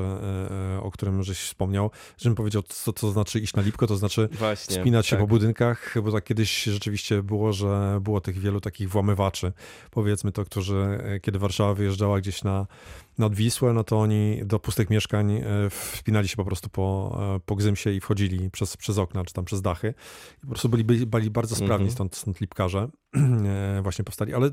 e, 0.76 0.82
o 0.82 0.92
którym 0.92 1.24
żeś 1.24 1.40
wspomniał, 1.40 1.92
żebym 2.18 2.36
powiedział, 2.36 2.64
co 2.64 2.94
to 2.94 3.12
znaczy 3.12 3.40
iść 3.40 3.54
na 3.54 3.62
lipko, 3.62 3.88
to 3.88 3.98
znaczy 3.98 4.30
Właśnie, 4.32 4.78
wspinać 4.78 5.08
się 5.08 5.16
tak. 5.16 5.20
po 5.20 5.28
budynkach, 5.28 5.96
bo 6.04 6.12
tak 6.12 6.24
kiedyś 6.24 6.64
rzeczywiście 6.64 7.24
było, 7.24 7.54
że 7.54 8.00
było 8.02 8.22
tych 8.22 8.40
wielu 8.40 8.62
takich 8.62 8.90
włamywaczy, 8.90 9.54
powiedzmy 9.92 10.32
to, 10.32 10.46
którzy 10.46 11.00
e, 11.04 11.20
kiedy 11.20 11.40
Warszawa 11.40 11.74
wyjeżdżała 11.74 12.20
gdzieś 12.20 12.44
na 12.44 12.68
nad 13.17 13.36
Wisłę, 13.36 13.73
no 13.73 13.84
to 13.84 13.99
oni 13.99 14.41
do 14.45 14.60
pustych 14.60 14.89
mieszkań 14.89 15.32
e, 15.32 15.43
wspinali 15.69 16.28
się 16.28 16.36
po 16.36 16.45
prostu 16.45 16.69
po, 16.69 17.17
e, 17.36 17.39
po 17.45 17.56
Gzymsie 17.56 17.89
i 17.89 17.99
wchodzili 17.99 18.52
przez, 18.52 18.78
przez 18.78 18.97
okna, 18.97 19.26
czy 19.26 19.34
tam 19.34 19.45
przez 19.45 19.62
dachy. 19.62 19.93
I 20.38 20.41
po 20.41 20.47
prostu 20.47 20.69
byli, 20.69 20.84
byli, 20.84 21.06
byli 21.06 21.30
bardzo 21.30 21.56
sprawni, 21.56 21.88
-hmm. 21.88 21.93
stąd, 21.93 22.15
stąd 22.15 22.41
lipkarze 22.41 22.88
e, 23.17 23.82
właśnie 23.84 24.06
powstali. 24.06 24.34
Ale 24.34 24.49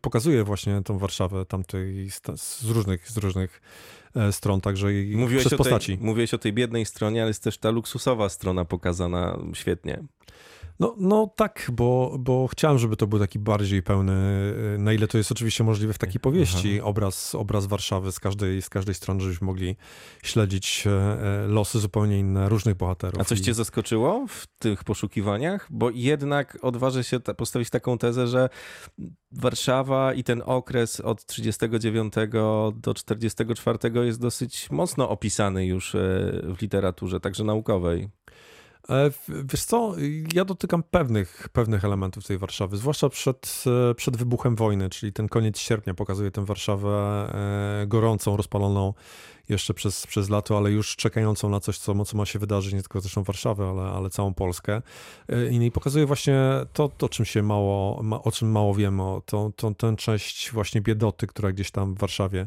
pokazuje 0.00 0.44
właśnie 0.44 0.82
tą 0.82 0.98
Warszawę 0.98 1.46
tamtej 1.46 2.10
z 2.36 2.64
różnych, 2.64 3.10
z 3.10 3.16
różnych 3.16 3.60
stron, 4.30 4.60
także 4.60 4.86
mówiłeś 5.14 5.46
przez 5.46 5.58
postaci. 5.58 5.96
Tej, 5.96 6.06
mówiłeś 6.06 6.34
o 6.34 6.38
tej 6.38 6.52
biednej 6.52 6.86
stronie, 6.86 7.22
ale 7.22 7.30
jest 7.30 7.42
też 7.42 7.58
ta 7.58 7.70
luksusowa 7.70 8.28
strona 8.28 8.64
pokazana 8.64 9.38
świetnie. 9.52 10.02
No, 10.80 10.94
no 10.98 11.32
tak, 11.36 11.70
bo, 11.72 12.16
bo 12.18 12.46
chciałem, 12.46 12.78
żeby 12.78 12.96
to 12.96 13.06
był 13.06 13.18
taki 13.18 13.38
bardziej 13.38 13.82
pełny, 13.82 14.12
y, 14.74 14.78
na 14.78 14.92
ile 14.92 15.08
to 15.08 15.18
jest 15.18 15.32
oczywiście 15.32 15.64
możliwe 15.64 15.92
w 15.92 15.98
takiej 15.98 16.20
powieści, 16.20 16.80
obraz, 16.80 17.34
obraz 17.34 17.66
Warszawy 17.66 18.12
z 18.12 18.20
każdej, 18.20 18.62
z 18.62 18.68
każdej 18.68 18.94
strony, 18.94 19.20
żebyśmy 19.20 19.46
mogli 19.46 19.76
śledzić 20.22 20.84
e, 20.86 20.90
e, 20.90 21.46
losy 21.46 21.80
zupełnie 21.80 22.18
inne 22.18 22.48
różnych 22.48 22.74
bohaterów. 22.74 23.20
A 23.20 23.24
coś 23.24 23.40
cię 23.40 23.54
zaskoczyło 23.54 24.26
w 24.28 24.46
tych 24.58 24.84
poszukiwaniach? 24.84 25.66
Bo 25.70 25.90
jednak 25.90 26.58
odważę 26.62 27.04
się 27.04 27.20
postawić 27.20 27.70
taką 27.70 27.98
tezę, 27.98 28.26
że 28.26 28.48
Warszawa 29.32 30.14
i 30.14 30.24
ten 30.24 30.42
okres 30.46 31.00
od 31.00 31.26
39 31.26 32.14
do 32.74 32.94
44 32.94 33.78
jest 34.06 34.20
dosyć 34.20 34.70
mocno 34.70 35.08
opisany 35.08 35.66
już 35.66 35.94
e, 35.94 35.98
w 36.42 36.62
literaturze, 36.62 37.20
także 37.20 37.44
naukowej. 37.44 38.08
E, 38.90 39.10
wiesz 39.28 39.64
co, 39.64 39.94
ja 40.34 40.44
dotykam 40.44 40.82
pewnych, 40.82 41.48
pewnych 41.52 41.84
elementów 41.84 42.26
tej 42.26 42.38
Warszawy, 42.38 42.76
zwłaszcza 42.76 43.08
przed, 43.08 43.64
e, 43.90 43.94
przed 43.94 44.16
wybuchem 44.16 44.56
wojny, 44.56 44.90
czyli 44.90 45.12
ten 45.12 45.28
koniec 45.28 45.58
sierpnia 45.58 45.94
pokazuje 45.94 46.30
tę 46.30 46.44
Warszawę 46.44 46.90
e, 47.82 47.86
gorącą, 47.86 48.36
rozpaloną 48.36 48.94
jeszcze 49.48 49.74
przez, 49.74 50.06
przez 50.06 50.28
lato, 50.28 50.56
ale 50.56 50.70
już 50.70 50.96
czekającą 50.96 51.48
na 51.48 51.60
coś, 51.60 51.78
co, 51.78 52.04
co 52.04 52.16
ma 52.16 52.26
się 52.26 52.38
wydarzyć, 52.38 52.72
nie 52.72 52.80
tylko 52.80 53.00
zresztą 53.00 53.22
Warszawę, 53.22 53.68
ale, 53.68 53.82
ale 53.82 54.10
całą 54.10 54.34
Polskę. 54.34 54.82
I 55.50 55.70
pokazuje 55.70 56.06
właśnie 56.06 56.40
to, 56.72 56.88
to 56.88 57.08
czym 57.08 57.24
się 57.24 57.42
mało, 57.42 58.02
o 58.24 58.32
czym 58.32 58.50
mało 58.50 58.74
wiemy, 58.74 59.02
o 59.02 59.22
tą, 59.26 59.52
tą, 59.52 59.74
tę 59.74 59.96
część 59.96 60.52
właśnie 60.52 60.80
biedoty, 60.80 61.26
która 61.26 61.52
gdzieś 61.52 61.70
tam 61.70 61.94
w 61.94 61.98
Warszawie 61.98 62.46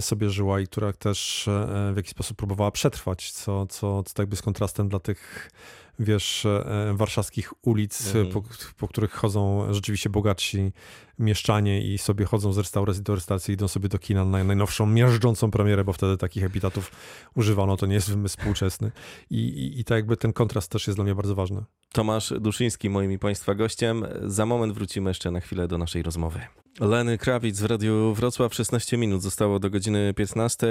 sobie 0.00 0.30
żyła 0.30 0.60
i 0.60 0.66
która 0.66 0.92
też 0.92 1.48
e, 1.48 1.92
w 1.92 1.96
jakiś 1.96 2.10
sposób 2.10 2.36
próbowała 2.36 2.70
przetrwać, 2.70 3.32
co, 3.32 3.66
co, 3.66 4.02
co 4.02 4.14
tak 4.14 4.26
by 4.26 4.36
z 4.36 4.42
kontrastem 4.42 4.88
dla 4.88 4.98
tych, 4.98 5.50
wiesz, 5.98 6.46
e, 6.46 6.94
warszawskich 6.94 7.66
ulic, 7.66 8.06
mhm. 8.06 8.32
po, 8.32 8.42
po, 8.76 8.88
których 8.88 9.12
chodzą 9.12 9.66
rzeczywiście 9.74 10.10
bogatsi 10.10 10.72
mieszczanie 11.18 11.94
i 11.94 11.98
sobie 11.98 12.24
chodzą 12.24 12.52
z 12.52 12.58
restauracji 12.58 13.02
do 13.02 13.14
restauracji, 13.14 13.54
idą 13.54 13.68
sobie 13.68 13.88
do 13.88 13.98
kina 13.98 14.24
na 14.24 14.44
najnowszą, 14.44 14.86
miażdżącą 14.86 15.50
premierę, 15.50 15.84
bo 15.84 15.92
wtedy 15.92 16.16
takich 16.16 16.44
epitatów 16.44 16.90
używano, 17.34 17.76
to 17.76 17.86
nie 17.86 17.94
jest 17.94 18.10
wymysł 18.10 18.36
współczesny. 18.36 18.92
I, 19.30 19.38
i, 19.38 19.80
i 19.80 19.84
tak 19.84 19.96
jakby 19.96 20.16
ten 20.16 20.32
kontrast 20.32 20.70
też 20.70 20.86
jest 20.86 20.96
dla 20.96 21.04
mnie 21.04 21.14
bardzo 21.14 21.34
ważny. 21.34 21.64
Tomasz 21.94 22.32
Duszyński, 22.40 22.90
moim 22.90 23.12
i 23.12 23.18
Państwa 23.18 23.54
gościem. 23.54 24.06
Za 24.22 24.46
moment 24.46 24.72
wrócimy 24.72 25.10
jeszcze 25.10 25.30
na 25.30 25.40
chwilę 25.40 25.68
do 25.68 25.78
naszej 25.78 26.02
rozmowy. 26.02 26.40
Leny 26.80 27.18
Krawic 27.18 27.60
w 27.60 27.64
Radiu 27.64 28.14
Wrocław, 28.14 28.54
16 28.54 28.96
minut 28.96 29.22
zostało 29.22 29.58
do 29.58 29.70
godziny 29.70 30.14
15, 30.14 30.66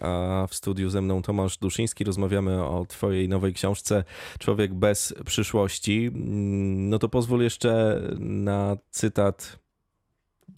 a 0.00 0.46
w 0.48 0.54
studiu 0.54 0.90
ze 0.90 1.02
mną 1.02 1.22
Tomasz 1.22 1.58
Duszyński. 1.58 2.04
Rozmawiamy 2.04 2.64
o 2.64 2.86
twojej 2.88 3.28
nowej 3.28 3.54
książce 3.54 4.04
Człowiek 4.38 4.74
bez 4.74 5.14
przyszłości. 5.26 6.10
No 6.76 6.98
to 6.98 7.08
pozwól 7.08 7.40
jeszcze 7.40 8.02
na 8.18 8.76
cytat 8.90 9.61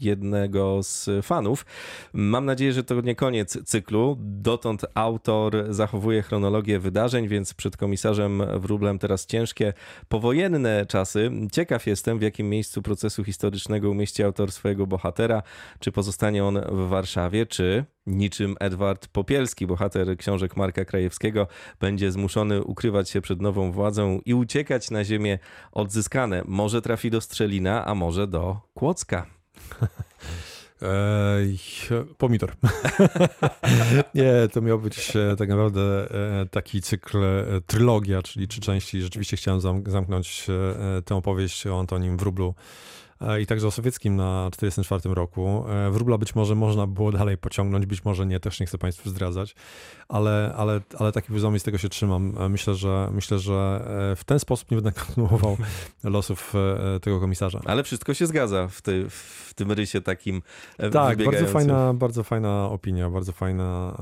jednego 0.00 0.82
z 0.82 1.10
fanów. 1.22 1.66
Mam 2.12 2.44
nadzieję, 2.44 2.72
że 2.72 2.84
to 2.84 3.00
nie 3.00 3.14
koniec 3.14 3.64
cyklu. 3.64 4.16
Dotąd 4.20 4.84
autor 4.94 5.64
zachowuje 5.68 6.22
chronologię 6.22 6.78
wydarzeń, 6.78 7.28
więc 7.28 7.54
przed 7.54 7.76
komisarzem 7.76 8.42
Wróblem 8.56 8.98
teraz 8.98 9.26
ciężkie 9.26 9.72
powojenne 10.08 10.86
czasy. 10.86 11.30
Ciekaw 11.52 11.86
jestem, 11.86 12.18
w 12.18 12.22
jakim 12.22 12.48
miejscu 12.48 12.82
procesu 12.82 13.24
historycznego 13.24 13.90
umieści 13.90 14.22
autor 14.22 14.52
swojego 14.52 14.86
bohatera. 14.86 15.42
Czy 15.78 15.92
pozostanie 15.92 16.44
on 16.44 16.60
w 16.60 16.88
Warszawie, 16.88 17.46
czy 17.46 17.84
niczym 18.06 18.56
Edward 18.60 19.08
Popielski, 19.08 19.66
bohater 19.66 20.16
książek 20.16 20.56
Marka 20.56 20.84
Krajewskiego, 20.84 21.46
będzie 21.80 22.12
zmuszony 22.12 22.62
ukrywać 22.62 23.10
się 23.10 23.20
przed 23.20 23.40
nową 23.40 23.72
władzą 23.72 24.20
i 24.24 24.34
uciekać 24.34 24.90
na 24.90 25.04
ziemię 25.04 25.38
odzyskane. 25.72 26.42
Może 26.46 26.82
trafi 26.82 27.10
do 27.10 27.20
Strzelina, 27.20 27.86
a 27.86 27.94
może 27.94 28.26
do 28.26 28.60
Kłodzka. 28.74 29.33
pomidor. 32.18 32.52
nie, 34.14 34.32
to 34.52 34.62
miał 34.62 34.78
być 34.78 35.16
e, 35.16 35.36
tak 35.36 35.48
naprawdę 35.48 35.80
e, 36.40 36.46
taki 36.46 36.82
cykl 36.82 37.24
e, 37.24 37.60
trylogia, 37.66 38.22
czyli 38.22 38.48
trzy 38.48 38.60
części. 38.60 39.02
Rzeczywiście 39.02 39.36
chciałem 39.36 39.60
zamknąć 39.86 40.46
tę 41.04 41.14
opowieść 41.14 41.66
o 41.66 41.80
Antonim 41.80 42.16
Wróblu 42.16 42.54
i 43.40 43.46
także 43.46 43.66
o 43.66 43.70
sowieckim 43.70 44.16
na 44.16 44.48
1944 44.50 45.14
roku. 45.14 45.64
E, 45.68 45.90
Wróbla 45.90 46.18
być 46.18 46.34
może 46.34 46.54
można 46.54 46.86
było 46.86 47.12
dalej 47.12 47.38
pociągnąć, 47.38 47.86
być 47.86 48.04
może 48.04 48.26
nie, 48.26 48.40
też 48.40 48.60
nie 48.60 48.66
chcę 48.66 48.78
Państwu 48.78 49.10
zdradzać, 49.10 49.54
ale, 50.08 50.54
ale, 50.56 50.80
ale 50.98 51.12
taki 51.12 51.32
był 51.32 51.58
z 51.58 51.62
tego 51.62 51.78
się 51.78 51.88
trzymam. 51.88 52.34
E, 52.38 52.48
myślę, 52.48 52.74
że 52.74 53.08
myślę, 53.12 53.38
że 53.38 53.84
w 54.16 54.24
ten 54.24 54.38
sposób 54.38 54.70
nie 54.70 54.76
będę 54.76 54.92
kontynuował 54.92 55.56
losów 56.04 56.54
tego 57.02 57.20
komisarza. 57.20 57.60
Ale 57.64 57.82
wszystko 57.82 58.14
się 58.14 58.26
zgadza 58.26 58.68
w, 58.68 58.82
ty, 58.82 59.10
w 59.10 59.54
tym 59.54 59.72
rysie 59.72 60.00
takim 60.00 60.42
Tak, 60.92 61.24
bardzo 61.24 61.46
fajna, 61.46 61.94
bardzo 61.94 62.22
fajna 62.22 62.70
opinia, 62.70 63.10
bardzo 63.10 63.32
fajna, 63.32 63.96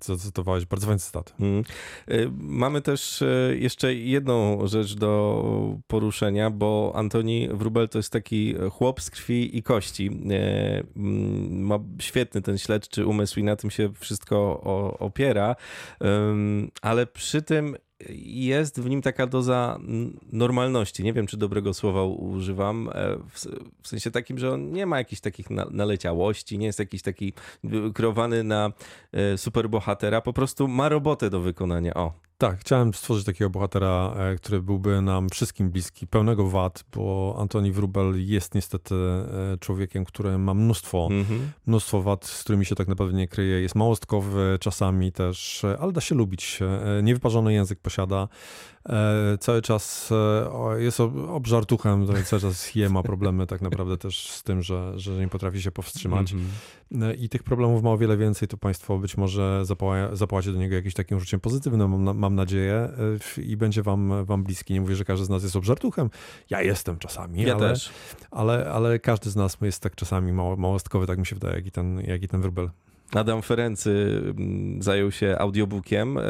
co 0.00 0.16
cytowałeś, 0.16 0.66
bardzo 0.66 0.86
fajny 0.86 0.98
cytat. 0.98 1.34
Hmm. 1.38 1.64
Mamy 2.38 2.82
też 2.82 3.24
jeszcze 3.54 3.94
jedną 3.94 4.66
rzecz 4.66 4.94
do 4.94 5.44
poruszenia, 5.86 6.50
bo 6.50 6.92
Antoni 6.94 7.48
Wróbel 7.52 7.87
to 7.88 7.98
jest 7.98 8.12
taki 8.12 8.54
chłop 8.70 9.00
z 9.00 9.10
krwi 9.10 9.56
i 9.56 9.62
kości. 9.62 10.06
E, 10.06 10.82
mm, 10.96 11.62
ma 11.62 11.78
świetny 12.00 12.42
ten 12.42 12.58
śledczy 12.58 13.06
umysł 13.06 13.40
i 13.40 13.42
na 13.42 13.56
tym 13.56 13.70
się 13.70 13.92
wszystko 13.92 14.60
opiera, 14.98 15.56
ale 16.82 17.06
przy 17.06 17.42
tym 17.42 17.76
jest 18.24 18.80
w 18.80 18.88
nim 18.88 19.02
taka 19.02 19.26
doza 19.26 19.78
normalności. 20.32 21.04
Nie 21.04 21.12
wiem, 21.12 21.26
czy 21.26 21.36
dobrego 21.36 21.74
słowa 21.74 22.04
używam, 22.04 22.90
e, 22.94 23.18
w, 23.82 23.88
sensie 23.88 24.10
takim, 24.10 24.38
że 24.38 24.52
on 24.52 24.72
nie 24.72 24.86
ma 24.86 24.98
jakichś 24.98 25.20
takich 25.20 25.46
naleciałości, 25.70 26.58
nie 26.58 26.66
jest 26.66 26.78
jakiś 26.78 27.02
taki 27.02 27.32
kreowany 27.94 28.44
na 28.44 28.72
e, 29.12 29.38
superbohatera, 29.38 30.20
po 30.20 30.32
prostu 30.32 30.68
ma 30.68 30.88
robotę 30.88 31.30
do 31.30 31.40
wykonania. 31.40 31.94
O, 31.94 32.12
tak, 32.38 32.60
chciałem 32.60 32.94
stworzyć 32.94 33.26
takiego 33.26 33.50
bohatera, 33.50 34.14
e, 34.16 34.36
który 34.36 34.62
byłby 34.62 35.02
nam 35.02 35.28
wszystkim 35.28 35.70
bliski, 35.70 36.06
pełnego 36.06 36.48
wad, 36.48 36.84
bo 36.96 37.36
Antoni 37.38 37.72
Wrubel 37.72 38.28
jest 38.28 38.54
niestety 38.54 38.94
e, 38.94 39.58
człowiekiem, 39.60 40.04
który 40.04 40.38
ma 40.38 40.54
mnóstwo, 40.54 41.08
mm 41.10 41.24
-hmm. 41.24 41.38
mnóstwo 41.66 42.02
wad, 42.02 42.26
z 42.26 42.42
którymi 42.42 42.66
się 42.66 42.74
tak 42.74 42.88
naprawdę 42.88 43.16
nie 43.16 43.28
kryje. 43.28 43.60
Jest 43.60 43.74
małostkowy 43.74 44.58
czasami 44.60 45.12
też, 45.12 45.64
e, 45.64 45.78
ale 45.80 45.92
da 45.92 46.00
się 46.00 46.14
lubić. 46.14 46.60
Niewyparzony 47.02 47.52
język 47.52 47.80
posiada. 47.80 48.28
Cały 49.40 49.62
czas 49.62 50.10
jest 50.76 51.00
obżartuchem, 51.28 52.06
cały 52.24 52.40
czas 52.42 52.74
je 52.74 52.88
ma 52.88 53.02
problemy 53.02 53.46
tak 53.46 53.60
naprawdę 53.60 53.96
też 53.96 54.30
z 54.30 54.42
tym, 54.42 54.62
że, 54.62 54.92
że 54.96 55.12
nie 55.12 55.28
potrafi 55.28 55.62
się 55.62 55.70
powstrzymać. 55.70 56.32
Mm 56.32 56.44
-hmm. 56.44 57.14
I 57.18 57.28
tych 57.28 57.42
problemów 57.42 57.82
ma 57.82 57.90
o 57.90 57.98
wiele 57.98 58.16
więcej, 58.16 58.48
to 58.48 58.56
państwo 58.56 58.98
być 58.98 59.16
może 59.16 59.64
zapłaci 60.12 60.52
do 60.52 60.58
niego 60.58 60.74
jakimś 60.74 60.94
takim 60.94 61.16
uczuciem 61.16 61.40
pozytywnym. 61.40 62.02
Mam, 62.18 62.27
mam 62.28 62.34
nadzieję, 62.34 62.88
y, 63.38 63.42
i 63.42 63.56
będzie 63.56 63.82
wam, 63.82 64.24
wam 64.24 64.44
bliski. 64.44 64.74
Nie 64.74 64.80
mówię, 64.80 64.96
że 64.96 65.04
każdy 65.04 65.26
z 65.26 65.28
nas 65.28 65.42
jest 65.42 65.56
obżartuchem. 65.56 66.10
Ja 66.50 66.62
jestem 66.62 66.98
czasami, 66.98 67.42
ja 67.42 67.54
ale, 67.54 67.68
też. 67.68 67.90
Ale, 68.30 68.70
ale 68.72 68.98
każdy 68.98 69.30
z 69.30 69.36
nas 69.36 69.56
jest 69.62 69.82
tak 69.82 69.94
czasami 69.94 70.32
mało, 70.32 70.56
małostkowy, 70.56 71.06
tak 71.06 71.18
mi 71.18 71.26
się 71.26 71.36
wydaje, 71.36 71.54
jak 71.54 71.66
i 71.66 71.70
ten, 71.70 72.00
jak 72.00 72.22
i 72.22 72.28
ten 72.28 72.40
wróbel. 72.40 72.70
Adam 73.14 73.42
Ferency 73.42 74.22
mm, 74.38 74.82
zajął 74.82 75.10
się 75.10 75.36
audiobookiem. 75.38 76.18
E, 76.18 76.22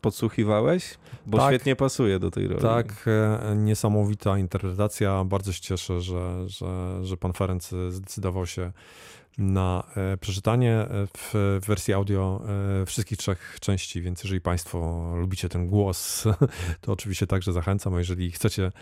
podsłuchiwałeś? 0.00 0.98
Bo 1.26 1.38
tak, 1.38 1.48
świetnie 1.48 1.76
pasuje 1.76 2.18
do 2.18 2.30
tej 2.30 2.48
roli. 2.48 2.62
Tak, 2.62 3.04
e, 3.06 3.56
niesamowita 3.56 4.38
interpretacja. 4.38 5.24
Bardzo 5.24 5.52
się 5.52 5.60
cieszę, 5.60 6.00
że, 6.00 6.48
że, 6.48 7.00
że 7.04 7.16
pan 7.16 7.32
Ferency 7.32 7.92
zdecydował 7.92 8.46
się 8.46 8.72
na 9.38 9.84
e, 9.96 10.16
przeczytanie 10.16 10.72
e, 10.72 11.06
w 11.16 11.60
wersji 11.66 11.94
audio 11.94 12.42
e, 12.82 12.86
wszystkich 12.86 13.18
trzech 13.18 13.56
części, 13.60 14.02
więc 14.02 14.24
jeżeli 14.24 14.40
Państwo 14.40 15.10
lubicie 15.16 15.48
ten 15.48 15.66
głos, 15.66 16.24
to 16.80 16.92
oczywiście 16.92 17.26
także 17.26 17.52
zachęcam, 17.52 17.94
a 17.94 17.98
jeżeli 17.98 18.30
chcecie 18.30 18.72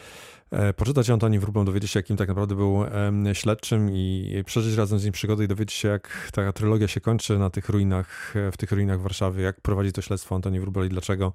poczytać 0.76 1.11
Antoni 1.11 1.38
Wróblą, 1.38 1.64
dowiedzieć 1.64 1.90
się, 1.90 1.99
jakim 1.99 2.16
tak 2.16 2.28
naprawdę 2.28 2.55
był 2.55 2.84
śledczym 3.32 3.90
i 3.92 4.42
przeżyć 4.46 4.76
razem 4.76 4.99
z 4.99 5.05
nim 5.05 5.12
przygody 5.12 5.44
i 5.44 5.49
dowiedzieć 5.49 5.74
się, 5.74 5.88
jak 5.88 6.30
ta 6.32 6.53
trylogia 6.53 6.88
się 6.88 7.01
kończy 7.01 7.38
na 7.38 7.51
tych 7.51 7.68
ruinach, 7.68 8.34
w 8.53 8.57
tych 8.57 8.72
ruinach 8.72 9.01
Warszawy, 9.01 9.42
jak 9.42 9.61
prowadzi 9.61 9.92
to 9.92 10.03
śledztwo 10.03 10.34
Antoni 10.34 10.61
Wróbel 10.61 10.86
i 10.86 10.88
dlaczego, 10.88 11.32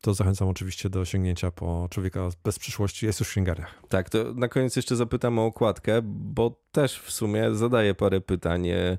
to 0.00 0.14
zachęcam 0.14 0.48
oczywiście 0.48 0.90
do 0.90 1.04
sięgnięcia 1.04 1.50
po 1.50 1.88
Człowieka 1.90 2.28
bez 2.44 2.58
przyszłości. 2.58 3.06
Jest 3.06 3.20
już 3.20 3.28
w 3.28 3.30
księgarniach. 3.30 3.74
Tak, 3.88 4.10
to 4.10 4.34
na 4.34 4.48
koniec 4.48 4.76
jeszcze 4.76 4.96
zapytam 4.96 5.38
o 5.38 5.44
okładkę, 5.44 6.00
bo 6.04 6.62
też 6.72 6.98
w 6.98 7.12
sumie 7.12 7.54
zadaję 7.54 7.94
parę 7.94 8.20
pytań. 8.20 8.68
E, 8.68 8.98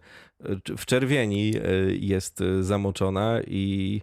w 0.78 0.86
czerwieni 0.86 1.54
e, 1.56 1.62
jest 1.96 2.44
zamoczona 2.62 3.42
i, 3.48 4.02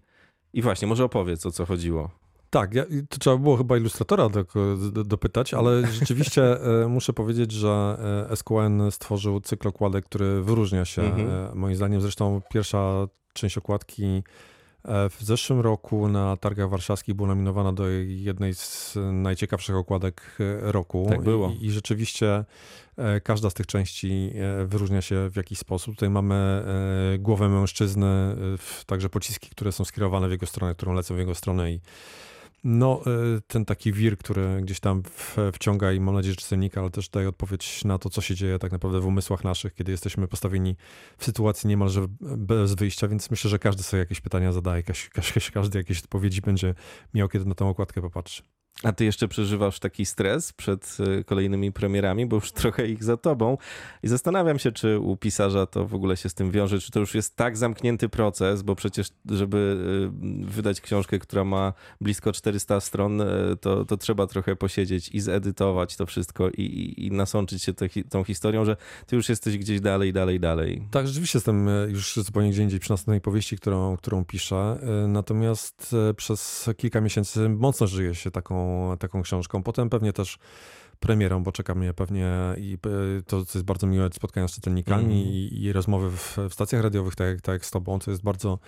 i 0.53 0.63
właśnie, 0.63 0.89
może 0.89 1.05
opowiedz 1.05 1.47
o 1.47 1.51
co 1.51 1.67
chodziło. 1.67 2.11
Tak, 2.51 2.75
ja, 2.75 2.85
to 3.09 3.19
trzeba 3.19 3.37
było 3.37 3.57
chyba 3.57 3.77
ilustratora 3.77 4.29
do, 4.29 4.45
do, 4.93 5.05
dopytać, 5.05 5.55
ale 5.55 5.87
rzeczywiście 6.01 6.43
e, 6.83 6.89
muszę 6.89 7.13
powiedzieć, 7.13 7.53
że 7.53 7.97
SQN 8.35 8.91
stworzył 8.91 9.41
cykl 9.41 9.69
okładek, 9.69 10.05
który 10.05 10.43
wyróżnia 10.43 10.85
się 10.85 11.03
mhm. 11.03 11.59
moim 11.59 11.77
zdaniem. 11.77 12.01
Zresztą 12.01 12.41
pierwsza 12.53 13.09
część 13.33 13.59
okładki 13.59 14.23
w 14.85 15.17
zeszłym 15.21 15.61
roku 15.61 16.09
na 16.09 16.37
targach 16.37 16.71
warszawskich 16.71 17.15
była 17.15 17.29
nominowana 17.29 17.73
do 17.73 17.89
jednej 18.07 18.55
z 18.55 18.97
najciekawszych 19.13 19.77
okładek 19.77 20.37
e, 20.41 20.73
roku. 20.73 21.07
Tak 21.09 21.23
było. 21.23 21.51
I, 21.61 21.67
I, 21.67 21.71
rzeczywiście 21.71 22.45
e, 22.97 23.21
każda 23.21 23.51
z 23.51 23.55
tych 23.55 23.67
części 23.67 24.33
wyróżnia 24.67 25.03
się 25.03 25.31
w 25.31 25.37
jakiś 25.37 25.59
sposób. 25.59 25.95
Tutaj 25.95 26.11
mamy 26.11 26.65
głowę 27.19 27.49
mężczyzny, 27.49 28.37
także 28.87 29.09
pociski, 29.09 29.51
które 29.51 29.73
są 29.73 29.85
skierowane 29.85 30.29
w 30.29 30.31
jego 30.31 30.47
stronę, 30.47 30.75
którą 30.75 30.95
lecą 30.95 31.15
w 31.15 31.19
jego 31.19 31.35
stronę 31.35 31.73
i 31.73 31.81
no, 32.65 33.01
e, 33.07 33.41
ten 33.47 33.65
taki 33.65 33.93
wir, 33.93 34.19
który 34.19 34.61
gdzieś 34.63 34.81
tam 34.81 35.03
wciąga 35.53 35.93
i 35.93 36.01
mam 36.01 36.15
nadzieję, 36.15 36.33
że 36.33 36.41
czytelnika, 36.41 36.81
ale 36.81 36.91
też 36.91 37.09
daje 37.09 37.29
odpowiedź 37.29 37.85
na 37.85 37.99
to, 37.99 38.11
co 38.11 38.21
się 38.21 38.35
dzieje 38.35 38.59
tak 38.59 38.73
naprawdę 38.73 39.01
w 39.01 39.07
umysłach 39.07 39.45
naszych, 39.45 39.75
kiedy 39.75 39.93
jesteśmy 39.93 40.29
postawieni 40.29 40.77
w 41.19 41.25
sytuacji 41.25 41.69
niemalże 41.69 42.07
bez 42.21 42.75
wyjścia, 42.75 43.09
więc 43.09 43.31
myślę, 43.31 43.51
że 43.51 43.59
każdy 43.59 43.83
sobie 43.83 44.01
jakieś 44.01 44.21
pytania 44.21 44.53
zadaje, 44.53 44.83
każdy, 44.83 45.09
każdy 45.53 45.79
jakieś 45.79 45.99
odpowiedzi 45.99 46.41
będzie 46.41 46.75
miał, 47.15 47.29
kiedy 47.29 47.45
na 47.45 47.55
tę 47.55 47.67
okładkę 47.67 48.01
popatrzy. 48.01 48.54
A 48.83 48.93
ty 48.93 49.05
jeszcze 49.05 49.29
przeżywasz 49.29 49.79
taki 49.79 50.07
stres 50.07 50.53
przed 50.53 50.97
e, 51.19 51.25
kolejnymi 51.25 51.73
premierami, 51.73 52.27
bo 52.27 52.37
już 52.37 52.53
trochę 52.53 52.89
ich 52.89 53.05
za 53.05 53.17
tobą. 53.17 53.59
I 54.03 54.09
zastanawiam 54.09 54.59
się, 54.59 54.73
czy 54.73 54.99
u 54.99 55.17
pisarza 55.17 55.67
to 55.67 55.87
w 55.87 55.95
ogóle 55.95 56.17
się 56.17 56.29
z 56.29 56.35
tym 56.35 56.51
wiąże, 56.51 56.81
czy 56.81 56.91
to 56.91 57.01
już 57.01 57.15
jest 57.15 57.37
tak 57.37 57.57
zamknięty 57.57 58.09
proces, 58.09 58.63
bo 58.63 58.75
przecież, 58.75 59.09
żeby 59.31 59.77
e, 60.23 60.51
wydać 60.51 60.81
książkę, 60.81 61.19
która 61.19 61.45
ma 61.45 61.73
blisko 62.01 62.33
400 62.33 62.81
stron, 62.81 63.21
e, 63.21 63.27
to, 63.61 63.85
to 63.85 63.97
trzeba 63.97 64.27
trochę 64.27 64.57
posiedzieć 64.57 65.09
i 65.09 65.21
zedytować 65.21 65.97
to 65.97 66.07
wszystko 66.07 66.51
i, 66.51 66.63
i, 66.63 67.07
i 67.07 67.13
nasączyć 67.13 67.63
się 67.63 67.75
te, 67.75 67.89
tą 68.11 68.25
historią, 68.25 68.65
że 68.65 68.77
ty 69.07 69.17
już 69.17 69.29
jesteś 69.29 69.59
gdzieś 69.59 69.81
dalej, 69.81 70.13
dalej, 70.13 70.41
dalej. 70.41 70.89
Tak, 70.91 71.07
rzeczywiście 71.07 71.39
jestem 71.39 71.69
już 71.89 72.15
zupełnie 72.17 72.51
gdzie 72.51 72.63
indziej 72.63 72.81
przy 72.81 72.91
następnej 72.91 73.21
powieści, 73.21 73.57
którą, 73.57 73.97
którą 73.97 74.25
piszę. 74.25 74.79
Natomiast 75.09 75.97
przez 76.17 76.71
kilka 76.77 77.01
miesięcy 77.01 77.49
mocno 77.49 77.87
żyje 77.87 78.15
się 78.15 78.31
taką 78.31 78.64
taką, 78.99 79.23
książką. 79.23 79.63
Potem 79.63 79.91
pewnie 79.91 80.13
też 80.13 80.39
premierą, 81.01 81.43
bo 81.43 81.53
czeka 81.53 81.75
mnie 81.75 81.95
pewnie 81.95 82.33
i 82.59 82.79
e, 83.19 83.23
to, 83.23 83.45
co 83.45 83.59
jest 83.59 83.67
bardzo 83.67 83.87
miłe, 83.87 84.09
spotkania 84.13 84.49
z 84.49 84.55
czytelnikami 84.55 85.05
mm. 85.05 85.17
i, 85.17 85.63
i, 85.63 85.73
rozmowy 85.73 86.11
w, 86.11 86.39
w, 86.51 86.55
stacjach 86.55 86.83
radiowych, 86.83 87.15
tak, 87.15 87.41
tak 87.41 87.53
jak 87.53 87.67
z 87.67 87.71
tobą, 87.71 87.99
to 87.99 88.11
jest 88.11 88.23
bardzo, 88.23 88.59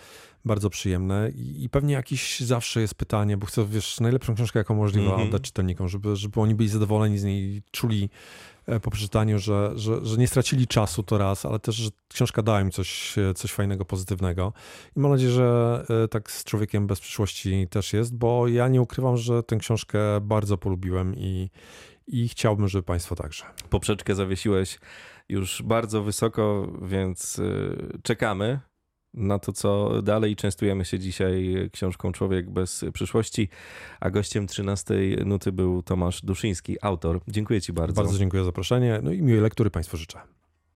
bardzo 0.45 0.71
przyjemne 0.71 1.31
I, 1.31 1.65
i, 1.65 1.69
pewnie 1.69 1.95
jakiś 1.95 2.41
zawsze 2.41 2.81
jest 2.81 2.95
pytanie, 2.95 3.37
bo 3.37 3.47
chcę, 3.47 3.67
wiesz, 3.67 4.01
najlepszą 4.01 4.35
książkę, 4.35 4.59
jaką 4.59 4.75
możliwe 4.75 5.07
mm 5.07 5.21
-hmm. 5.21 5.27
oddać 5.27 5.43
czytelnikom, 5.43 5.89
żeby, 5.89 6.17
żeby 6.17 6.41
oni 6.41 6.55
byli 6.55 6.69
zadowoleni 6.69 7.19
z 7.19 7.25
niej, 7.25 7.63
czuli 7.71 8.11
po 8.83 8.91
przeczytaniu, 8.91 9.39
że, 9.39 9.73
że, 9.75 10.05
że 10.05 10.17
nie 10.17 10.29
stracili 10.29 10.67
czasu 10.67 11.03
to 11.03 11.19
raz, 11.19 11.47
ale 11.47 11.59
też, 11.59 11.75
że 11.75 11.91
książka 12.09 12.43
dała 12.43 12.61
im 12.61 12.71
coś, 12.71 13.19
e, 13.19 13.35
coś 13.35 13.53
fajnego, 13.53 13.85
pozytywnego. 13.85 14.53
I 14.97 15.01
mam 15.01 15.11
nadzieję, 15.11 15.33
że 15.33 15.85
tak 16.11 16.31
z 16.31 16.45
Człowiekiem 16.45 16.87
bez 16.87 17.01
przyszłości 17.01 17.69
też 17.71 17.93
jest, 17.93 18.17
bo 18.17 18.49
ja 18.49 18.69
nie 18.69 18.81
ukrywam, 18.81 19.17
że 19.17 19.43
tę 19.43 19.57
książkę 19.57 19.99
bardzo 20.21 20.59
polubiłem 20.59 21.15
i, 21.17 21.51
i 22.07 22.29
chciałbym, 22.29 22.69
żeby 22.69 22.83
Państwo 22.83 23.17
także. 23.17 23.45
Poprzeczkę 23.71 24.15
zawiesiłeś 24.15 24.79
już 25.29 25.63
bardzo 25.63 26.03
wysoko, 26.03 26.73
więc 26.83 27.41
czekamy 28.03 28.61
na 29.17 29.39
to, 29.39 29.53
co 29.53 30.03
dalej. 30.03 30.37
Częstujemy 30.37 30.85
się 30.85 30.99
dzisiaj 30.99 31.57
książką 31.73 32.13
Człowiek 32.13 32.51
bez 32.51 32.85
przyszłości, 32.93 33.49
a 34.01 34.11
gościem 34.11 34.47
13 34.47 34.95
nuty 35.25 35.53
był 35.53 35.83
Tomasz 35.83 36.23
Duszyński, 36.23 36.77
autor. 36.83 37.21
Dziękuję 37.29 37.61
Ci 37.61 37.73
bardzo. 37.73 38.03
Bardzo 38.03 38.19
dziękuję 38.19 38.43
za 38.43 38.47
zaproszenie, 38.47 39.01
no 39.03 39.13
i 39.13 39.23
miłej 39.23 39.41
lektury 39.41 39.71
Państwu 39.71 39.97
życzę. 39.97 40.19